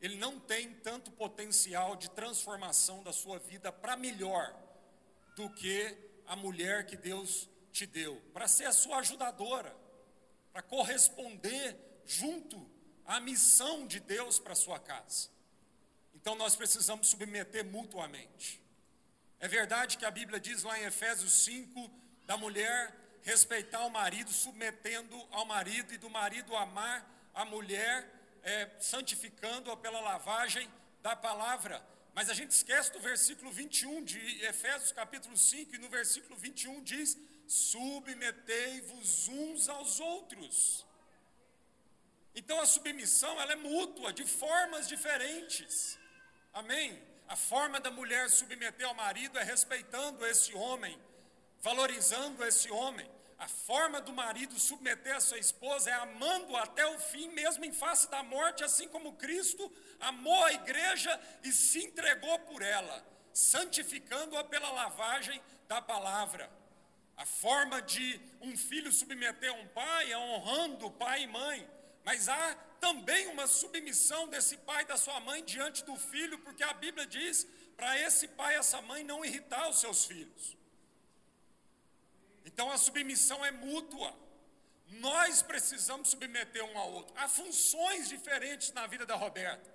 Ele 0.00 0.16
não 0.16 0.40
tem 0.40 0.72
tanto 0.76 1.10
potencial 1.10 1.94
de 1.96 2.08
transformação 2.10 3.02
da 3.02 3.12
sua 3.12 3.38
vida 3.38 3.70
para 3.70 3.98
melhor 3.98 4.58
do 5.36 5.50
que 5.50 5.94
a 6.26 6.34
mulher 6.34 6.86
que 6.86 6.96
Deus 6.96 7.46
te 7.70 7.84
deu, 7.84 8.20
para 8.32 8.48
ser 8.48 8.64
a 8.64 8.72
sua 8.72 8.98
ajudadora, 8.98 9.76
para 10.52 10.62
corresponder 10.62 11.89
junto 12.10 12.68
à 13.04 13.20
missão 13.20 13.86
de 13.86 14.00
Deus 14.00 14.38
para 14.38 14.54
sua 14.54 14.78
casa. 14.80 15.28
Então 16.12 16.34
nós 16.34 16.56
precisamos 16.56 17.08
submeter 17.08 17.64
mutuamente. 17.64 18.60
É 19.38 19.46
verdade 19.46 19.96
que 19.96 20.04
a 20.04 20.10
Bíblia 20.10 20.40
diz 20.40 20.64
lá 20.64 20.78
em 20.78 20.84
Efésios 20.84 21.32
5 21.44 21.90
da 22.26 22.36
mulher 22.36 22.94
respeitar 23.22 23.84
o 23.86 23.90
marido, 23.90 24.32
submetendo 24.32 25.16
ao 25.30 25.44
marido, 25.44 25.94
e 25.94 25.98
do 25.98 26.10
marido 26.10 26.56
amar 26.56 27.08
a 27.32 27.44
mulher, 27.44 28.10
é, 28.42 28.70
santificando-a 28.80 29.76
pela 29.76 30.00
lavagem 30.00 30.68
da 31.02 31.14
palavra. 31.14 31.82
Mas 32.12 32.28
a 32.28 32.34
gente 32.34 32.50
esquece 32.50 32.92
do 32.92 33.00
versículo 33.00 33.52
21 33.52 34.02
de 34.02 34.18
Efésios 34.44 34.90
capítulo 34.90 35.36
5, 35.36 35.76
e 35.76 35.78
no 35.78 35.88
versículo 35.88 36.36
21 36.36 36.82
diz: 36.82 37.16
submetei-vos 37.46 39.28
uns 39.28 39.68
aos 39.68 40.00
outros. 40.00 40.89
Então 42.34 42.60
a 42.60 42.66
submissão 42.66 43.40
ela 43.40 43.52
é 43.52 43.56
mútua, 43.56 44.12
de 44.12 44.24
formas 44.24 44.88
diferentes. 44.88 45.98
Amém? 46.52 47.00
A 47.28 47.36
forma 47.36 47.78
da 47.80 47.90
mulher 47.90 48.28
submeter 48.28 48.86
ao 48.86 48.94
marido 48.94 49.38
é 49.38 49.44
respeitando 49.44 50.26
esse 50.26 50.54
homem, 50.54 50.98
valorizando 51.60 52.44
esse 52.44 52.70
homem. 52.70 53.08
A 53.38 53.48
forma 53.48 54.00
do 54.00 54.12
marido 54.12 54.58
submeter 54.58 55.16
a 55.16 55.20
sua 55.20 55.38
esposa 55.38 55.90
é 55.90 55.94
amando 55.94 56.56
até 56.56 56.84
o 56.86 56.98
fim, 56.98 57.28
mesmo 57.28 57.64
em 57.64 57.72
face 57.72 58.10
da 58.10 58.22
morte, 58.22 58.62
assim 58.62 58.86
como 58.88 59.16
Cristo 59.16 59.72
amou 59.98 60.44
a 60.44 60.52
igreja 60.52 61.18
e 61.42 61.52
se 61.52 61.84
entregou 61.84 62.38
por 62.40 62.62
ela, 62.62 63.06
santificando-a 63.32 64.44
pela 64.44 64.70
lavagem 64.70 65.40
da 65.66 65.80
palavra. 65.80 66.50
A 67.16 67.24
forma 67.24 67.80
de 67.80 68.20
um 68.40 68.56
filho 68.56 68.90
submeter 68.90 69.50
a 69.50 69.54
um 69.54 69.68
pai 69.68 70.10
é 70.12 70.18
honrando 70.18 70.90
pai 70.90 71.22
e 71.22 71.26
mãe. 71.26 71.79
Mas 72.04 72.28
há 72.28 72.54
também 72.80 73.26
uma 73.28 73.46
submissão 73.46 74.28
desse 74.28 74.56
pai 74.58 74.82
e 74.82 74.86
da 74.86 74.96
sua 74.96 75.20
mãe 75.20 75.44
diante 75.44 75.84
do 75.84 75.96
filho, 75.96 76.38
porque 76.38 76.62
a 76.62 76.72
Bíblia 76.72 77.06
diz 77.06 77.46
para 77.76 77.98
esse 77.98 78.28
pai 78.28 78.54
e 78.54 78.58
essa 78.58 78.80
mãe 78.82 79.04
não 79.04 79.24
irritar 79.24 79.68
os 79.68 79.80
seus 79.80 80.04
filhos. 80.04 80.56
Então 82.44 82.70
a 82.70 82.78
submissão 82.78 83.44
é 83.44 83.50
mútua. 83.50 84.14
Nós 84.88 85.40
precisamos 85.40 86.10
submeter 86.10 86.64
um 86.64 86.76
ao 86.78 86.92
outro. 86.92 87.14
Há 87.16 87.28
funções 87.28 88.08
diferentes 88.08 88.72
na 88.72 88.86
vida 88.86 89.06
da 89.06 89.14
Roberta. 89.14 89.70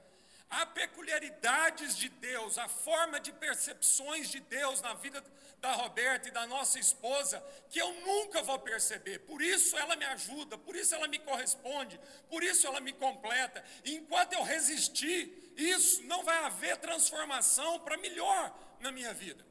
Há 0.49 0.65
peculiaridades 0.65 1.97
de 1.97 2.09
Deus, 2.09 2.57
a 2.57 2.67
forma 2.67 3.19
de 3.19 3.31
percepções 3.31 4.29
de 4.29 4.39
Deus 4.39 4.81
na 4.81 4.93
vida 4.93 5.23
da 5.65 5.73
Roberta 5.73 6.27
e 6.27 6.31
da 6.31 6.45
nossa 6.45 6.77
esposa 6.77 7.43
que 7.71 7.79
eu 7.79 7.91
nunca 8.01 8.43
vou 8.43 8.59
perceber. 8.59 9.17
Por 9.21 9.41
isso 9.41 9.75
ela 9.75 9.95
me 9.95 10.05
ajuda, 10.05 10.59
por 10.59 10.75
isso 10.75 10.93
ela 10.93 11.07
me 11.07 11.17
corresponde, 11.17 11.99
por 12.29 12.43
isso 12.43 12.67
ela 12.67 12.79
me 12.79 12.93
completa. 12.93 13.65
E 13.83 13.95
enquanto 13.95 14.33
eu 14.33 14.43
resistir, 14.43 15.53
isso 15.57 16.03
não 16.03 16.23
vai 16.23 16.37
haver 16.43 16.77
transformação 16.77 17.79
para 17.79 17.97
melhor 17.97 18.55
na 18.79 18.91
minha 18.91 19.11
vida. 19.11 19.43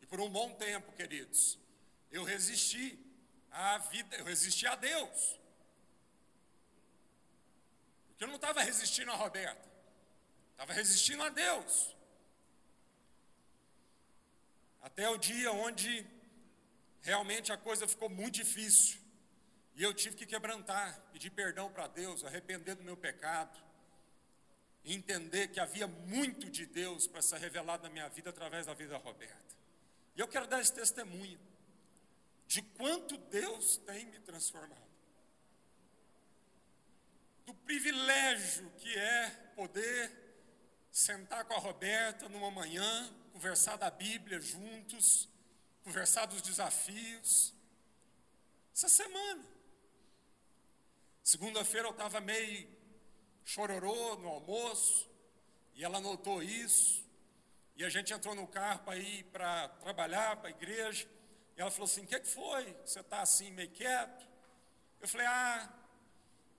E 0.00 0.06
por 0.06 0.20
um 0.20 0.30
bom 0.30 0.54
tempo, 0.54 0.92
queridos, 0.92 1.58
eu 2.12 2.22
resisti 2.22 2.96
à 3.50 3.78
vida, 3.78 4.14
eu 4.14 4.24
resisti 4.24 4.64
a 4.64 4.76
Deus. 4.76 5.40
Porque 8.06 8.22
eu 8.22 8.28
não 8.28 8.36
estava 8.36 8.62
resistindo 8.62 9.10
a 9.10 9.16
Roberta, 9.16 9.68
estava 10.52 10.72
resistindo 10.72 11.24
a 11.24 11.30
Deus. 11.30 11.93
Até 14.84 15.08
o 15.08 15.16
dia 15.16 15.50
onde 15.50 16.06
realmente 17.00 17.50
a 17.50 17.56
coisa 17.56 17.88
ficou 17.88 18.10
muito 18.10 18.34
difícil. 18.34 19.00
E 19.74 19.82
eu 19.82 19.94
tive 19.94 20.14
que 20.14 20.26
quebrantar, 20.26 21.00
pedir 21.10 21.30
perdão 21.30 21.72
para 21.72 21.86
Deus, 21.86 22.22
arrepender 22.22 22.74
do 22.74 22.84
meu 22.84 22.94
pecado, 22.94 23.58
entender 24.84 25.48
que 25.48 25.58
havia 25.58 25.86
muito 25.86 26.50
de 26.50 26.66
Deus 26.66 27.06
para 27.06 27.22
ser 27.22 27.38
revelado 27.38 27.84
na 27.84 27.88
minha 27.88 28.06
vida 28.10 28.28
através 28.28 28.66
da 28.66 28.74
vida 28.74 28.90
da 28.90 28.98
Roberta. 28.98 29.56
E 30.14 30.20
eu 30.20 30.28
quero 30.28 30.46
dar 30.46 30.60
esse 30.60 30.74
testemunho 30.74 31.40
de 32.46 32.60
quanto 32.60 33.16
Deus 33.16 33.78
tem 33.78 34.04
me 34.04 34.18
transformado. 34.20 34.84
Do 37.46 37.54
privilégio 37.54 38.70
que 38.76 38.94
é 38.94 39.30
poder 39.56 40.12
sentar 40.92 41.46
com 41.46 41.54
a 41.54 41.58
Roberta 41.58 42.28
numa 42.28 42.50
manhã, 42.50 43.23
conversar 43.34 43.76
da 43.76 43.90
Bíblia 43.90 44.40
juntos, 44.40 45.28
conversar 45.82 46.24
dos 46.26 46.40
desafios. 46.40 47.52
Essa 48.72 48.88
semana. 48.88 49.44
Segunda-feira 51.20 51.88
eu 51.88 51.90
estava 51.90 52.20
meio 52.20 52.68
chororô 53.44 54.14
no 54.18 54.28
almoço, 54.28 55.10
e 55.74 55.84
ela 55.84 56.00
notou 56.00 56.44
isso, 56.44 57.04
e 57.74 57.84
a 57.84 57.88
gente 57.88 58.12
entrou 58.12 58.36
no 58.36 58.46
carro 58.46 58.84
para 58.84 58.96
ir 58.96 59.24
para 59.24 59.68
trabalhar, 59.80 60.36
para 60.36 60.48
a 60.48 60.52
igreja, 60.52 61.08
e 61.56 61.60
ela 61.60 61.72
falou 61.72 61.86
assim: 61.86 62.04
O 62.04 62.06
que, 62.06 62.20
que 62.20 62.28
foi? 62.28 62.72
Você 62.84 63.00
está 63.00 63.20
assim 63.20 63.50
meio 63.50 63.70
quieto? 63.70 64.24
Eu 65.00 65.08
falei: 65.08 65.26
Ah, 65.26 65.74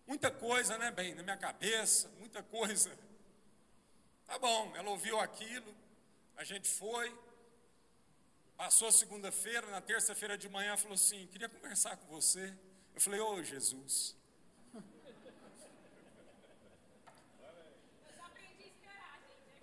muita 0.05 0.29
coisa, 0.29 0.77
né, 0.77 0.91
bem, 0.91 1.15
na 1.15 1.23
minha 1.23 1.37
cabeça, 1.37 2.09
muita 2.19 2.43
coisa. 2.43 2.91
Tá 4.27 4.39
bom, 4.39 4.75
ela 4.75 4.89
ouviu 4.89 5.19
aquilo, 5.19 5.71
a 6.37 6.43
gente 6.43 6.67
foi, 6.67 7.13
passou 8.57 8.91
segunda-feira, 8.91 9.67
na 9.67 9.81
terça-feira 9.81 10.37
de 10.37 10.49
manhã, 10.49 10.75
falou 10.75 10.95
assim: 10.95 11.27
queria 11.27 11.47
conversar 11.47 11.95
com 11.97 12.07
você. 12.07 12.53
Eu 12.93 13.01
falei: 13.01 13.19
Ô 13.19 13.35
oh, 13.35 13.43
Jesus. 13.43 14.15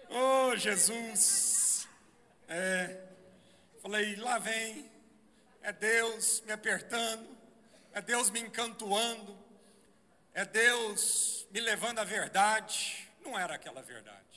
Ô 0.09 0.49
oh, 0.49 0.57
Jesus. 0.57 1.89
É, 2.49 3.09
falei: 3.81 4.17
lá 4.17 4.39
vem, 4.39 4.91
é 5.63 5.73
Deus 5.73 6.41
me 6.43 6.53
apertando, 6.53 7.37
é 7.93 8.01
Deus 8.01 8.31
me 8.31 8.41
encantoando. 8.41 9.41
é 10.35 10.45
Deus 10.47 11.47
me 11.51 11.61
levando 11.61 11.99
à 11.99 12.05
verdade. 12.05 13.09
Não 13.21 13.39
era 13.39 13.55
aquela 13.55 13.83
verdade. 13.83 14.32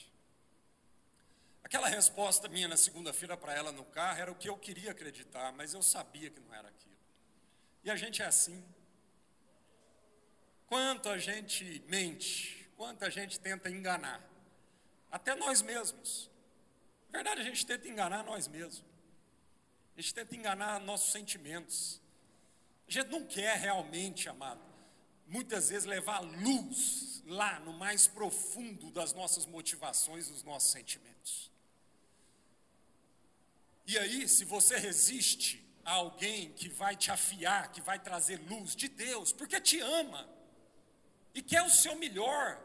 Aquela 1.65 1.87
resposta 1.87 2.47
minha 2.47 2.67
na 2.67 2.77
segunda-feira 2.77 3.35
para 3.35 3.51
ela 3.51 3.71
no 3.71 3.83
carro 3.85 4.19
era 4.19 4.31
o 4.31 4.35
que 4.35 4.47
eu 4.47 4.55
queria 4.55 4.91
acreditar, 4.91 5.51
mas 5.51 5.73
eu 5.73 5.81
sabia 5.81 6.29
que 6.29 6.39
não 6.39 6.53
era 6.53 6.67
aquilo. 6.67 6.95
E 7.83 7.89
a 7.89 7.95
gente 7.95 8.21
é 8.21 8.25
assim. 8.25 8.63
Quanto 10.67 11.09
a 11.09 11.17
gente 11.17 11.83
mente, 11.87 12.69
quanto 12.77 13.03
a 13.03 13.09
gente 13.09 13.39
tenta 13.39 13.67
enganar, 13.67 14.21
até 15.11 15.33
nós 15.33 15.63
mesmos. 15.63 16.29
Na 17.09 17.17
verdade, 17.17 17.41
a 17.41 17.43
gente 17.43 17.65
tenta 17.65 17.87
enganar 17.87 18.23
nós 18.23 18.47
mesmos. 18.47 18.85
A 19.97 20.01
gente 20.01 20.13
tenta 20.13 20.35
enganar 20.35 20.79
nossos 20.81 21.11
sentimentos. 21.11 21.99
A 22.87 22.91
gente 22.91 23.07
não 23.07 23.25
quer 23.25 23.57
realmente, 23.57 24.29
amado, 24.29 24.61
muitas 25.25 25.69
vezes 25.69 25.85
levar 25.85 26.19
luz 26.19 27.23
lá 27.25 27.59
no 27.61 27.73
mais 27.73 28.05
profundo 28.05 28.91
das 28.91 29.13
nossas 29.13 29.47
motivações, 29.47 30.27
dos 30.27 30.43
nossos 30.43 30.69
sentimentos. 30.69 31.54
E 33.87 33.97
aí, 33.97 34.27
se 34.27 34.43
você 34.43 34.77
resiste 34.77 35.63
a 35.83 35.91
alguém 35.93 36.51
que 36.53 36.67
vai 36.67 36.95
te 36.95 37.11
afiar, 37.11 37.71
que 37.71 37.81
vai 37.81 37.99
trazer 37.99 38.37
luz 38.49 38.75
de 38.75 38.87
Deus, 38.87 39.31
porque 39.31 39.61
te 39.61 39.79
ama 39.79 40.27
e 41.33 41.41
quer 41.41 41.61
o 41.61 41.69
seu 41.69 41.95
melhor, 41.95 42.59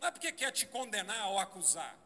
não 0.00 0.08
é 0.08 0.10
porque 0.10 0.32
quer 0.32 0.50
te 0.50 0.66
condenar 0.66 1.28
ou 1.30 1.38
acusar, 1.38 1.96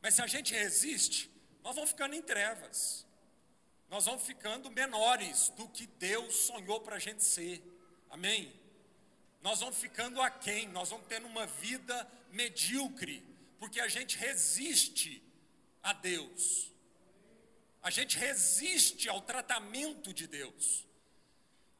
mas 0.00 0.14
se 0.14 0.22
a 0.22 0.26
gente 0.26 0.54
resiste, 0.54 1.30
nós 1.62 1.74
vamos 1.74 1.90
ficando 1.90 2.14
em 2.14 2.22
trevas, 2.22 3.04
nós 3.88 4.04
vamos 4.04 4.22
ficando 4.22 4.70
menores 4.70 5.48
do 5.56 5.68
que 5.68 5.86
Deus 5.86 6.34
sonhou 6.34 6.80
para 6.80 6.96
a 6.96 7.00
gente 7.00 7.24
ser, 7.24 7.62
amém? 8.10 8.52
Nós 9.42 9.60
vamos 9.60 9.76
ficando 9.76 10.22
aquém, 10.22 10.68
nós 10.68 10.90
vamos 10.90 11.06
tendo 11.06 11.26
uma 11.26 11.46
vida 11.46 12.08
medíocre, 12.30 13.24
porque 13.58 13.80
a 13.80 13.88
gente 13.88 14.16
resiste 14.16 15.22
a 15.82 15.92
Deus. 15.92 16.73
A 17.84 17.90
gente 17.90 18.18
resiste 18.18 19.10
ao 19.10 19.20
tratamento 19.20 20.10
de 20.10 20.26
Deus. 20.26 20.86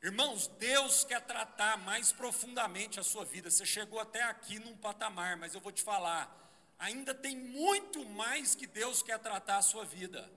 Irmãos, 0.03 0.49
Deus 0.59 1.03
quer 1.03 1.23
tratar 1.23 1.79
mais 1.79 2.13
profundamente 2.13 3.01
a 3.01 3.03
sua 3.03 3.25
vida. 3.25 3.51
Você 3.51 3.65
chegou 3.65 3.99
até 3.99 4.23
aqui 4.23 4.59
num 4.59 4.77
patamar, 4.77 5.39
mas 5.39 5.55
eu 5.55 5.63
vou 5.63 5.73
te 5.73 5.83
falar, 5.83 6.31
ainda 6.79 7.15
tem 7.15 7.35
muito 7.35 8.05
mais 8.05 8.55
que 8.55 8.67
Deus 8.67 9.03
quer 9.03 9.19
tratar 9.19 9.57
a 9.57 9.63
sua 9.63 9.87
vida. 9.87 10.31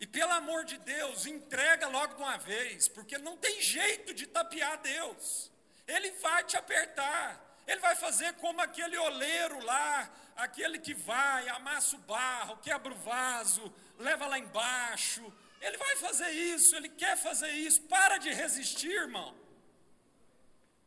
E 0.00 0.06
pelo 0.06 0.32
amor 0.32 0.64
de 0.64 0.78
Deus, 0.78 1.26
entrega 1.26 1.88
logo 1.88 2.14
de 2.14 2.22
uma 2.22 2.38
vez, 2.38 2.88
porque 2.88 3.18
não 3.18 3.36
tem 3.36 3.60
jeito 3.60 4.14
de 4.14 4.26
tapear 4.26 4.80
Deus. 4.80 5.52
Ele 5.86 6.10
vai 6.12 6.42
te 6.42 6.56
apertar. 6.56 7.42
Ele 7.66 7.80
vai 7.80 7.96
fazer 7.96 8.32
como 8.34 8.62
aquele 8.62 8.96
oleiro 8.96 9.62
lá, 9.62 10.10
aquele 10.36 10.78
que 10.78 10.94
vai, 10.94 11.48
amassa 11.48 11.96
o 11.96 12.00
barro, 12.00 12.58
quebra 12.58 12.92
o 12.92 12.96
vaso, 12.96 13.72
leva 13.98 14.26
lá 14.26 14.38
embaixo. 14.38 15.32
Ele 15.60 15.76
vai 15.76 15.96
fazer 15.96 16.30
isso, 16.30 16.76
ele 16.76 16.88
quer 16.88 17.16
fazer 17.16 17.50
isso. 17.50 17.82
Para 17.82 18.18
de 18.18 18.32
resistir, 18.32 18.90
irmão. 18.90 19.34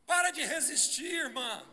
Para 0.06 0.32
de 0.32 0.44
resistir, 0.44 1.12
irmã. 1.12 1.66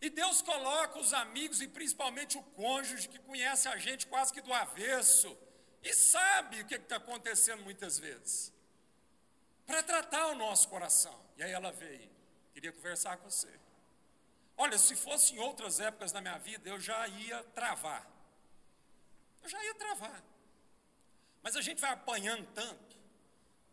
E 0.00 0.10
Deus 0.10 0.42
coloca 0.42 0.98
os 0.98 1.12
amigos 1.12 1.60
e 1.62 1.68
principalmente 1.68 2.36
o 2.36 2.42
cônjuge 2.42 3.08
que 3.08 3.18
conhece 3.20 3.68
a 3.68 3.76
gente 3.76 4.06
quase 4.06 4.32
que 4.32 4.40
do 4.40 4.52
avesso 4.52 5.38
e 5.82 5.94
sabe 5.94 6.60
o 6.60 6.66
que 6.66 6.74
está 6.74 6.96
acontecendo 6.96 7.62
muitas 7.62 7.98
vezes, 7.98 8.52
para 9.66 9.82
tratar 9.82 10.26
o 10.28 10.34
nosso 10.34 10.68
coração. 10.68 11.18
E 11.36 11.42
aí 11.42 11.52
ela 11.52 11.70
veio, 11.70 12.10
queria 12.52 12.72
conversar 12.72 13.16
com 13.16 13.30
você. 13.30 13.61
Olha, 14.62 14.78
se 14.78 14.94
fosse 14.94 15.34
em 15.34 15.40
outras 15.40 15.80
épocas 15.80 16.12
da 16.12 16.20
minha 16.20 16.38
vida, 16.38 16.68
eu 16.68 16.78
já 16.78 17.08
ia 17.08 17.42
travar. 17.52 18.08
Eu 19.42 19.48
já 19.48 19.60
ia 19.64 19.74
travar. 19.74 20.22
Mas 21.42 21.56
a 21.56 21.60
gente 21.60 21.80
vai 21.80 21.90
apanhando 21.90 22.46
tanto, 22.54 22.96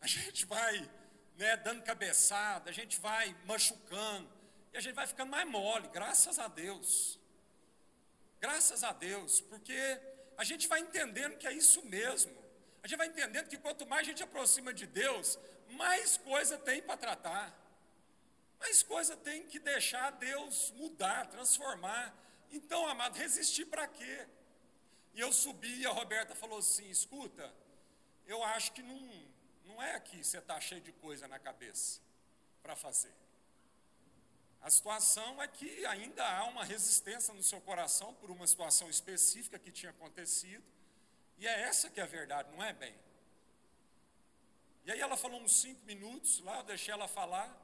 a 0.01 0.07
gente 0.07 0.47
vai 0.47 0.89
né, 1.35 1.55
dando 1.57 1.83
cabeçada, 1.83 2.71
a 2.71 2.73
gente 2.73 2.99
vai 2.99 3.35
machucando, 3.45 4.27
e 4.73 4.77
a 4.77 4.81
gente 4.81 4.95
vai 4.95 5.05
ficando 5.05 5.29
mais 5.29 5.47
mole, 5.47 5.87
graças 5.89 6.39
a 6.39 6.47
Deus. 6.47 7.19
Graças 8.39 8.83
a 8.83 8.91
Deus, 8.91 9.41
porque 9.41 9.79
a 10.37 10.43
gente 10.43 10.67
vai 10.67 10.79
entendendo 10.79 11.37
que 11.37 11.47
é 11.47 11.53
isso 11.53 11.85
mesmo. 11.85 12.35
A 12.81 12.87
gente 12.87 12.97
vai 12.97 13.05
entendendo 13.05 13.47
que 13.47 13.59
quanto 13.59 13.85
mais 13.85 14.01
a 14.01 14.09
gente 14.09 14.23
aproxima 14.23 14.73
de 14.73 14.87
Deus, 14.87 15.37
mais 15.69 16.17
coisa 16.17 16.57
tem 16.57 16.81
para 16.81 16.97
tratar. 16.97 17.58
Mais 18.59 18.83
coisa 18.83 19.15
tem 19.15 19.47
que 19.47 19.59
deixar 19.59 20.11
Deus 20.11 20.71
mudar, 20.71 21.27
transformar. 21.27 22.13
Então, 22.51 22.87
amado, 22.87 23.17
resistir 23.17 23.65
para 23.65 23.87
quê? 23.87 24.27
E 25.13 25.19
eu 25.19 25.31
subi 25.31 25.81
e 25.81 25.85
a 25.85 25.91
Roberta 25.91 26.35
falou 26.35 26.59
assim: 26.59 26.89
escuta, 26.89 27.53
eu 28.27 28.43
acho 28.43 28.71
que 28.73 28.83
não, 28.83 28.99
não 29.65 29.81
é 29.81 29.95
aqui 29.95 30.23
você 30.23 30.37
está 30.39 30.59
cheio 30.59 30.81
de 30.81 30.91
coisa 30.91 31.27
na 31.27 31.39
cabeça 31.39 32.01
para 32.61 32.75
fazer. 32.75 33.13
A 34.61 34.69
situação 34.69 35.41
é 35.41 35.47
que 35.47 35.85
ainda 35.85 36.25
há 36.37 36.43
uma 36.45 36.65
resistência 36.65 37.33
no 37.33 37.41
seu 37.41 37.61
coração 37.61 38.13
por 38.15 38.29
uma 38.29 38.45
situação 38.45 38.89
específica 38.89 39.57
que 39.57 39.71
tinha 39.71 39.91
acontecido, 39.91 40.63
e 41.37 41.47
é 41.47 41.61
essa 41.61 41.89
que 41.89 41.99
é 41.99 42.03
a 42.03 42.07
verdade, 42.07 42.51
não 42.51 42.61
é 42.61 42.73
bem. 42.73 42.93
E 44.83 44.91
aí 44.91 44.99
ela 44.99 45.15
falou 45.15 45.41
uns 45.41 45.61
cinco 45.61 45.85
minutos 45.85 46.39
lá, 46.39 46.57
eu 46.57 46.63
deixei 46.63 46.93
ela 46.93 47.07
falar, 47.07 47.55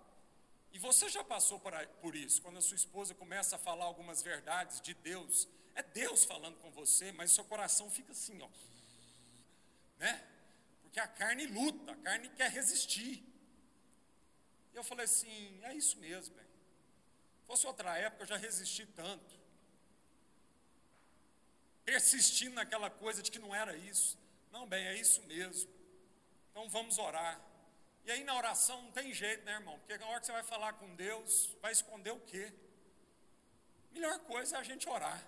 e 0.75 0.77
você 0.77 1.07
já 1.07 1.23
passou 1.23 1.57
por, 2.01 2.17
isso, 2.17 2.41
quando 2.41 2.57
a 2.57 2.61
sua 2.61 2.75
esposa 2.75 3.15
começa 3.15 3.55
a 3.55 3.57
falar 3.57 3.85
algumas 3.85 4.21
verdades 4.21 4.81
de 4.81 4.93
Deus, 4.93 5.47
é 5.73 5.81
Deus 5.81 6.25
falando 6.25 6.57
com 6.57 6.69
você, 6.69 7.13
mas 7.13 7.31
seu 7.31 7.45
coração 7.45 7.89
fica 7.89 8.11
assim, 8.11 8.41
ó, 8.41 8.49
né? 9.97 10.21
Porque 10.81 10.99
a 10.99 11.07
carne 11.07 11.47
luta, 11.47 11.93
a 11.93 11.95
carne 11.95 12.27
quer 12.27 12.51
resistir. 12.51 13.23
E 14.73 14.75
eu 14.75 14.83
falei 14.83 15.05
assim: 15.05 15.61
é 15.63 15.73
isso 15.73 15.97
mesmo, 15.97 16.35
bem. 16.35 16.45
Fosse 17.47 17.65
outra 17.65 17.97
época, 17.97 18.23
eu 18.23 18.27
já 18.27 18.35
resisti 18.35 18.85
tanto. 18.85 19.33
Persistindo 21.85 22.55
naquela 22.55 22.89
coisa 22.89 23.23
de 23.23 23.31
que 23.31 23.39
não 23.39 23.55
era 23.55 23.77
isso. 23.77 24.19
Não, 24.51 24.67
bem, 24.67 24.85
é 24.87 24.95
isso 24.95 25.21
mesmo. 25.23 25.71
Então 26.51 26.67
vamos 26.67 26.97
orar. 26.97 27.39
E 28.05 28.11
aí 28.11 28.23
na 28.23 28.35
oração 28.35 28.81
não 28.83 28.91
tem 28.91 29.11
jeito, 29.13 29.43
né, 29.45 29.53
irmão? 29.53 29.79
Porque 29.79 29.97
na 29.97 30.07
hora 30.07 30.19
que 30.19 30.27
você 30.27 30.31
vai 30.31 30.43
falar 30.43 30.73
com 30.73 30.95
Deus, 30.95 31.55
vai 31.61 31.71
esconder 31.71 32.11
o 32.11 32.19
quê? 32.19 32.53
Melhor 33.91 34.19
coisa 34.19 34.57
é 34.57 34.59
a 34.59 34.63
gente 34.63 34.87
orar. 34.87 35.25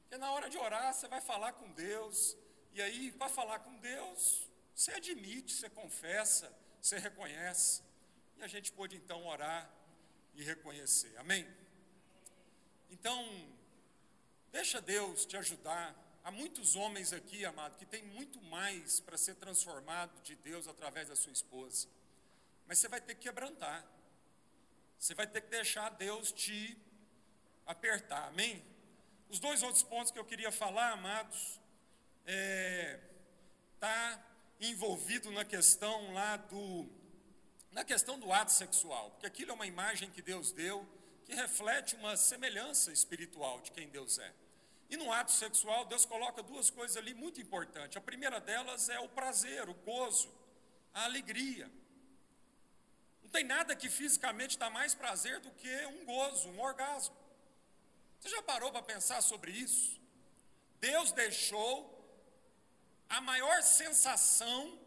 Porque 0.00 0.16
na 0.16 0.32
hora 0.32 0.48
de 0.48 0.56
orar, 0.56 0.94
você 0.94 1.06
vai 1.06 1.20
falar 1.20 1.52
com 1.52 1.70
Deus. 1.72 2.36
E 2.72 2.80
aí, 2.80 3.12
para 3.12 3.28
falar 3.28 3.58
com 3.58 3.76
Deus, 3.78 4.48
você 4.74 4.92
admite, 4.92 5.52
você 5.52 5.68
confessa, 5.68 6.50
você 6.80 6.98
reconhece. 6.98 7.82
E 8.38 8.42
a 8.42 8.46
gente 8.46 8.72
pôde 8.72 8.96
então 8.96 9.26
orar 9.26 9.70
e 10.34 10.42
reconhecer. 10.42 11.14
Amém? 11.18 11.46
Então, 12.88 13.22
deixa 14.50 14.80
Deus 14.80 15.26
te 15.26 15.36
ajudar. 15.36 15.94
Há 16.28 16.30
muitos 16.30 16.76
homens 16.76 17.14
aqui, 17.14 17.42
amado, 17.46 17.78
que 17.78 17.86
tem 17.86 18.02
muito 18.02 18.38
mais 18.42 19.00
para 19.00 19.16
ser 19.16 19.34
transformado 19.36 20.12
de 20.20 20.36
Deus 20.36 20.68
através 20.68 21.08
da 21.08 21.16
sua 21.16 21.32
esposa. 21.32 21.88
Mas 22.66 22.78
você 22.78 22.86
vai 22.86 23.00
ter 23.00 23.14
que 23.14 23.22
quebrantar. 23.22 23.82
Você 24.98 25.14
vai 25.14 25.26
ter 25.26 25.40
que 25.40 25.48
deixar 25.48 25.88
Deus 25.88 26.30
te 26.30 26.76
apertar. 27.64 28.28
Amém? 28.28 28.62
Os 29.30 29.40
dois 29.40 29.62
outros 29.62 29.82
pontos 29.82 30.12
que 30.12 30.18
eu 30.18 30.24
queria 30.26 30.52
falar, 30.52 30.90
amados, 30.90 31.58
é, 32.26 33.00
tá 33.80 34.22
envolvido 34.60 35.30
na 35.30 35.46
questão 35.46 36.12
lá 36.12 36.36
do 36.36 36.86
na 37.72 37.86
questão 37.86 38.18
do 38.20 38.30
ato 38.30 38.52
sexual, 38.52 39.12
porque 39.12 39.24
aquilo 39.24 39.52
é 39.52 39.54
uma 39.54 39.66
imagem 39.66 40.10
que 40.10 40.20
Deus 40.20 40.52
deu, 40.52 40.86
que 41.24 41.34
reflete 41.34 41.96
uma 41.96 42.18
semelhança 42.18 42.92
espiritual 42.92 43.62
de 43.62 43.70
quem 43.70 43.88
Deus 43.88 44.18
é. 44.18 44.30
E 44.88 44.96
no 44.96 45.12
ato 45.12 45.32
sexual, 45.32 45.84
Deus 45.84 46.04
coloca 46.06 46.42
duas 46.42 46.70
coisas 46.70 46.96
ali 46.96 47.12
muito 47.14 47.40
importantes. 47.40 47.96
A 47.96 48.00
primeira 48.00 48.40
delas 48.40 48.88
é 48.88 48.98
o 48.98 49.08
prazer, 49.08 49.68
o 49.68 49.74
gozo, 49.74 50.32
a 50.94 51.04
alegria. 51.04 51.70
Não 53.22 53.30
tem 53.30 53.44
nada 53.44 53.76
que 53.76 53.90
fisicamente 53.90 54.58
dá 54.58 54.70
mais 54.70 54.94
prazer 54.94 55.40
do 55.40 55.50
que 55.50 55.86
um 55.86 56.04
gozo, 56.04 56.48
um 56.48 56.60
orgasmo. 56.60 57.16
Você 58.18 58.30
já 58.30 58.42
parou 58.42 58.72
para 58.72 58.82
pensar 58.82 59.20
sobre 59.20 59.50
isso? 59.50 60.00
Deus 60.80 61.12
deixou 61.12 61.94
a 63.08 63.20
maior 63.20 63.62
sensação 63.62 64.78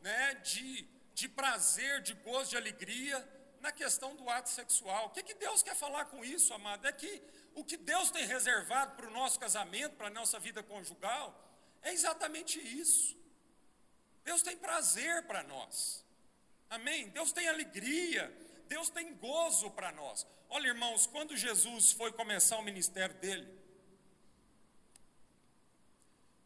né, 0.00 0.34
de 0.36 0.88
de 1.20 1.28
prazer, 1.28 2.00
de 2.00 2.14
gozo, 2.14 2.50
de 2.50 2.56
alegria 2.56 3.18
na 3.60 3.70
questão 3.70 4.16
do 4.16 4.28
ato 4.30 4.48
sexual. 4.48 5.06
O 5.06 5.10
que, 5.10 5.22
que 5.22 5.34
Deus 5.34 5.62
quer 5.62 5.76
falar 5.76 6.06
com 6.06 6.24
isso, 6.24 6.54
amado? 6.54 6.86
É 6.86 6.92
que 6.92 7.22
o 7.54 7.64
que 7.64 7.76
Deus 7.76 8.10
tem 8.10 8.24
reservado 8.26 8.96
para 8.96 9.06
o 9.06 9.10
nosso 9.10 9.38
casamento, 9.38 9.96
para 9.96 10.06
a 10.06 10.10
nossa 10.10 10.38
vida 10.38 10.62
conjugal, 10.62 11.26
é 11.82 11.92
exatamente 11.92 12.58
isso. 12.58 13.18
Deus 14.24 14.42
tem 14.42 14.56
prazer 14.56 15.26
para 15.26 15.42
nós. 15.42 16.04
Amém? 16.68 17.08
Deus 17.08 17.32
tem 17.32 17.48
alegria, 17.48 18.32
Deus 18.68 18.88
tem 18.88 19.14
gozo 19.14 19.70
para 19.70 19.90
nós. 19.92 20.26
Olha, 20.48 20.68
irmãos, 20.68 21.06
quando 21.06 21.36
Jesus 21.36 21.92
foi 21.92 22.12
começar 22.12 22.58
o 22.58 22.62
ministério 22.62 23.14
dele, 23.16 23.60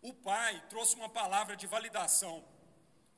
o 0.00 0.12
pai 0.12 0.62
trouxe 0.68 0.94
uma 0.94 1.08
palavra 1.08 1.56
de 1.56 1.66
validação 1.66 2.46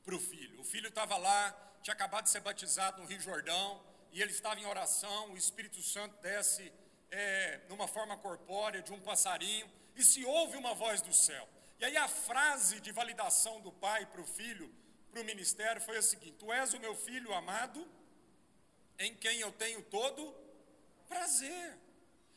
para 0.05 0.15
o 0.15 0.21
filho. 0.21 0.61
O 0.61 0.65
filho 0.65 0.89
estava 0.89 1.17
lá, 1.17 1.53
tinha 1.83 1.95
acabado 1.95 2.25
de 2.25 2.31
ser 2.31 2.41
batizado 2.41 3.03
no 3.03 3.09
Rio 3.09 3.21
Jordão, 3.21 3.85
e 4.13 4.23
ele 4.23 4.31
estava 4.31 4.59
em 4.61 4.67
oração. 4.67 5.33
O 5.33 5.37
Espírito 5.37 5.83
Santo 5.83 6.17
desce 6.23 6.73
é, 7.11 7.61
numa 7.69 7.87
forma 7.87 8.17
corpórea 8.17 8.83
de 8.83 8.93
um 8.93 9.01
passarinho, 9.01 9.71
e 9.95 10.05
se 10.05 10.25
ouve 10.25 10.57
uma 10.57 10.75
voz 10.75 11.01
do 11.01 11.13
céu. 11.13 11.49
E 11.79 11.85
aí 11.85 11.97
a 11.97 12.09
frase 12.09 12.81
de 12.81 12.93
validação 12.93 13.61
do 13.61 13.73
pai 13.73 14.07
para 14.07 14.21
o 14.21 14.27
filho, 14.27 14.73
para 15.11 15.21
o 15.21 15.25
ministério, 15.25 15.81
foi 15.81 15.97
a 15.97 16.03
seguinte: 16.03 16.37
Tu 16.39 16.53
és 16.53 16.75
o 16.75 16.81
meu 16.81 16.95
filho 16.95 17.33
amado, 17.33 17.87
em 18.99 19.15
quem 19.15 19.41
eu 19.41 19.53
tenho 19.53 19.83
todo 19.83 20.35
prazer. 21.09 21.79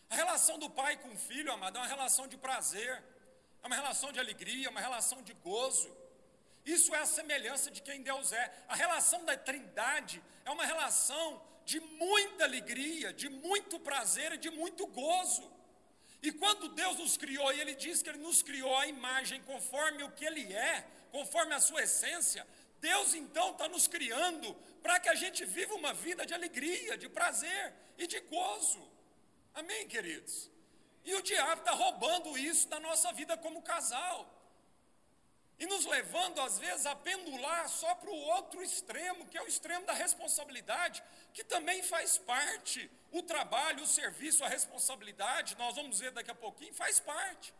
A 0.09 0.15
relação 0.15 0.57
do 0.57 0.69
pai 0.69 0.97
com 0.97 1.09
o 1.09 1.17
filho, 1.17 1.51
amado, 1.51 1.77
é 1.77 1.81
uma 1.81 1.87
relação 1.87 2.27
de 2.27 2.37
prazer 2.37 3.03
é 3.61 3.67
uma 3.67 3.75
relação 3.75 4.11
de 4.11 4.19
alegria, 4.19 4.67
é 4.67 4.69
uma 4.69 4.79
relação 4.79 5.21
de 5.21 5.33
gozo. 5.33 5.95
Isso 6.65 6.93
é 6.93 6.99
a 6.99 7.05
semelhança 7.05 7.69
de 7.71 7.81
quem 7.81 8.01
Deus 8.01 8.31
é. 8.31 8.53
A 8.67 8.75
relação 8.75 9.25
da 9.25 9.35
Trindade 9.37 10.21
é 10.45 10.51
uma 10.51 10.65
relação 10.65 11.41
de 11.69 11.79
muita 11.79 12.45
alegria, 12.45 13.13
de 13.13 13.29
muito 13.29 13.79
prazer 13.79 14.31
e 14.33 14.37
de 14.37 14.49
muito 14.49 14.87
gozo. 14.87 15.47
E 16.19 16.31
quando 16.31 16.69
Deus 16.69 16.97
nos 16.97 17.15
criou, 17.15 17.53
e 17.53 17.59
Ele 17.61 17.75
diz 17.75 18.01
que 18.01 18.09
Ele 18.09 18.17
nos 18.17 18.41
criou 18.41 18.75
a 18.75 18.87
imagem 18.87 19.39
conforme 19.43 20.01
o 20.03 20.11
que 20.11 20.25
Ele 20.25 20.51
é, 20.51 20.87
conforme 21.11 21.53
a 21.53 21.59
sua 21.59 21.83
essência, 21.83 22.45
Deus 22.81 23.13
então 23.13 23.51
está 23.51 23.67
nos 23.67 23.87
criando 23.87 24.55
para 24.81 24.99
que 24.99 25.09
a 25.09 25.13
gente 25.13 25.45
viva 25.45 25.75
uma 25.75 25.93
vida 25.93 26.25
de 26.25 26.33
alegria, 26.33 26.97
de 26.97 27.07
prazer 27.07 27.73
e 27.99 28.07
de 28.07 28.19
gozo. 28.21 28.81
Amém, 29.53 29.87
queridos? 29.87 30.49
E 31.05 31.13
o 31.13 31.21
diabo 31.21 31.61
está 31.61 31.71
roubando 31.71 32.35
isso 32.35 32.67
da 32.67 32.79
nossa 32.79 33.13
vida 33.13 33.37
como 33.37 33.61
casal. 33.61 34.17
E 35.59 35.65
nos 35.65 35.85
levando, 35.85 36.39
às 36.39 36.57
vezes, 36.57 36.85
a 36.85 36.95
pendular 36.95 37.67
só 37.67 37.93
para 37.95 38.09
o 38.09 38.15
outro 38.35 38.63
extremo, 38.63 39.25
que 39.25 39.37
é 39.37 39.41
o 39.41 39.47
extremo 39.47 39.85
da 39.85 39.93
responsabilidade, 39.93 41.03
que 41.33 41.43
também 41.43 41.83
faz 41.83 42.17
parte. 42.17 42.89
O 43.11 43.21
trabalho, 43.21 43.83
o 43.83 43.87
serviço, 43.87 44.43
a 44.43 44.47
responsabilidade, 44.47 45.57
nós 45.57 45.75
vamos 45.75 45.99
ver 45.99 46.11
daqui 46.11 46.31
a 46.31 46.35
pouquinho, 46.35 46.73
faz 46.73 47.01
parte. 47.01 47.53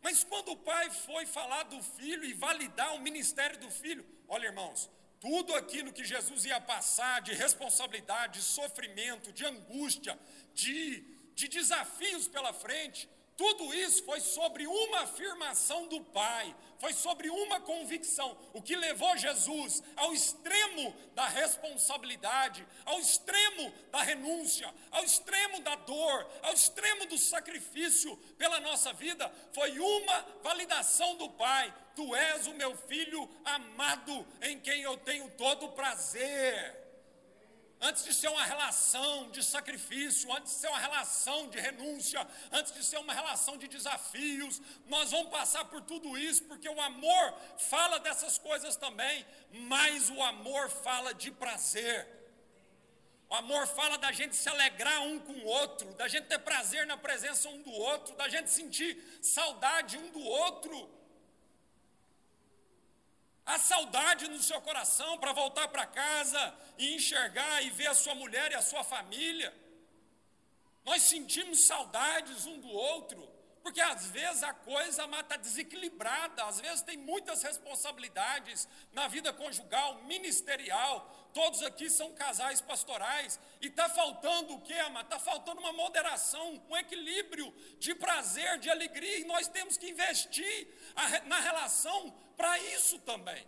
Mas 0.00 0.22
quando 0.22 0.52
o 0.52 0.56
pai 0.56 0.88
foi 0.90 1.26
falar 1.26 1.64
do 1.64 1.82
filho 1.82 2.24
e 2.24 2.32
validar 2.32 2.94
o 2.94 3.00
ministério 3.00 3.58
do 3.58 3.70
filho, 3.70 4.04
olha, 4.28 4.46
irmãos, 4.46 4.88
tudo 5.20 5.54
aquilo 5.54 5.92
que 5.92 6.04
Jesus 6.04 6.44
ia 6.44 6.60
passar 6.60 7.22
de 7.22 7.32
responsabilidade, 7.32 8.40
de 8.40 8.44
sofrimento, 8.44 9.32
de 9.32 9.44
angústia, 9.44 10.18
de, 10.54 11.00
de 11.34 11.46
desafios 11.48 12.26
pela 12.26 12.52
frente, 12.52 13.08
tudo 13.36 13.72
isso 13.74 14.04
foi 14.04 14.20
sobre 14.20 14.66
uma 14.66 15.00
afirmação 15.00 15.86
do 15.88 16.00
Pai, 16.00 16.54
foi 16.78 16.92
sobre 16.92 17.30
uma 17.30 17.60
convicção, 17.60 18.36
o 18.52 18.60
que 18.60 18.76
levou 18.76 19.16
Jesus 19.16 19.82
ao 19.96 20.12
extremo 20.12 20.94
da 21.14 21.26
responsabilidade, 21.28 22.66
ao 22.84 22.98
extremo 22.98 23.72
da 23.90 24.02
renúncia, 24.02 24.72
ao 24.90 25.04
extremo 25.04 25.60
da 25.60 25.76
dor, 25.76 26.30
ao 26.42 26.52
extremo 26.52 27.06
do 27.06 27.16
sacrifício 27.16 28.16
pela 28.36 28.60
nossa 28.60 28.92
vida, 28.92 29.32
foi 29.52 29.78
uma 29.78 30.26
validação 30.42 31.16
do 31.16 31.30
Pai: 31.30 31.72
Tu 31.94 32.14
és 32.14 32.46
o 32.46 32.54
meu 32.54 32.76
filho 32.76 33.28
amado, 33.44 34.26
em 34.42 34.58
quem 34.58 34.82
eu 34.82 34.96
tenho 34.98 35.30
todo 35.30 35.68
prazer 35.70 36.81
antes 37.82 38.04
de 38.04 38.14
ser 38.14 38.28
uma 38.28 38.44
relação 38.44 39.28
de 39.30 39.42
sacrifício, 39.42 40.32
antes 40.32 40.52
de 40.52 40.58
ser 40.60 40.68
uma 40.68 40.78
relação 40.78 41.48
de 41.48 41.58
renúncia, 41.58 42.26
antes 42.52 42.72
de 42.72 42.84
ser 42.84 42.98
uma 42.98 43.12
relação 43.12 43.56
de 43.56 43.66
desafios, 43.66 44.62
nós 44.86 45.10
vamos 45.10 45.32
passar 45.32 45.64
por 45.64 45.82
tudo 45.82 46.16
isso, 46.16 46.44
porque 46.44 46.68
o 46.68 46.80
amor 46.80 47.34
fala 47.58 47.98
dessas 47.98 48.38
coisas 48.38 48.76
também, 48.76 49.26
mas 49.52 50.08
o 50.08 50.22
amor 50.22 50.70
fala 50.70 51.12
de 51.12 51.32
prazer. 51.32 52.08
O 53.28 53.34
amor 53.34 53.66
fala 53.66 53.98
da 53.98 54.12
gente 54.12 54.36
se 54.36 54.48
alegrar 54.48 55.02
um 55.02 55.18
com 55.18 55.32
o 55.32 55.46
outro, 55.46 55.92
da 55.94 56.06
gente 56.06 56.28
ter 56.28 56.38
prazer 56.38 56.86
na 56.86 56.96
presença 56.96 57.48
um 57.48 57.62
do 57.62 57.72
outro, 57.72 58.14
da 58.14 58.28
gente 58.28 58.48
sentir 58.50 58.96
saudade 59.20 59.98
um 59.98 60.10
do 60.10 60.20
outro. 60.20 61.02
Há 63.44 63.58
saudade 63.58 64.28
no 64.28 64.40
seu 64.40 64.60
coração 64.60 65.18
para 65.18 65.32
voltar 65.32 65.66
para 65.68 65.84
casa 65.84 66.54
e 66.82 66.94
enxergar 66.96 67.62
e 67.62 67.70
ver 67.70 67.86
a 67.86 67.94
sua 67.94 68.14
mulher 68.14 68.50
e 68.50 68.56
a 68.56 68.62
sua 68.62 68.82
família. 68.82 69.54
Nós 70.84 71.02
sentimos 71.02 71.64
saudades 71.64 72.44
um 72.44 72.58
do 72.58 72.68
outro, 72.68 73.30
porque 73.62 73.80
às 73.80 74.06
vezes 74.06 74.42
a 74.42 74.52
coisa 74.52 75.04
está 75.04 75.36
desequilibrada, 75.36 76.44
às 76.44 76.60
vezes 76.60 76.82
tem 76.82 76.96
muitas 76.96 77.44
responsabilidades 77.44 78.66
na 78.92 79.06
vida 79.06 79.32
conjugal, 79.32 80.02
ministerial. 80.02 81.08
Todos 81.32 81.62
aqui 81.62 81.88
são 81.88 82.12
casais 82.14 82.60
pastorais, 82.60 83.38
e 83.60 83.68
está 83.68 83.88
faltando 83.88 84.54
o 84.54 84.60
que, 84.60 84.76
amado? 84.80 85.04
Está 85.04 85.20
faltando 85.20 85.60
uma 85.60 85.72
moderação, 85.72 86.60
um 86.68 86.76
equilíbrio 86.76 87.54
de 87.78 87.94
prazer, 87.94 88.58
de 88.58 88.68
alegria, 88.68 89.20
e 89.20 89.24
nós 89.24 89.46
temos 89.46 89.76
que 89.76 89.88
investir 89.88 90.68
na 91.26 91.38
relação 91.38 92.10
para 92.36 92.58
isso 92.58 92.98
também. 92.98 93.46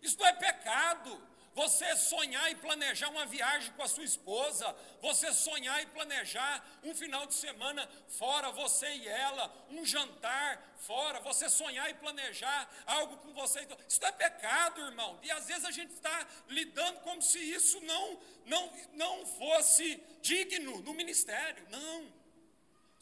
Isso 0.00 0.16
não 0.20 0.26
é 0.26 0.32
pecado. 0.34 1.31
Você 1.54 1.94
sonhar 1.96 2.50
e 2.50 2.54
planejar 2.54 3.10
uma 3.10 3.26
viagem 3.26 3.72
com 3.74 3.82
a 3.82 3.88
sua 3.88 4.04
esposa, 4.04 4.74
você 5.02 5.32
sonhar 5.34 5.82
e 5.82 5.86
planejar 5.86 6.64
um 6.82 6.94
final 6.94 7.26
de 7.26 7.34
semana 7.34 7.86
fora, 8.08 8.50
você 8.50 8.88
e 8.94 9.06
ela, 9.06 9.52
um 9.68 9.84
jantar 9.84 10.74
fora, 10.78 11.20
você 11.20 11.50
sonhar 11.50 11.90
e 11.90 11.94
planejar 11.94 12.70
algo 12.86 13.18
com 13.18 13.34
você. 13.34 13.68
Isso 13.86 14.00
não 14.00 14.08
é 14.08 14.12
pecado, 14.12 14.80
irmão. 14.80 15.18
E 15.22 15.30
às 15.30 15.46
vezes 15.46 15.66
a 15.66 15.70
gente 15.70 15.92
está 15.92 16.26
lidando 16.48 17.00
como 17.00 17.20
se 17.20 17.38
isso 17.38 17.78
não, 17.82 18.18
não, 18.46 18.72
não 18.94 19.26
fosse 19.26 20.02
digno 20.22 20.80
no 20.80 20.94
ministério. 20.94 21.66
Não. 21.68 22.10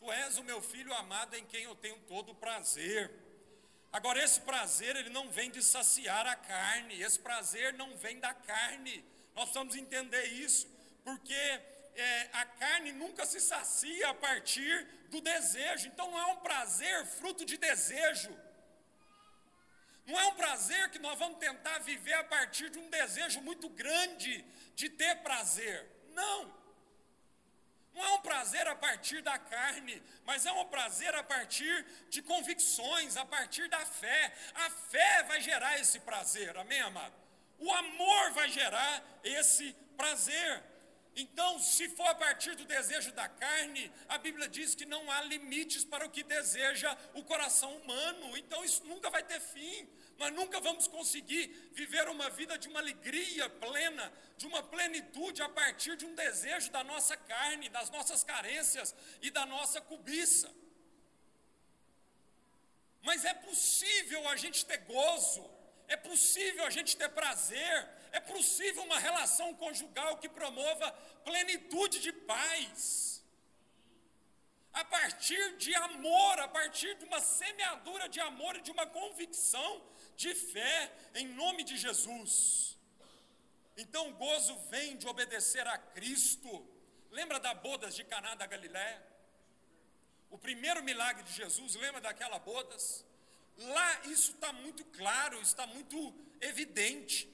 Tu 0.00 0.10
és 0.10 0.38
o 0.38 0.44
meu 0.44 0.60
filho 0.60 0.92
amado 0.94 1.34
em 1.34 1.44
quem 1.44 1.64
eu 1.64 1.76
tenho 1.76 1.98
todo 2.08 2.32
o 2.32 2.34
prazer. 2.34 3.29
Agora, 3.92 4.22
esse 4.22 4.40
prazer, 4.40 4.94
ele 4.94 5.10
não 5.10 5.30
vem 5.30 5.50
de 5.50 5.62
saciar 5.62 6.26
a 6.26 6.36
carne, 6.36 7.02
esse 7.02 7.18
prazer 7.18 7.74
não 7.74 7.96
vem 7.96 8.20
da 8.20 8.32
carne. 8.32 9.04
Nós 9.34 9.44
precisamos 9.44 9.74
entender 9.74 10.24
isso, 10.26 10.68
porque 11.04 11.34
é, 11.34 12.28
a 12.32 12.44
carne 12.44 12.92
nunca 12.92 13.26
se 13.26 13.40
sacia 13.40 14.10
a 14.10 14.14
partir 14.14 14.86
do 15.08 15.20
desejo, 15.20 15.88
então 15.88 16.10
não 16.10 16.20
é 16.20 16.26
um 16.26 16.36
prazer 16.36 17.04
fruto 17.06 17.44
de 17.44 17.56
desejo. 17.56 18.30
Não 20.06 20.18
é 20.18 20.26
um 20.26 20.34
prazer 20.34 20.90
que 20.90 20.98
nós 20.98 21.18
vamos 21.18 21.38
tentar 21.38 21.78
viver 21.80 22.14
a 22.14 22.24
partir 22.24 22.70
de 22.70 22.78
um 22.78 22.88
desejo 22.90 23.40
muito 23.40 23.68
grande 23.68 24.44
de 24.74 24.88
ter 24.88 25.16
prazer. 25.16 25.86
Não. 26.14 26.59
Não 27.94 28.04
é 28.04 28.12
um 28.12 28.20
prazer 28.20 28.66
a 28.68 28.74
partir 28.74 29.20
da 29.22 29.38
carne, 29.38 30.02
mas 30.24 30.46
é 30.46 30.52
um 30.52 30.64
prazer 30.66 31.14
a 31.14 31.22
partir 31.22 31.84
de 32.08 32.22
convicções, 32.22 33.16
a 33.16 33.24
partir 33.24 33.68
da 33.68 33.84
fé. 33.84 34.32
A 34.54 34.70
fé 34.70 35.22
vai 35.24 35.40
gerar 35.40 35.78
esse 35.78 35.98
prazer, 36.00 36.56
amém, 36.56 36.80
amado? 36.80 37.14
O 37.58 37.72
amor 37.72 38.32
vai 38.32 38.48
gerar 38.48 39.02
esse 39.22 39.72
prazer. 39.96 40.62
Então, 41.16 41.58
se 41.58 41.88
for 41.90 42.06
a 42.06 42.14
partir 42.14 42.54
do 42.54 42.64
desejo 42.64 43.12
da 43.12 43.28
carne, 43.28 43.92
a 44.08 44.16
Bíblia 44.16 44.48
diz 44.48 44.74
que 44.74 44.86
não 44.86 45.10
há 45.10 45.22
limites 45.22 45.84
para 45.84 46.06
o 46.06 46.10
que 46.10 46.22
deseja 46.22 46.96
o 47.14 47.24
coração 47.24 47.76
humano. 47.78 48.36
Então, 48.36 48.64
isso 48.64 48.84
nunca 48.84 49.10
vai 49.10 49.22
ter 49.22 49.40
fim. 49.40 49.88
Nós 50.20 50.32
nunca 50.34 50.60
vamos 50.60 50.86
conseguir 50.86 51.46
viver 51.72 52.06
uma 52.14 52.28
vida 52.28 52.58
de 52.58 52.68
uma 52.68 52.80
alegria 52.80 53.48
plena, 53.48 54.12
de 54.36 54.46
uma 54.46 54.62
plenitude 54.62 55.40
a 55.40 55.48
partir 55.48 55.96
de 55.96 56.04
um 56.04 56.14
desejo 56.14 56.70
da 56.70 56.84
nossa 56.84 57.16
carne, 57.16 57.70
das 57.70 57.88
nossas 57.88 58.22
carências 58.22 58.94
e 59.22 59.30
da 59.30 59.46
nossa 59.46 59.80
cobiça. 59.80 60.54
Mas 63.00 63.24
é 63.24 63.32
possível 63.32 64.28
a 64.28 64.36
gente 64.36 64.66
ter 64.66 64.76
gozo, 64.96 65.42
é 65.88 65.96
possível 65.96 66.66
a 66.66 66.70
gente 66.76 66.98
ter 66.98 67.08
prazer, 67.08 67.88
é 68.12 68.20
possível 68.20 68.82
uma 68.82 68.98
relação 68.98 69.54
conjugal 69.54 70.18
que 70.18 70.28
promova 70.28 70.92
plenitude 71.24 71.98
de 71.98 72.12
paz. 72.12 73.24
A 74.70 74.84
partir 74.84 75.56
de 75.56 75.74
amor, 75.74 76.38
a 76.40 76.46
partir 76.46 76.94
de 76.98 77.06
uma 77.06 77.20
semeadura 77.20 78.06
de 78.06 78.20
amor 78.20 78.54
e 78.56 78.60
de 78.60 78.70
uma 78.70 78.86
convicção 78.86 79.82
de 80.22 80.34
fé 80.34 80.92
em 81.14 81.26
nome 81.28 81.62
de 81.64 81.76
Jesus. 81.76 82.76
Então 83.76 84.10
o 84.10 84.14
gozo 84.14 84.54
vem 84.72 84.96
de 84.96 85.06
obedecer 85.06 85.66
a 85.66 85.78
Cristo. 85.78 86.50
Lembra 87.10 87.40
da 87.40 87.54
bodas 87.54 87.94
de 87.94 88.04
Caná 88.04 88.34
da 88.34 88.46
Galiléia? 88.46 89.02
O 90.28 90.38
primeiro 90.38 90.82
milagre 90.82 91.22
de 91.22 91.32
Jesus, 91.32 91.74
lembra 91.74 92.00
daquela 92.00 92.38
bodas? 92.38 93.04
Lá 93.56 94.00
isso 94.14 94.32
está 94.32 94.52
muito 94.52 94.84
claro, 94.84 95.40
está 95.40 95.66
muito 95.66 96.14
evidente, 96.40 97.28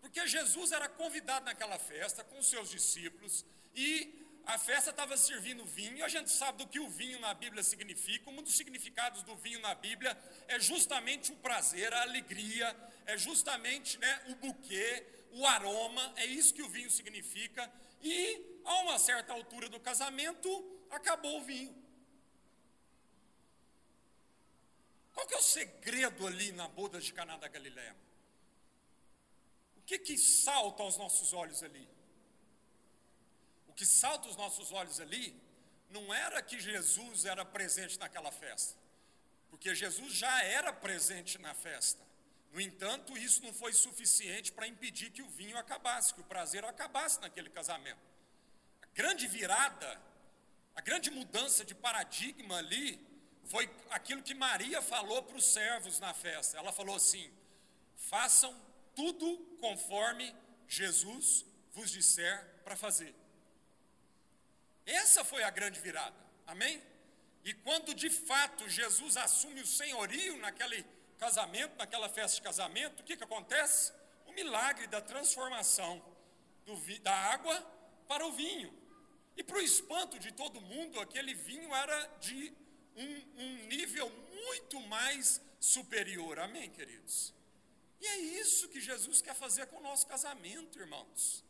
porque 0.00 0.26
Jesus 0.26 0.72
era 0.72 0.88
convidado 0.88 1.44
naquela 1.44 1.78
festa 1.78 2.24
com 2.24 2.42
seus 2.42 2.70
discípulos 2.70 3.44
e 3.74 4.19
a 4.46 4.58
festa 4.58 4.90
estava 4.90 5.16
servindo 5.16 5.64
vinho, 5.64 6.04
a 6.04 6.08
gente 6.08 6.30
sabe 6.30 6.58
do 6.58 6.66
que 6.66 6.80
o 6.80 6.88
vinho 6.88 7.20
na 7.20 7.32
Bíblia 7.34 7.62
significa. 7.62 8.30
Um 8.30 8.42
dos 8.42 8.56
significados 8.56 9.22
do 9.22 9.36
vinho 9.36 9.60
na 9.60 9.74
Bíblia 9.74 10.16
é 10.48 10.58
justamente 10.58 11.32
o 11.32 11.36
prazer, 11.36 11.92
a 11.92 12.02
alegria, 12.02 12.74
é 13.06 13.16
justamente 13.16 13.98
né, 13.98 14.22
o 14.28 14.34
buquê, 14.36 15.06
o 15.32 15.46
aroma, 15.46 16.12
é 16.16 16.26
isso 16.26 16.54
que 16.54 16.62
o 16.62 16.68
vinho 16.68 16.90
significa. 16.90 17.70
E 18.02 18.60
a 18.64 18.74
uma 18.82 18.98
certa 18.98 19.32
altura 19.32 19.68
do 19.68 19.78
casamento, 19.78 20.48
acabou 20.90 21.38
o 21.38 21.44
vinho. 21.44 21.74
Qual 25.12 25.26
que 25.26 25.34
é 25.34 25.38
o 25.38 25.42
segredo 25.42 26.26
ali 26.26 26.52
na 26.52 26.68
boda 26.68 27.00
de 27.00 27.12
Caná 27.12 27.36
da 27.36 27.48
Galileia? 27.48 27.96
O 29.76 29.82
que 29.82 29.98
que 29.98 30.16
salta 30.16 30.82
aos 30.82 30.96
nossos 30.96 31.32
olhos 31.32 31.62
ali? 31.62 31.88
Que 33.80 33.86
salta 33.86 34.28
aos 34.28 34.36
nossos 34.36 34.72
olhos 34.72 35.00
ali 35.00 35.34
não 35.88 36.12
era 36.12 36.42
que 36.42 36.60
Jesus 36.60 37.24
era 37.24 37.46
presente 37.46 37.98
naquela 37.98 38.30
festa, 38.30 38.78
porque 39.48 39.74
Jesus 39.74 40.12
já 40.12 40.44
era 40.44 40.70
presente 40.70 41.38
na 41.38 41.54
festa. 41.54 42.02
No 42.52 42.60
entanto, 42.60 43.16
isso 43.16 43.42
não 43.42 43.54
foi 43.54 43.72
suficiente 43.72 44.52
para 44.52 44.66
impedir 44.66 45.08
que 45.08 45.22
o 45.22 45.30
vinho 45.30 45.56
acabasse, 45.56 46.12
que 46.12 46.20
o 46.20 46.24
prazer 46.24 46.62
acabasse 46.62 47.22
naquele 47.22 47.48
casamento. 47.48 48.02
A 48.82 48.86
grande 48.88 49.26
virada, 49.26 49.98
a 50.74 50.82
grande 50.82 51.10
mudança 51.10 51.64
de 51.64 51.74
paradigma 51.74 52.58
ali, 52.58 53.00
foi 53.46 53.64
aquilo 53.88 54.22
que 54.22 54.34
Maria 54.34 54.82
falou 54.82 55.22
para 55.22 55.38
os 55.38 55.46
servos 55.46 55.98
na 55.98 56.12
festa. 56.12 56.58
Ela 56.58 56.70
falou 56.70 56.96
assim: 56.96 57.32
façam 57.96 58.54
tudo 58.94 59.38
conforme 59.58 60.36
Jesus 60.68 61.46
vos 61.72 61.90
disser 61.90 62.44
para 62.62 62.76
fazer. 62.76 63.14
Essa 64.90 65.24
foi 65.24 65.42
a 65.42 65.50
grande 65.50 65.80
virada, 65.80 66.16
amém? 66.46 66.82
E 67.44 67.54
quando 67.54 67.94
de 67.94 68.10
fato 68.10 68.68
Jesus 68.68 69.16
assume 69.16 69.60
o 69.62 69.66
senhorio 69.66 70.36
naquele 70.38 70.84
casamento, 71.18 71.76
naquela 71.76 72.08
festa 72.08 72.36
de 72.36 72.42
casamento, 72.42 73.00
o 73.00 73.04
que, 73.04 73.16
que 73.16 73.24
acontece? 73.24 73.92
O 74.26 74.32
milagre 74.32 74.86
da 74.88 75.00
transformação 75.00 76.02
do, 76.66 76.76
da 77.00 77.14
água 77.14 77.60
para 78.08 78.26
o 78.26 78.32
vinho. 78.32 78.72
E 79.36 79.44
para 79.44 79.58
o 79.58 79.62
espanto 79.62 80.18
de 80.18 80.32
todo 80.32 80.60
mundo, 80.60 80.98
aquele 81.00 81.34
vinho 81.34 81.72
era 81.74 82.06
de 82.20 82.52
um, 82.96 83.42
um 83.44 83.66
nível 83.68 84.10
muito 84.44 84.80
mais 84.80 85.40
superior. 85.60 86.38
Amém, 86.40 86.68
queridos? 86.68 87.32
E 88.00 88.06
é 88.06 88.16
isso 88.18 88.68
que 88.68 88.80
Jesus 88.80 89.22
quer 89.22 89.34
fazer 89.34 89.66
com 89.66 89.76
o 89.76 89.82
nosso 89.82 90.06
casamento, 90.06 90.78
irmãos. 90.78 91.44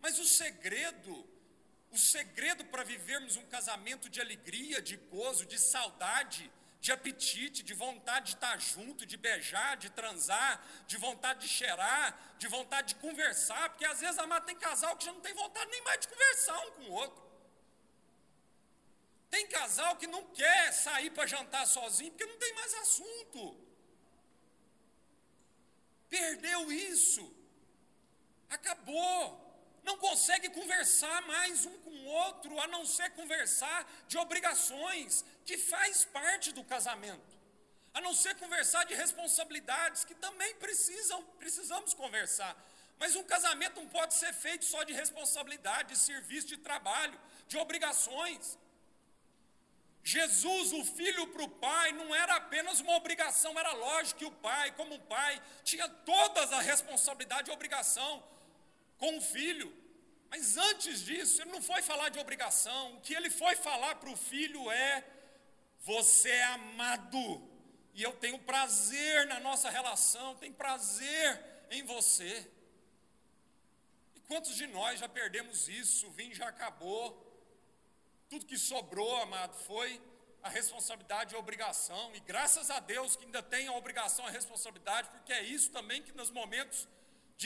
Mas 0.00 0.18
o 0.18 0.24
segredo, 0.24 1.28
o 1.90 1.98
segredo 1.98 2.64
para 2.66 2.84
vivermos 2.84 3.36
um 3.36 3.46
casamento 3.46 4.08
de 4.08 4.20
alegria, 4.20 4.80
de 4.80 4.96
gozo, 4.96 5.44
de 5.44 5.58
saudade, 5.58 6.50
de 6.80 6.92
apetite, 6.92 7.62
de 7.62 7.74
vontade 7.74 8.26
de 8.26 8.34
estar 8.36 8.58
junto, 8.58 9.04
de 9.04 9.16
beijar, 9.16 9.76
de 9.76 9.90
transar, 9.90 10.64
de 10.86 10.96
vontade 10.96 11.40
de 11.40 11.48
cheirar, 11.48 12.36
de 12.38 12.48
vontade 12.48 12.94
de 12.94 13.00
conversar, 13.00 13.68
porque 13.70 13.84
às 13.84 14.00
vezes 14.00 14.18
amado 14.18 14.46
tem 14.46 14.56
casal 14.56 14.96
que 14.96 15.04
já 15.04 15.12
não 15.12 15.20
tem 15.20 15.34
vontade 15.34 15.70
nem 15.70 15.82
mais 15.82 16.00
de 16.00 16.08
conversar 16.08 16.58
um 16.66 16.70
com 16.72 16.82
o 16.84 16.92
outro. 16.92 17.30
Tem 19.28 19.46
casal 19.46 19.96
que 19.96 20.06
não 20.06 20.24
quer 20.28 20.72
sair 20.72 21.10
para 21.10 21.26
jantar 21.26 21.66
sozinho 21.66 22.10
porque 22.12 22.26
não 22.26 22.38
tem 22.38 22.54
mais 22.54 22.74
assunto. 22.74 23.70
Perdeu 26.08 26.72
isso. 26.72 27.32
Acabou 28.48 29.49
não 29.82 29.96
consegue 29.96 30.48
conversar 30.50 31.22
mais 31.22 31.64
um 31.66 31.78
com 31.78 31.90
o 31.90 32.04
outro, 32.06 32.58
a 32.60 32.66
não 32.66 32.84
ser 32.84 33.10
conversar 33.10 33.90
de 34.06 34.18
obrigações, 34.18 35.24
que 35.44 35.56
faz 35.56 36.04
parte 36.04 36.52
do 36.52 36.62
casamento, 36.64 37.38
a 37.94 38.00
não 38.00 38.14
ser 38.14 38.34
conversar 38.36 38.84
de 38.84 38.94
responsabilidades, 38.94 40.04
que 40.04 40.14
também 40.14 40.54
precisam, 40.56 41.22
precisamos 41.38 41.94
conversar. 41.94 42.56
Mas 42.98 43.16
um 43.16 43.24
casamento 43.24 43.80
não 43.80 43.88
pode 43.88 44.14
ser 44.14 44.32
feito 44.34 44.64
só 44.64 44.82
de 44.82 44.92
responsabilidade, 44.92 45.94
de 45.94 45.98
serviço, 45.98 46.48
de 46.48 46.58
trabalho, 46.58 47.18
de 47.48 47.56
obrigações. 47.56 48.58
Jesus, 50.02 50.72
o 50.72 50.84
filho 50.84 51.26
para 51.28 51.42
o 51.42 51.48
pai, 51.48 51.92
não 51.92 52.14
era 52.14 52.36
apenas 52.36 52.80
uma 52.80 52.96
obrigação, 52.96 53.58
era 53.58 53.72
lógico 53.72 54.18
que 54.18 54.24
o 54.24 54.30
pai, 54.30 54.72
como 54.72 54.98
pai, 55.00 55.42
tinha 55.64 55.88
todas 55.88 56.52
a 56.52 56.60
responsabilidade 56.60 57.50
e 57.50 57.54
obrigação 57.54 58.22
com 59.00 59.16
o 59.16 59.20
filho. 59.20 59.68
Mas 60.30 60.56
antes 60.56 61.04
disso, 61.04 61.42
ele 61.42 61.50
não 61.50 61.62
foi 61.70 61.82
falar 61.82 62.08
de 62.10 62.18
obrigação. 62.20 62.94
O 62.94 63.00
que 63.00 63.14
ele 63.14 63.30
foi 63.30 63.56
falar 63.56 63.96
para 63.96 64.10
o 64.10 64.16
filho 64.16 64.70
é: 64.70 65.04
você 65.80 66.28
é 66.28 66.44
amado, 66.44 67.24
e 67.94 68.02
eu 68.02 68.12
tenho 68.12 68.38
prazer 68.38 69.26
na 69.26 69.40
nossa 69.40 69.68
relação, 69.70 70.36
tenho 70.36 70.54
prazer 70.54 71.26
em 71.70 71.82
você. 71.82 72.48
E 74.14 74.20
quantos 74.20 74.54
de 74.54 74.66
nós 74.68 75.00
já 75.00 75.08
perdemos 75.08 75.68
isso? 75.68 76.06
O 76.06 76.12
vinho 76.12 76.34
já 76.34 76.48
acabou. 76.48 77.26
Tudo 78.28 78.46
que 78.46 78.56
sobrou, 78.56 79.16
amado, 79.16 79.56
foi 79.64 80.00
a 80.42 80.48
responsabilidade 80.48 81.34
e 81.34 81.36
a 81.36 81.40
obrigação. 81.40 82.14
E 82.14 82.20
graças 82.20 82.70
a 82.70 82.78
Deus 82.78 83.16
que 83.16 83.24
ainda 83.24 83.42
tem 83.42 83.66
a 83.66 83.72
obrigação 83.72 84.24
e 84.26 84.28
a 84.28 84.30
responsabilidade, 84.30 85.10
porque 85.10 85.32
é 85.32 85.42
isso 85.42 85.70
também 85.72 86.00
que 86.02 86.12
nos 86.12 86.30
momentos 86.30 86.86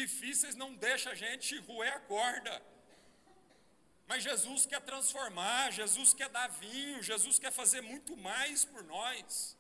difíceis 0.01 0.55
não 0.55 0.75
deixa 0.75 1.11
a 1.11 1.15
gente 1.15 1.59
roer 1.61 1.93
a 1.95 2.01
corda. 2.01 2.55
Mas 4.07 4.23
Jesus 4.23 4.67
quer 4.67 4.83
transformar, 4.83 5.73
Jesus 5.73 6.13
quer 6.13 6.29
dar 6.29 6.49
vinho, 6.49 7.03
Jesus 7.03 7.39
quer 7.39 7.53
fazer 7.53 7.81
muito 7.81 8.17
mais 8.17 8.65
por 8.65 8.83
nós. 8.85 9.57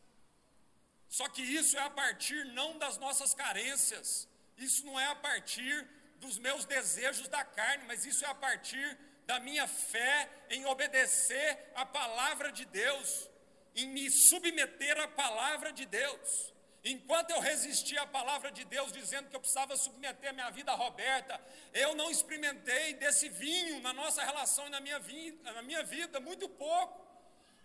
Só 1.08 1.28
que 1.28 1.42
isso 1.42 1.76
é 1.78 1.80
a 1.80 1.90
partir 1.90 2.44
não 2.46 2.76
das 2.76 2.98
nossas 2.98 3.32
carências, 3.32 4.28
isso 4.58 4.84
não 4.84 4.98
é 4.98 5.06
a 5.06 5.14
partir 5.14 5.88
dos 6.18 6.38
meus 6.38 6.64
desejos 6.64 7.28
da 7.28 7.44
carne, 7.44 7.84
mas 7.86 8.04
isso 8.04 8.24
é 8.24 8.28
a 8.28 8.34
partir 8.34 8.98
da 9.26 9.40
minha 9.40 9.66
fé 9.66 10.28
em 10.50 10.66
obedecer 10.66 11.72
a 11.74 11.86
palavra 11.86 12.52
de 12.52 12.64
Deus, 12.66 13.30
em 13.74 13.88
me 13.88 14.10
submeter 14.10 14.98
à 14.98 15.08
palavra 15.08 15.72
de 15.72 15.86
Deus. 15.86 16.53
Enquanto 16.84 17.30
eu 17.30 17.40
resisti 17.40 17.96
à 17.96 18.06
palavra 18.06 18.52
de 18.52 18.62
Deus, 18.66 18.92
dizendo 18.92 19.30
que 19.30 19.34
eu 19.34 19.40
precisava 19.40 19.74
submeter 19.74 20.34
minha 20.34 20.50
vida 20.50 20.70
a 20.70 20.74
Roberta, 20.74 21.40
eu 21.72 21.94
não 21.94 22.10
experimentei 22.10 22.92
desse 22.94 23.30
vinho 23.30 23.80
na 23.80 23.94
nossa 23.94 24.22
relação 24.22 24.66
e 24.66 24.70
na 24.70 24.80
minha, 24.80 24.98
vida, 24.98 25.50
na 25.50 25.62
minha 25.62 25.82
vida, 25.82 26.20
muito 26.20 26.46
pouco. 26.46 27.02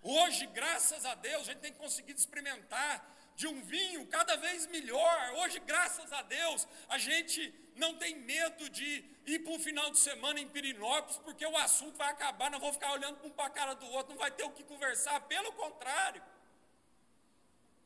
Hoje, 0.01 0.45
graças 0.47 1.05
a 1.05 1.15
Deus, 1.15 1.41
a 1.41 1.51
gente 1.51 1.59
tem 1.59 1.73
conseguido 1.73 2.17
experimentar 2.17 3.13
de 3.35 3.45
um 3.45 3.61
vinho 3.61 4.07
cada 4.07 4.37
vez 4.37 4.65
melhor. 4.67 5.33
Hoje, 5.39 5.59
graças 5.59 6.13
a 6.13 6.21
Deus, 6.21 6.65
a 6.87 6.97
gente 6.97 7.53
não 7.75 7.95
tem 7.95 8.15
medo 8.15 8.69
de 8.69 9.03
ir 9.25 9.39
para 9.39 9.51
um 9.51 9.59
final 9.59 9.91
de 9.91 9.99
semana 9.99 10.39
em 10.39 10.47
Pirinópolis, 10.47 11.17
porque 11.17 11.45
o 11.45 11.57
assunto 11.57 11.97
vai 11.97 12.09
acabar, 12.09 12.49
não 12.49 12.59
vou 12.59 12.71
ficar 12.71 12.93
olhando 12.93 13.19
um 13.25 13.29
para 13.29 13.47
a 13.47 13.49
cara 13.49 13.73
do 13.73 13.85
outro, 13.87 14.13
não 14.13 14.19
vai 14.19 14.31
ter 14.31 14.45
o 14.45 14.51
que 14.51 14.63
conversar, 14.63 15.19
pelo 15.21 15.51
contrário 15.51 16.23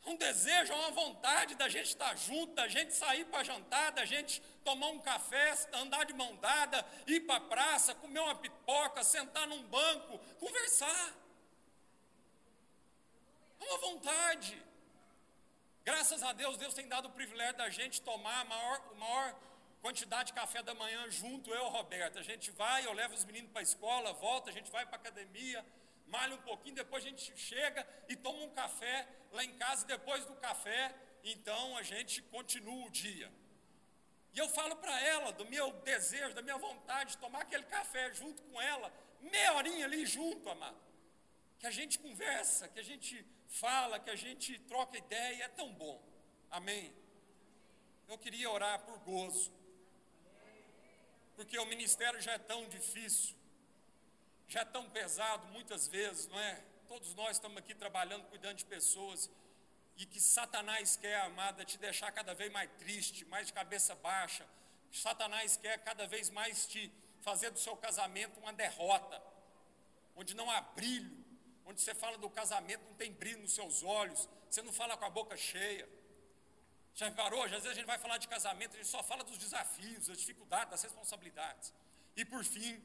um 0.06 0.16
desejo, 0.16 0.74
uma 0.74 0.92
vontade 0.92 1.56
da 1.56 1.70
gente 1.70 1.88
estar 1.88 2.16
junto, 2.18 2.54
da 2.54 2.68
gente 2.68 2.94
sair 2.94 3.26
para 3.26 3.44
jantar, 3.44 3.92
da 3.92 4.06
gente 4.06 4.42
tomar 4.64 4.88
um 4.88 5.00
café, 5.00 5.56
andar 5.74 6.06
de 6.06 6.14
mão 6.14 6.36
dada, 6.38 6.86
ir 7.08 7.22
para 7.22 7.38
a 7.38 7.42
praça, 7.42 7.96
comer 7.96 8.20
uma 8.20 8.36
pipoca, 8.36 9.04
sentar 9.04 9.48
num 9.48 9.64
banco, 9.64 10.20
conversar. 10.40 11.14
É 13.60 13.66
uma 13.66 13.78
vontade. 13.78 14.62
Graças 15.86 16.22
a 16.24 16.34
Deus, 16.34 16.58
Deus 16.58 16.74
tem 16.74 16.88
dado 16.88 17.08
o 17.08 17.12
privilégio 17.12 17.58
da 17.58 17.70
gente 17.70 18.02
tomar 18.02 18.42
a 18.42 18.46
maior, 18.46 18.82
a 18.92 18.96
maior 18.96 19.36
quantidade 19.82 20.28
de 20.28 20.34
café 20.34 20.62
da 20.64 20.74
manhã 20.74 21.10
junto, 21.10 21.54
eu 21.54 21.68
Roberto. 21.68 22.20
A 22.20 22.24
gente 22.24 22.52
vai, 22.52 22.86
eu 22.86 22.94
levo 22.94 23.14
os 23.14 23.26
meninos 23.26 23.52
para 23.52 23.62
a 23.62 23.64
escola, 23.64 24.14
volta, 24.14 24.50
a 24.50 24.54
gente 24.54 24.72
vai 24.72 24.86
para 24.86 24.96
a 24.96 25.00
academia, 25.00 25.66
malha 26.16 26.36
um 26.36 26.46
pouquinho, 26.50 26.76
depois 26.76 27.04
a 27.04 27.08
gente 27.10 27.26
chega 27.50 27.82
e 28.08 28.16
toma 28.16 28.40
um 28.44 28.52
café 28.62 28.98
lá 29.32 29.44
em 29.44 29.54
casa, 29.64 29.86
depois 29.96 30.24
do 30.26 30.36
café, 30.48 30.94
então 31.24 31.76
a 31.82 31.84
gente 31.92 32.22
continua 32.36 32.86
o 32.86 32.92
dia. 33.04 33.30
E 34.34 34.38
eu 34.44 34.48
falo 34.58 34.76
para 34.84 34.96
ela 35.14 35.32
do 35.40 35.46
meu 35.56 35.68
desejo, 35.92 36.36
da 36.36 36.44
minha 36.48 36.58
vontade 36.58 37.12
de 37.12 37.18
tomar 37.18 37.42
aquele 37.42 37.66
café 37.78 38.14
junto 38.14 38.42
com 38.44 38.62
ela, 38.62 38.94
meia 39.22 39.54
horinha 39.54 39.86
ali 39.86 40.06
junto, 40.06 40.48
amado. 40.50 40.82
Que 41.60 41.68
a 41.68 41.72
gente 41.72 41.98
conversa, 41.98 42.68
que 42.68 42.80
a 42.80 42.88
gente 42.92 43.26
fala, 43.48 44.00
que 44.00 44.12
a 44.16 44.16
gente 44.26 44.60
troca 44.72 44.98
ideia, 44.98 45.44
é 45.46 45.48
tão 45.48 45.70
bom. 45.84 45.98
Amém? 46.52 46.94
Eu 48.08 48.18
queria 48.18 48.50
orar 48.52 48.80
por 48.86 48.98
gozo, 49.00 49.52
porque 51.36 51.58
o 51.58 51.66
ministério 51.66 52.20
já 52.22 52.34
é 52.34 52.38
tão 52.38 52.68
difícil 52.68 53.36
já 54.48 54.66
tão 54.66 54.90
pesado 54.90 55.48
muitas 55.48 55.88
vezes, 55.88 56.28
não 56.28 56.40
é? 56.40 56.64
Todos 56.88 57.14
nós 57.16 57.38
estamos 57.38 57.58
aqui 57.58 57.74
trabalhando, 57.74 58.26
cuidando 58.26 58.58
de 58.58 58.66
pessoas. 58.66 59.30
e 59.96 60.06
que 60.08 60.20
Satanás 60.20 60.96
quer, 60.96 61.22
amada, 61.22 61.64
te 61.64 61.78
deixar 61.78 62.12
cada 62.12 62.34
vez 62.34 62.52
mais 62.52 62.70
triste, 62.80 63.26
mais 63.26 63.46
de 63.48 63.54
cabeça 63.54 63.94
baixa. 63.96 64.44
Satanás 64.92 65.56
quer 65.58 65.78
cada 65.84 66.08
vez 66.08 66.30
mais 66.30 66.66
te 66.66 66.92
fazer 67.22 67.52
do 67.52 67.60
seu 67.60 67.76
casamento 67.78 68.40
uma 68.40 68.52
derrota, 68.54 69.22
onde 70.16 70.34
não 70.36 70.50
há 70.50 70.62
brilho, 70.62 71.16
onde 71.66 71.80
você 71.82 71.96
fala 71.96 72.18
do 72.18 72.30
casamento, 72.30 72.84
não 72.86 72.96
tem 72.96 73.12
brilho 73.12 73.42
nos 73.42 73.54
seus 73.54 73.84
olhos, 73.84 74.28
você 74.50 74.62
não 74.62 74.74
fala 74.74 74.98
com 74.98 75.06
a 75.06 75.10
boca 75.10 75.38
cheia. 75.38 75.88
Já 76.96 77.06
reparou? 77.06 77.42
Às 77.44 77.52
vezes 77.52 77.68
a 77.68 77.74
gente 77.74 77.86
vai 77.86 77.98
falar 77.98 78.18
de 78.18 78.28
casamento, 78.28 78.74
a 78.74 78.78
gente 78.78 78.88
só 78.88 79.02
fala 79.02 79.24
dos 79.24 79.38
desafios, 79.38 80.08
das 80.08 80.18
dificuldades, 80.18 80.72
das 80.72 80.84
responsabilidades. 80.84 81.74
E 82.16 82.24
por 82.24 82.44
fim, 82.44 82.80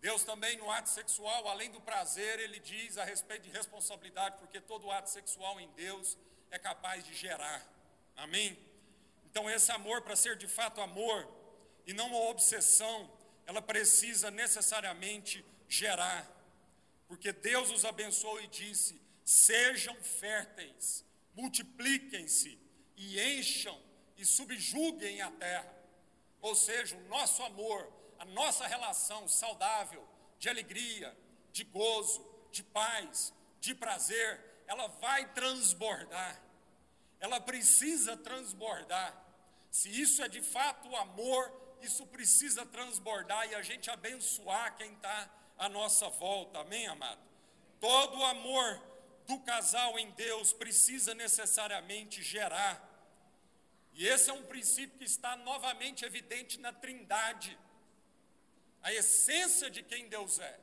Deus 0.00 0.24
também 0.24 0.56
no 0.56 0.70
ato 0.70 0.88
sexual, 0.88 1.46
além 1.46 1.70
do 1.70 1.80
prazer, 1.80 2.38
ele 2.40 2.58
diz 2.58 2.96
a 2.96 3.04
respeito 3.04 3.42
de 3.42 3.50
responsabilidade, 3.50 4.38
porque 4.38 4.60
todo 4.60 4.90
ato 4.90 5.10
sexual 5.10 5.60
em 5.60 5.68
Deus 5.72 6.16
é 6.50 6.58
capaz 6.58 7.04
de 7.04 7.14
gerar. 7.14 7.62
Amém? 8.16 8.58
Então, 9.26 9.48
esse 9.48 9.70
amor, 9.70 10.02
para 10.02 10.16
ser 10.16 10.36
de 10.36 10.48
fato 10.48 10.80
amor 10.80 11.28
e 11.86 11.92
não 11.92 12.08
uma 12.08 12.30
obsessão, 12.30 13.10
ela 13.46 13.60
precisa 13.60 14.30
necessariamente 14.30 15.44
gerar. 15.68 16.28
Porque 17.06 17.32
Deus 17.32 17.70
os 17.70 17.84
abençoou 17.84 18.40
e 18.40 18.46
disse: 18.46 19.00
sejam 19.24 19.94
férteis, 20.02 21.04
multipliquem-se 21.34 22.58
e 22.96 23.20
encham 23.20 23.80
e 24.16 24.24
subjuguem 24.24 25.20
a 25.20 25.30
terra. 25.30 25.74
Ou 26.40 26.54
seja, 26.54 26.96
o 26.96 27.08
nosso 27.08 27.42
amor, 27.42 27.92
a 28.20 28.24
nossa 28.26 28.66
relação 28.66 29.26
saudável, 29.26 30.06
de 30.38 30.48
alegria, 30.48 31.16
de 31.50 31.64
gozo, 31.64 32.24
de 32.52 32.62
paz, 32.62 33.32
de 33.58 33.74
prazer, 33.74 34.62
ela 34.66 34.86
vai 34.86 35.32
transbordar. 35.32 36.38
Ela 37.18 37.40
precisa 37.40 38.18
transbordar. 38.18 39.16
Se 39.70 39.88
isso 39.88 40.22
é 40.22 40.28
de 40.28 40.42
fato 40.42 40.94
amor, 40.96 41.50
isso 41.80 42.06
precisa 42.06 42.66
transbordar 42.66 43.48
e 43.48 43.54
a 43.54 43.62
gente 43.62 43.90
abençoar 43.90 44.76
quem 44.76 44.92
está 44.92 45.30
à 45.56 45.68
nossa 45.68 46.08
volta. 46.10 46.60
Amém, 46.60 46.86
amado? 46.88 47.20
Todo 47.80 48.22
amor 48.22 48.82
do 49.26 49.38
casal 49.40 49.98
em 49.98 50.10
Deus 50.10 50.52
precisa 50.52 51.14
necessariamente 51.14 52.22
gerar. 52.22 52.86
E 53.94 54.06
esse 54.06 54.28
é 54.28 54.32
um 54.32 54.44
princípio 54.44 54.98
que 54.98 55.04
está 55.04 55.36
novamente 55.36 56.04
evidente 56.04 56.60
na 56.60 56.72
Trindade, 56.72 57.58
a 58.82 58.92
essência 58.92 59.70
de 59.70 59.82
quem 59.82 60.08
Deus 60.08 60.38
é. 60.38 60.60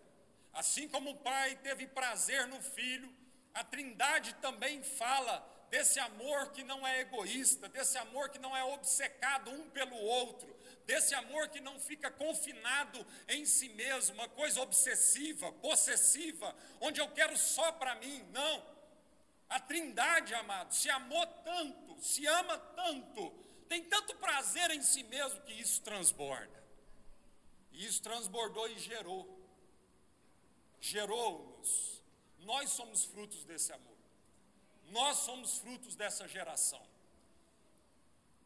Assim 0.53 0.87
como 0.87 1.11
o 1.11 1.17
Pai 1.17 1.55
teve 1.57 1.85
prazer 1.87 2.47
no 2.47 2.61
Filho, 2.61 3.13
a 3.53 3.63
Trindade 3.63 4.33
também 4.35 4.81
fala 4.81 5.39
desse 5.69 5.99
amor 5.99 6.51
que 6.51 6.63
não 6.63 6.85
é 6.87 7.01
egoísta, 7.01 7.67
desse 7.69 7.97
amor 7.97 8.29
que 8.29 8.39
não 8.39 8.55
é 8.55 8.63
obcecado 8.63 9.51
um 9.51 9.69
pelo 9.69 9.95
outro, 9.95 10.55
desse 10.85 11.13
amor 11.13 11.49
que 11.49 11.59
não 11.59 11.79
fica 11.79 12.09
confinado 12.09 13.05
em 13.27 13.45
si 13.45 13.69
mesmo, 13.69 14.15
uma 14.15 14.29
coisa 14.29 14.61
obsessiva, 14.61 15.51
possessiva, 15.53 16.55
onde 16.79 17.01
eu 17.01 17.09
quero 17.11 17.37
só 17.37 17.71
para 17.73 17.95
mim. 17.95 18.25
Não. 18.31 18.77
A 19.49 19.59
Trindade, 19.59 20.33
amado, 20.33 20.73
se 20.73 20.89
amou 20.89 21.25
tanto, 21.43 22.01
se 22.01 22.25
ama 22.25 22.57
tanto, 22.57 23.29
tem 23.67 23.83
tanto 23.83 24.15
prazer 24.15 24.71
em 24.71 24.81
si 24.81 25.03
mesmo 25.03 25.41
que 25.41 25.53
isso 25.53 25.81
transborda. 25.81 26.56
E 27.77 27.85
isso 27.85 28.01
transbordou 28.01 28.67
e 28.67 28.79
gerou. 28.79 29.23
Gerou-nos. 30.81 32.01
Nós 32.39 32.71
somos 32.71 33.05
frutos 33.05 33.43
desse 33.43 33.71
amor. 33.71 33.97
Nós 34.89 35.17
somos 35.17 35.59
frutos 35.59 35.95
dessa 35.95 36.27
geração. 36.27 36.83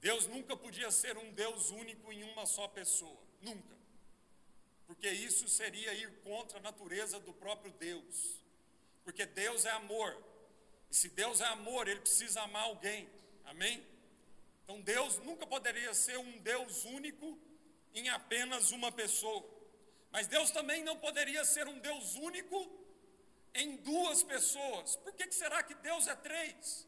Deus 0.02 0.28
nunca 0.28 0.58
podia 0.58 0.92
ser 0.92 1.18
um 1.18 1.32
Deus 1.32 1.70
único 1.70 2.12
em 2.12 2.24
uma 2.24 2.46
só 2.46 2.68
pessoa, 2.68 3.22
nunca. 3.42 3.78
Porque 4.86 5.10
isso 5.10 5.48
seria 5.48 5.94
ir 5.94 6.12
contra 6.24 6.58
a 6.58 6.62
natureza 6.62 7.18
do 7.20 7.32
próprio 7.32 7.72
Deus. 7.74 8.42
Porque 9.06 9.26
Deus 9.26 9.64
é 9.64 9.72
amor. 9.72 10.22
E 10.90 10.96
se 10.96 11.08
Deus 11.08 11.40
é 11.40 11.46
amor, 11.46 11.88
ele 11.88 12.02
precisa 12.02 12.42
amar 12.42 12.64
alguém. 12.64 13.08
Amém? 13.46 13.82
Então 14.66 14.82
Deus 14.82 15.20
nunca 15.20 15.48
poderia 15.48 15.94
ser 15.94 16.18
um 16.18 16.38
Deus 16.40 16.84
único 16.84 17.40
em 17.94 18.10
apenas 18.10 18.72
uma 18.72 18.92
pessoa. 18.92 19.44
Mas 20.12 20.28
Deus 20.28 20.52
também 20.52 20.84
não 20.84 20.98
poderia 20.98 21.44
ser 21.46 21.68
um 21.68 21.80
Deus 21.80 22.16
único 22.16 22.60
em 23.54 23.78
duas 23.78 24.24
pessoas. 24.24 24.96
Por 24.98 25.14
que, 25.14 25.28
que 25.28 25.36
será 25.36 25.64
que 25.64 25.74
Deus 25.76 26.08
é 26.08 26.16
três? 26.16 26.88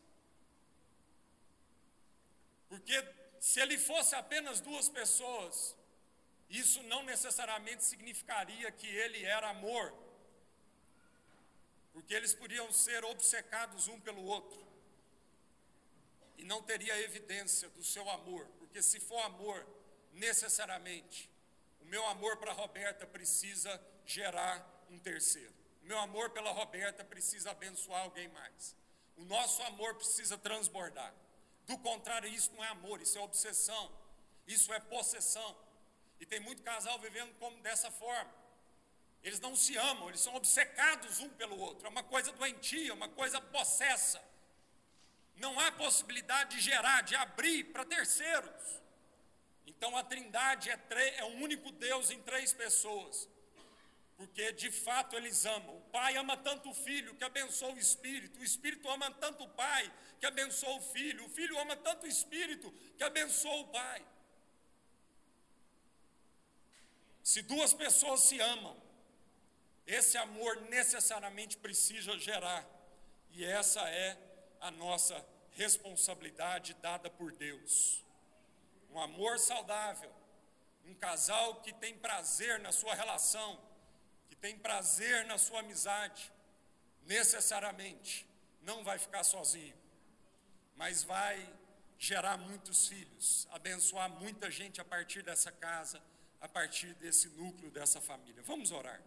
Porque 2.68 2.96
se 3.40 3.60
ele 3.60 3.78
fosse 3.78 4.16
apenas 4.16 4.60
duas 4.60 4.90
pessoas, 4.90 5.76
isso 6.50 6.82
não 6.84 7.04
necessariamente 7.04 7.84
significaria 7.84 8.72
que 8.72 8.88
ele 8.88 9.24
era 9.24 9.50
amor, 9.50 9.94
porque 11.92 12.14
eles 12.14 12.34
podiam 12.34 12.72
ser 12.72 13.04
obcecados 13.04 13.88
um 13.88 14.00
pelo 14.00 14.24
outro, 14.24 14.66
e 16.38 16.44
não 16.44 16.62
teria 16.64 17.00
evidência 17.02 17.70
do 17.70 17.84
seu 17.84 18.10
amor, 18.10 18.48
porque 18.60 18.82
se 18.82 19.00
for 19.00 19.22
amor, 19.22 19.66
necessariamente, 20.14 21.30
o 21.82 21.86
meu 21.86 22.06
amor 22.08 22.38
para 22.38 22.54
Roberta 22.54 23.06
precisa 23.06 23.82
gerar 24.06 24.66
um 24.90 24.98
terceiro, 25.00 25.54
o 25.82 25.86
meu 25.86 26.00
amor 26.00 26.30
pela 26.30 26.52
Roberta 26.52 27.04
precisa 27.04 27.52
abençoar 27.52 28.04
alguém 28.04 28.28
mais, 28.30 28.76
o 29.18 29.24
nosso 29.26 29.62
amor 29.64 29.96
precisa 29.96 30.38
transbordar. 30.38 31.14
Do 31.66 31.78
contrário, 31.78 32.30
isso 32.30 32.52
não 32.54 32.64
é 32.64 32.68
amor, 32.70 33.02
isso 33.02 33.18
é 33.18 33.22
obsessão, 33.22 33.92
isso 34.48 34.74
é 34.74 34.80
possessão. 34.80 35.58
E 36.20 36.26
tem 36.26 36.40
muito 36.40 36.62
casal 36.62 37.00
vivendo 37.00 37.34
como 37.40 37.62
dessa 37.62 37.90
forma. 37.92 38.34
Eles 39.24 39.40
não 39.40 39.56
se 39.56 39.78
amam, 39.78 40.10
eles 40.10 40.20
são 40.20 40.36
obcecados 40.36 41.20
um 41.20 41.30
pelo 41.30 41.58
outro. 41.58 41.88
É 41.88 41.90
uma 41.90 42.04
coisa 42.04 42.32
doentia, 42.34 42.94
uma 42.94 43.08
coisa 43.08 43.40
possessa. 43.40 44.22
Não 45.38 45.58
há 45.60 45.72
possibilidade 45.72 46.58
de 46.58 46.62
gerar, 46.62 47.02
de 47.02 47.16
abrir 47.16 47.66
para 47.66 47.86
terceiros. 47.86 48.83
Então 49.84 49.98
a 49.98 50.04
Trindade 50.04 50.70
é, 50.70 50.80
é 51.18 51.26
um 51.26 51.44
único 51.44 51.70
Deus 51.70 52.10
em 52.10 52.22
três 52.22 52.54
pessoas 52.54 53.28
porque 54.16 54.54
de 54.54 54.72
fato 54.72 55.18
eles 55.18 55.46
amam. 55.46 55.76
O 55.76 55.82
Pai 55.92 56.16
ama 56.16 56.38
tanto 56.38 56.70
o 56.70 56.74
Filho 56.74 57.14
que 57.16 57.24
abençoa 57.26 57.74
o 57.74 57.78
Espírito, 57.78 58.40
o 58.40 58.44
Espírito 58.46 58.90
ama 58.90 59.12
tanto 59.12 59.44
o 59.44 59.50
Pai 59.50 59.92
que 60.22 60.26
abençoa 60.26 60.78
o 60.78 60.82
Filho, 60.82 61.26
o 61.26 61.30
Filho 61.30 61.60
ama 61.60 61.76
tanto 61.76 62.06
o 62.06 62.08
Espírito 62.08 62.72
que 62.98 63.04
abençoa 63.04 63.58
o 63.58 63.68
Pai. 63.68 64.02
Se 67.22 67.42
duas 67.42 67.74
pessoas 67.74 68.22
se 68.22 68.40
amam, 68.40 68.82
esse 69.86 70.18
amor 70.18 70.62
necessariamente 70.70 71.58
precisa 71.58 72.18
gerar, 72.18 72.66
e 73.32 73.44
essa 73.44 73.82
é 73.90 74.18
a 74.62 74.72
nossa 74.72 75.26
responsabilidade 75.52 76.74
dada 76.76 77.10
por 77.10 77.34
Deus. 77.34 78.02
Um 78.94 79.00
amor 79.00 79.40
saudável, 79.40 80.12
um 80.86 80.94
casal 80.94 81.62
que 81.62 81.74
tem 81.74 81.98
prazer 81.98 82.60
na 82.60 82.72
sua 82.72 82.94
relação, 82.94 83.60
tem 84.44 84.58
prazer 84.58 85.26
na 85.26 85.38
sua 85.38 85.62
amizade, 85.62 86.30
necessariamente 87.04 88.28
não 88.62 88.84
vai 88.84 89.00
ficar 89.00 89.24
sozinho, 89.24 89.74
mas 90.76 91.02
vai 91.02 91.50
gerar 91.98 92.36
muitos 92.36 92.90
filhos, 92.90 93.48
abençoar 93.52 94.10
muita 94.10 94.52
gente 94.52 94.82
a 94.82 94.84
partir 94.84 95.24
dessa 95.24 95.50
casa, 95.50 96.04
a 96.42 96.50
partir 96.50 96.94
desse 96.96 97.30
núcleo, 97.30 97.72
dessa 97.72 98.02
família. 98.02 98.44
Vamos 98.44 98.70
orar. 98.72 99.02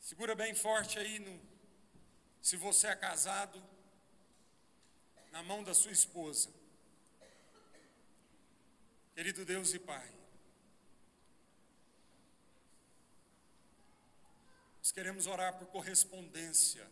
Segura 0.00 0.34
bem 0.34 0.54
forte 0.54 0.98
aí, 0.98 1.18
no, 1.18 1.38
se 2.40 2.56
você 2.56 2.86
é 2.86 2.96
casado, 2.96 3.62
na 5.30 5.42
mão 5.42 5.62
da 5.62 5.74
sua 5.74 5.92
esposa. 5.92 6.50
Querido 9.14 9.44
Deus 9.44 9.74
e 9.74 9.78
Pai, 9.78 10.20
Nós 14.90 14.92
queremos 14.92 15.28
orar 15.28 15.56
por 15.56 15.68
correspondência 15.68 16.84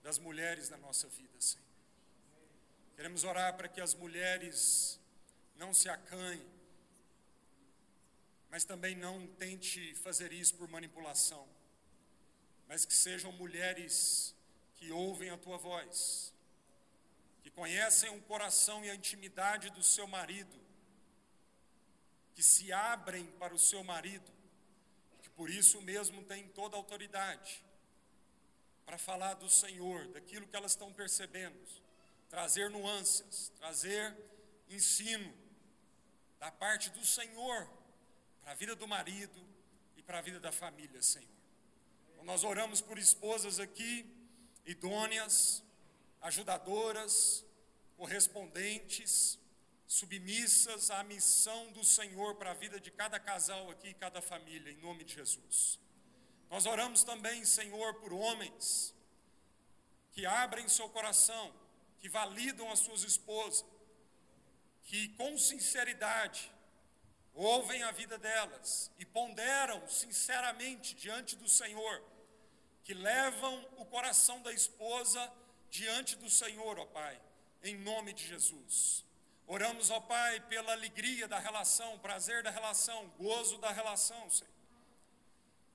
das 0.00 0.16
mulheres 0.16 0.68
na 0.68 0.76
nossa 0.76 1.08
vida, 1.08 1.40
Senhor. 1.40 1.66
Queremos 2.94 3.24
orar 3.24 3.56
para 3.56 3.66
que 3.66 3.80
as 3.80 3.94
mulheres 3.94 5.00
não 5.56 5.74
se 5.74 5.88
acanhem, 5.88 6.46
mas 8.48 8.64
também 8.64 8.94
não 8.94 9.26
tente 9.26 9.92
fazer 9.96 10.32
isso 10.32 10.54
por 10.54 10.68
manipulação, 10.68 11.48
mas 12.68 12.84
que 12.84 12.94
sejam 12.94 13.32
mulheres 13.32 14.32
que 14.76 14.92
ouvem 14.92 15.30
a 15.30 15.36
tua 15.36 15.58
voz, 15.58 16.32
que 17.46 17.50
conhecem 17.52 18.10
o 18.10 18.20
coração 18.22 18.84
e 18.84 18.90
a 18.90 18.94
intimidade 18.96 19.70
do 19.70 19.80
seu 19.80 20.04
marido, 20.08 20.58
que 22.34 22.42
se 22.42 22.72
abrem 22.72 23.24
para 23.38 23.54
o 23.54 23.58
seu 23.58 23.84
marido, 23.84 24.32
por 25.36 25.48
isso 25.48 25.80
mesmo 25.80 26.24
tem 26.24 26.48
toda 26.48 26.74
a 26.74 26.78
autoridade 26.78 27.62
para 28.84 28.98
falar 28.98 29.34
do 29.34 29.48
Senhor, 29.48 30.08
daquilo 30.08 30.48
que 30.48 30.56
elas 30.56 30.72
estão 30.72 30.92
percebendo, 30.92 31.56
trazer 32.28 32.68
nuances, 32.68 33.50
trazer 33.50 34.16
ensino 34.68 35.32
da 36.40 36.50
parte 36.50 36.90
do 36.90 37.06
Senhor 37.06 37.70
para 38.42 38.52
a 38.52 38.54
vida 38.56 38.74
do 38.74 38.88
marido 38.88 39.40
e 39.96 40.02
para 40.02 40.18
a 40.18 40.22
vida 40.22 40.40
da 40.40 40.50
família, 40.50 41.00
Senhor. 41.00 41.28
Então, 42.10 42.24
nós 42.24 42.42
oramos 42.42 42.80
por 42.80 42.98
esposas 42.98 43.60
aqui, 43.60 44.04
idôneas, 44.64 45.62
ajudadoras, 46.26 47.44
correspondentes, 47.96 49.38
submissas 49.86 50.90
à 50.90 51.04
missão 51.04 51.70
do 51.70 51.84
Senhor 51.84 52.34
para 52.34 52.50
a 52.50 52.54
vida 52.54 52.80
de 52.80 52.90
cada 52.90 53.18
casal 53.20 53.70
aqui 53.70 53.88
e 53.90 53.94
cada 53.94 54.20
família, 54.20 54.72
em 54.72 54.78
nome 54.78 55.04
de 55.04 55.14
Jesus. 55.14 55.78
Nós 56.50 56.66
oramos 56.66 57.04
também, 57.04 57.44
Senhor, 57.44 57.94
por 57.94 58.12
homens 58.12 58.92
que 60.10 60.26
abrem 60.26 60.68
seu 60.68 60.88
coração, 60.88 61.54
que 62.00 62.08
validam 62.08 62.72
as 62.72 62.80
suas 62.80 63.04
esposas, 63.04 63.64
que 64.82 65.08
com 65.10 65.38
sinceridade 65.38 66.52
ouvem 67.34 67.84
a 67.84 67.92
vida 67.92 68.18
delas 68.18 68.90
e 68.98 69.04
ponderam 69.04 69.86
sinceramente 69.88 70.94
diante 70.96 71.36
do 71.36 71.48
Senhor, 71.48 72.02
que 72.82 72.94
levam 72.94 73.54
o 73.76 73.84
coração 73.84 74.42
da 74.42 74.52
esposa 74.52 75.32
diante 75.70 76.16
do 76.16 76.28
Senhor, 76.28 76.78
ó 76.78 76.86
Pai, 76.86 77.20
em 77.62 77.76
nome 77.76 78.12
de 78.12 78.26
Jesus. 78.26 79.04
Oramos, 79.46 79.90
ó 79.90 80.00
Pai, 80.00 80.40
pela 80.40 80.72
alegria 80.72 81.28
da 81.28 81.38
relação, 81.38 81.98
prazer 81.98 82.42
da 82.42 82.50
relação, 82.50 83.06
gozo 83.18 83.58
da 83.58 83.70
relação, 83.70 84.28
Senhor. 84.28 84.52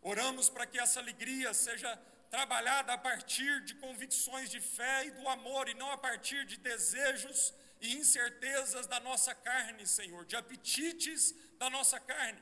Oramos 0.02 0.50
para 0.50 0.66
que 0.66 0.80
essa 0.80 1.00
alegria 1.00 1.54
seja 1.54 1.96
trabalhada 2.30 2.94
a 2.94 2.98
partir 2.98 3.62
de 3.62 3.76
convicções 3.76 4.50
de 4.50 4.60
fé 4.60 5.06
e 5.06 5.12
do 5.12 5.28
amor, 5.28 5.70
e 5.70 5.74
não 5.74 5.92
a 5.92 5.98
partir 5.98 6.46
de 6.46 6.58
desejos 6.58 7.54
e 7.80 7.98
incertezas 7.98 8.88
da 8.88 9.00
nossa 9.00 9.36
carne, 9.36 9.86
Senhor, 9.86 10.26
de 10.26 10.36
apetites 10.36 11.36
da 11.58 11.70
nossa 11.70 12.00
carne. 12.00 12.42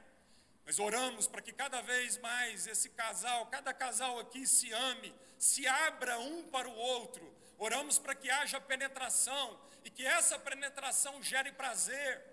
Mas 0.65 0.77
oramos 0.77 1.27
para 1.27 1.41
que 1.41 1.51
cada 1.51 1.81
vez 1.81 2.17
mais 2.19 2.67
esse 2.67 2.89
casal, 2.89 3.47
cada 3.47 3.73
casal 3.73 4.19
aqui 4.19 4.45
se 4.45 4.71
ame, 4.71 5.13
se 5.37 5.65
abra 5.65 6.19
um 6.19 6.43
para 6.43 6.69
o 6.69 6.75
outro. 6.75 7.35
Oramos 7.59 7.99
para 7.99 8.15
que 8.15 8.29
haja 8.31 8.59
penetração, 8.59 9.59
e 9.83 9.89
que 9.89 10.05
essa 10.05 10.39
penetração 10.39 11.21
gere 11.21 11.51
prazer. 11.51 12.23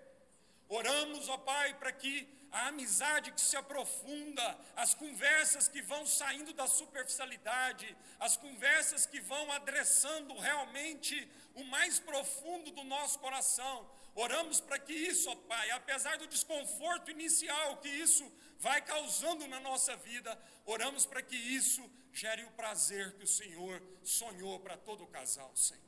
Oramos, 0.69 1.29
ó 1.29 1.37
Pai, 1.37 1.73
para 1.75 1.91
que 1.91 2.27
a 2.51 2.67
amizade 2.67 3.31
que 3.31 3.41
se 3.41 3.55
aprofunda, 3.55 4.57
as 4.75 4.93
conversas 4.93 5.67
que 5.67 5.81
vão 5.81 6.05
saindo 6.05 6.53
da 6.53 6.67
superficialidade, 6.67 7.95
as 8.19 8.37
conversas 8.37 9.05
que 9.05 9.19
vão 9.19 9.51
adressando 9.51 10.33
realmente 10.37 11.29
o 11.55 11.63
mais 11.65 11.99
profundo 11.99 12.71
do 12.71 12.83
nosso 12.83 13.19
coração. 13.19 13.89
Oramos 14.15 14.59
para 14.59 14.79
que 14.79 14.93
isso, 14.93 15.29
ó 15.29 15.35
Pai, 15.35 15.69
apesar 15.71 16.17
do 16.17 16.27
desconforto 16.27 17.11
inicial 17.11 17.77
que 17.77 17.89
isso 17.89 18.29
vai 18.59 18.81
causando 18.81 19.47
na 19.47 19.59
nossa 19.59 19.95
vida, 19.97 20.37
oramos 20.65 21.05
para 21.05 21.21
que 21.21 21.35
isso 21.35 21.87
gere 22.21 22.43
o 22.43 22.51
prazer 22.61 23.05
que 23.17 23.25
o 23.25 23.33
Senhor 23.39 23.75
sonhou 24.03 24.59
para 24.59 24.75
todo 24.75 25.03
o 25.03 25.11
casal, 25.17 25.51
Senhor. 25.55 25.87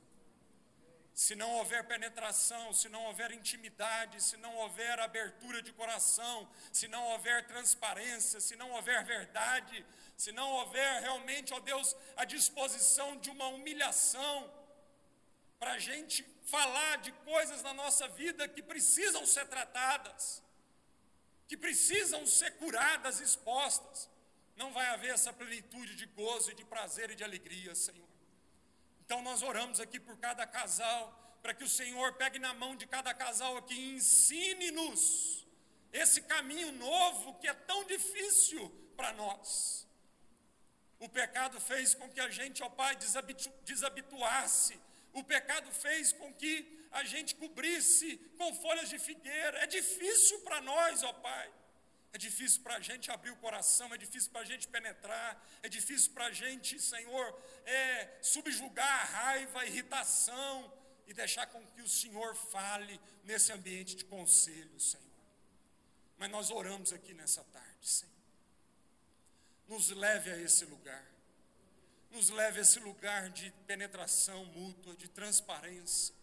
Se 1.24 1.36
não 1.36 1.50
houver 1.58 1.82
penetração, 1.94 2.66
se 2.80 2.88
não 2.88 3.02
houver 3.08 3.32
intimidade, 3.32 4.24
se 4.28 4.38
não 4.38 4.54
houver 4.62 5.00
abertura 5.00 5.60
de 5.62 5.74
coração, 5.74 6.36
se 6.72 6.88
não 6.88 7.04
houver 7.12 7.48
transparência, 7.48 8.40
se 8.40 8.56
não 8.56 8.70
houver 8.76 9.04
verdade, 9.04 9.86
se 10.16 10.32
não 10.32 10.50
houver 10.58 11.02
realmente, 11.02 11.54
ó 11.54 11.60
Deus, 11.60 11.96
a 12.16 12.26
disposição 12.36 13.18
de 13.18 13.30
uma 13.36 13.48
humilhação, 13.48 14.36
para 15.60 15.74
a 15.74 15.80
gente 15.80 16.24
falar 16.46 16.98
de 17.00 17.12
coisas 17.34 17.62
na 17.64 17.74
nossa 17.74 18.08
vida 18.08 18.48
que 18.48 18.62
precisam 18.62 19.26
ser 19.26 19.46
tratadas, 19.48 20.42
que 21.50 21.58
precisam 21.58 22.26
ser 22.26 22.52
curadas, 22.62 23.20
expostas, 23.20 24.10
não 24.60 24.72
vai 24.74 24.88
haver 24.88 25.12
essa 25.14 25.32
plenitude 25.32 25.96
de 25.96 26.06
gozo 26.06 26.52
e 26.52 26.56
de 26.60 26.66
prazer 26.66 27.10
e 27.12 27.16
de 27.16 27.24
alegria, 27.24 27.74
Senhor. 27.74 28.10
Então 29.04 29.22
nós 29.22 29.42
oramos 29.42 29.80
aqui 29.80 30.00
por 30.08 30.18
cada 30.18 30.46
casal, 30.46 31.04
para 31.42 31.54
que 31.54 31.64
o 31.64 31.74
Senhor 31.80 32.08
pegue 32.22 32.40
na 32.46 32.54
mão 32.54 32.76
de 32.76 32.86
cada 32.86 33.14
casal 33.14 33.56
aqui 33.58 33.74
e 33.74 33.96
ensine-nos 33.96 35.48
esse 35.94 36.22
caminho 36.34 36.72
novo 36.74 37.36
que 37.40 37.48
é 37.48 37.54
tão 37.54 37.86
difícil 37.86 38.70
para 38.98 39.14
nós. 39.14 39.88
O 41.00 41.08
pecado 41.08 41.58
fez 41.62 41.96
com 41.96 42.10
que 42.10 42.20
a 42.20 42.30
gente, 42.30 42.62
ó 42.62 42.70
Pai, 42.82 42.94
desabitu 42.98 43.50
desabituasse. 43.64 44.78
O 45.14 45.24
pecado 45.24 45.72
fez 45.72 46.12
com 46.12 46.34
que 46.34 46.54
a 46.92 47.06
gente 47.06 47.34
cobrisse 47.36 48.18
com 48.38 48.54
folhas 48.56 48.90
de 48.90 49.00
figueira. 49.00 49.60
É 49.60 49.68
difícil 49.68 50.42
para 50.42 50.60
nós, 50.60 51.02
ó 51.04 51.14
Pai. 51.14 51.50
É 52.12 52.18
difícil 52.18 52.62
para 52.64 52.76
a 52.76 52.80
gente 52.80 53.12
abrir 53.12 53.32
o 53.32 53.38
coração, 53.38 53.94
é 53.94 53.98
difícil 53.98 54.32
para 54.32 54.42
a 54.42 54.46
gente 54.46 54.68
penetrar, 54.68 55.48
é 55.62 55.70
difícil 55.70 56.12
para 56.12 56.26
a 56.26 56.32
gente, 56.32 56.80
Senhor, 56.80 57.42
é, 57.66 58.18
subjugar 58.22 59.02
a 59.02 59.06
raiva, 59.06 59.62
a 59.62 59.66
irritação 59.66 60.74
e 61.06 61.14
deixar 61.14 61.46
com 61.48 61.66
que 61.68 61.82
o 61.82 61.88
Senhor 61.88 62.36
fale 62.36 63.00
nesse 63.24 63.52
ambiente 63.52 63.96
de 63.96 64.06
conselho, 64.06 64.80
Senhor. 64.80 65.06
Mas 66.18 66.30
nós 66.32 66.50
oramos 66.50 66.92
aqui 66.92 67.14
nessa 67.14 67.44
tarde, 67.46 67.88
Senhor. 67.88 68.14
Nos 69.68 69.90
leve 69.90 70.32
a 70.32 70.38
esse 70.38 70.66
lugar, 70.66 71.06
nos 72.10 72.30
leve 72.32 72.60
a 72.60 72.62
esse 72.64 72.80
lugar 72.80 73.30
de 73.30 73.52
penetração 73.68 74.46
mútua, 74.46 74.96
de 74.96 75.08
transparência. 75.08 76.19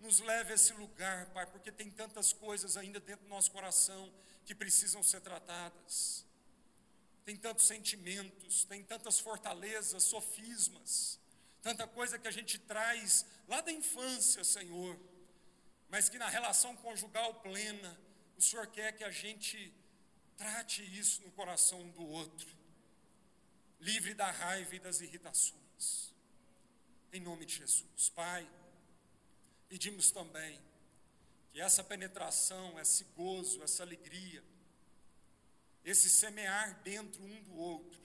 Nos 0.00 0.20
leve 0.20 0.52
a 0.52 0.54
esse 0.54 0.72
lugar, 0.74 1.26
Pai, 1.30 1.46
porque 1.46 1.72
tem 1.72 1.90
tantas 1.90 2.32
coisas 2.32 2.76
ainda 2.76 3.00
dentro 3.00 3.24
do 3.24 3.30
nosso 3.30 3.50
coração 3.50 4.12
que 4.44 4.54
precisam 4.54 5.02
ser 5.02 5.20
tratadas. 5.20 6.24
Tem 7.24 7.36
tantos 7.36 7.66
sentimentos, 7.66 8.64
tem 8.64 8.84
tantas 8.84 9.18
fortalezas, 9.18 10.04
sofismas, 10.04 11.18
tanta 11.60 11.86
coisa 11.86 12.18
que 12.18 12.28
a 12.28 12.30
gente 12.30 12.58
traz 12.58 13.26
lá 13.48 13.60
da 13.60 13.72
infância, 13.72 14.44
Senhor, 14.44 14.96
mas 15.88 16.08
que 16.08 16.18
na 16.18 16.28
relação 16.28 16.76
conjugal 16.76 17.34
plena, 17.34 17.98
o 18.36 18.42
Senhor 18.42 18.66
quer 18.68 18.92
que 18.92 19.02
a 19.02 19.10
gente 19.10 19.72
trate 20.36 20.82
isso 20.96 21.22
no 21.22 21.32
coração 21.32 21.80
um 21.80 21.90
do 21.90 22.06
outro, 22.06 22.48
livre 23.80 24.14
da 24.14 24.30
raiva 24.30 24.76
e 24.76 24.78
das 24.78 25.00
irritações. 25.00 26.12
Em 27.12 27.20
nome 27.20 27.46
de 27.46 27.56
Jesus, 27.56 28.10
Pai, 28.10 28.48
pedimos 29.68 30.10
também 30.10 30.60
que 31.52 31.60
essa 31.60 31.82
penetração, 31.82 32.78
esse 32.78 33.04
gozo, 33.16 33.62
essa 33.62 33.82
alegria, 33.82 34.42
esse 35.84 36.10
semear 36.10 36.80
dentro 36.82 37.22
um 37.22 37.42
do 37.42 37.56
outro, 37.56 38.00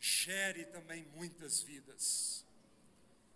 gere 0.00 0.64
também 0.66 1.04
muitas 1.14 1.60
vidas. 1.60 2.44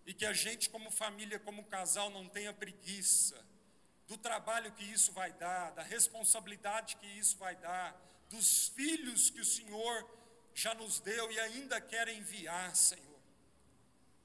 E 0.06 0.12
que 0.12 0.26
a 0.26 0.32
gente, 0.32 0.70
como 0.70 0.90
família, 0.90 1.38
como 1.38 1.64
casal, 1.64 2.10
não 2.10 2.28
tenha 2.28 2.52
preguiça 2.52 3.44
do 4.08 4.16
trabalho 4.16 4.72
que 4.72 4.84
isso 4.84 5.12
vai 5.12 5.32
dar, 5.32 5.70
da 5.70 5.82
responsabilidade 5.82 6.96
que 6.96 7.06
isso 7.06 7.36
vai 7.36 7.54
dar, 7.56 7.96
dos 8.28 8.68
filhos 8.68 9.30
que 9.30 9.40
o 9.40 9.44
Senhor 9.44 10.10
já 10.54 10.74
nos 10.74 11.00
deu 11.00 11.30
e 11.30 11.38
ainda 11.40 11.80
quer 11.80 12.08
enviar, 12.08 12.74
Senhor. 12.74 13.20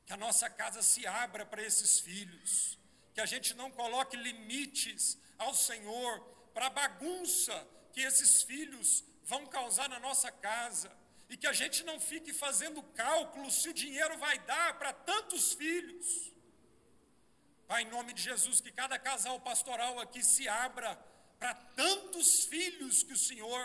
Que 0.05 0.13
a 0.13 0.17
nossa 0.17 0.49
casa 0.49 0.81
se 0.81 1.05
abra 1.05 1.45
para 1.45 1.61
esses 1.61 1.99
filhos 1.99 2.76
que 3.17 3.21
a 3.21 3.25
gente 3.25 3.55
não 3.55 3.71
coloque 3.71 4.15
limites 4.15 5.17
ao 5.39 5.51
Senhor 5.51 6.19
para 6.53 6.67
a 6.67 6.69
bagunça 6.69 7.67
que 7.91 8.01
esses 8.01 8.43
filhos 8.43 9.03
vão 9.23 9.47
causar 9.47 9.89
na 9.89 9.99
nossa 9.99 10.31
casa, 10.31 10.95
e 11.27 11.35
que 11.35 11.47
a 11.47 11.51
gente 11.51 11.83
não 11.83 11.99
fique 11.99 12.31
fazendo 12.31 12.83
cálculos 13.03 13.55
se 13.55 13.69
o 13.69 13.73
dinheiro 13.73 14.15
vai 14.19 14.37
dar 14.45 14.77
para 14.77 14.93
tantos 14.93 15.53
filhos. 15.53 16.31
Pai, 17.67 17.81
em 17.81 17.89
nome 17.89 18.13
de 18.13 18.21
Jesus, 18.21 18.61
que 18.61 18.71
cada 18.71 18.99
casal 18.99 19.39
pastoral 19.39 19.99
aqui 19.99 20.23
se 20.23 20.47
abra 20.47 20.95
para 21.39 21.55
tantos 21.55 22.45
filhos 22.45 23.01
que 23.01 23.13
o 23.13 23.17
Senhor 23.17 23.63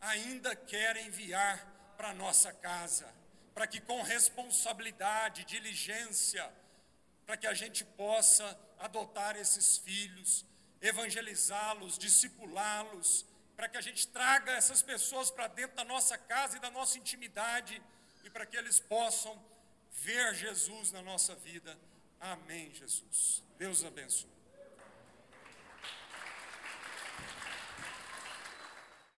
ainda 0.00 0.56
quer 0.56 0.96
enviar 0.96 1.94
para 1.98 2.14
nossa 2.14 2.54
casa, 2.54 3.14
para 3.52 3.66
que 3.66 3.82
com 3.82 4.00
responsabilidade, 4.00 5.44
diligência, 5.44 6.50
para 7.26 7.36
que 7.36 7.46
a 7.46 7.52
gente 7.52 7.84
possa 7.84 8.58
adotar 8.78 9.36
esses 9.36 9.78
filhos, 9.78 10.44
evangelizá-los, 10.80 11.98
discipulá-los, 11.98 13.26
para 13.56 13.68
que 13.68 13.76
a 13.76 13.80
gente 13.80 14.06
traga 14.08 14.52
essas 14.52 14.82
pessoas 14.82 15.30
para 15.30 15.48
dentro 15.48 15.76
da 15.76 15.84
nossa 15.84 16.16
casa 16.16 16.56
e 16.56 16.60
da 16.60 16.70
nossa 16.70 16.96
intimidade 16.96 17.82
e 18.24 18.30
para 18.30 18.46
que 18.46 18.56
eles 18.56 18.78
possam 18.78 19.36
ver 19.90 20.34
Jesus 20.34 20.92
na 20.92 21.02
nossa 21.02 21.34
vida. 21.34 21.76
Amém, 22.20 22.72
Jesus. 22.72 23.42
Deus 23.58 23.84
abençoe. 23.84 24.37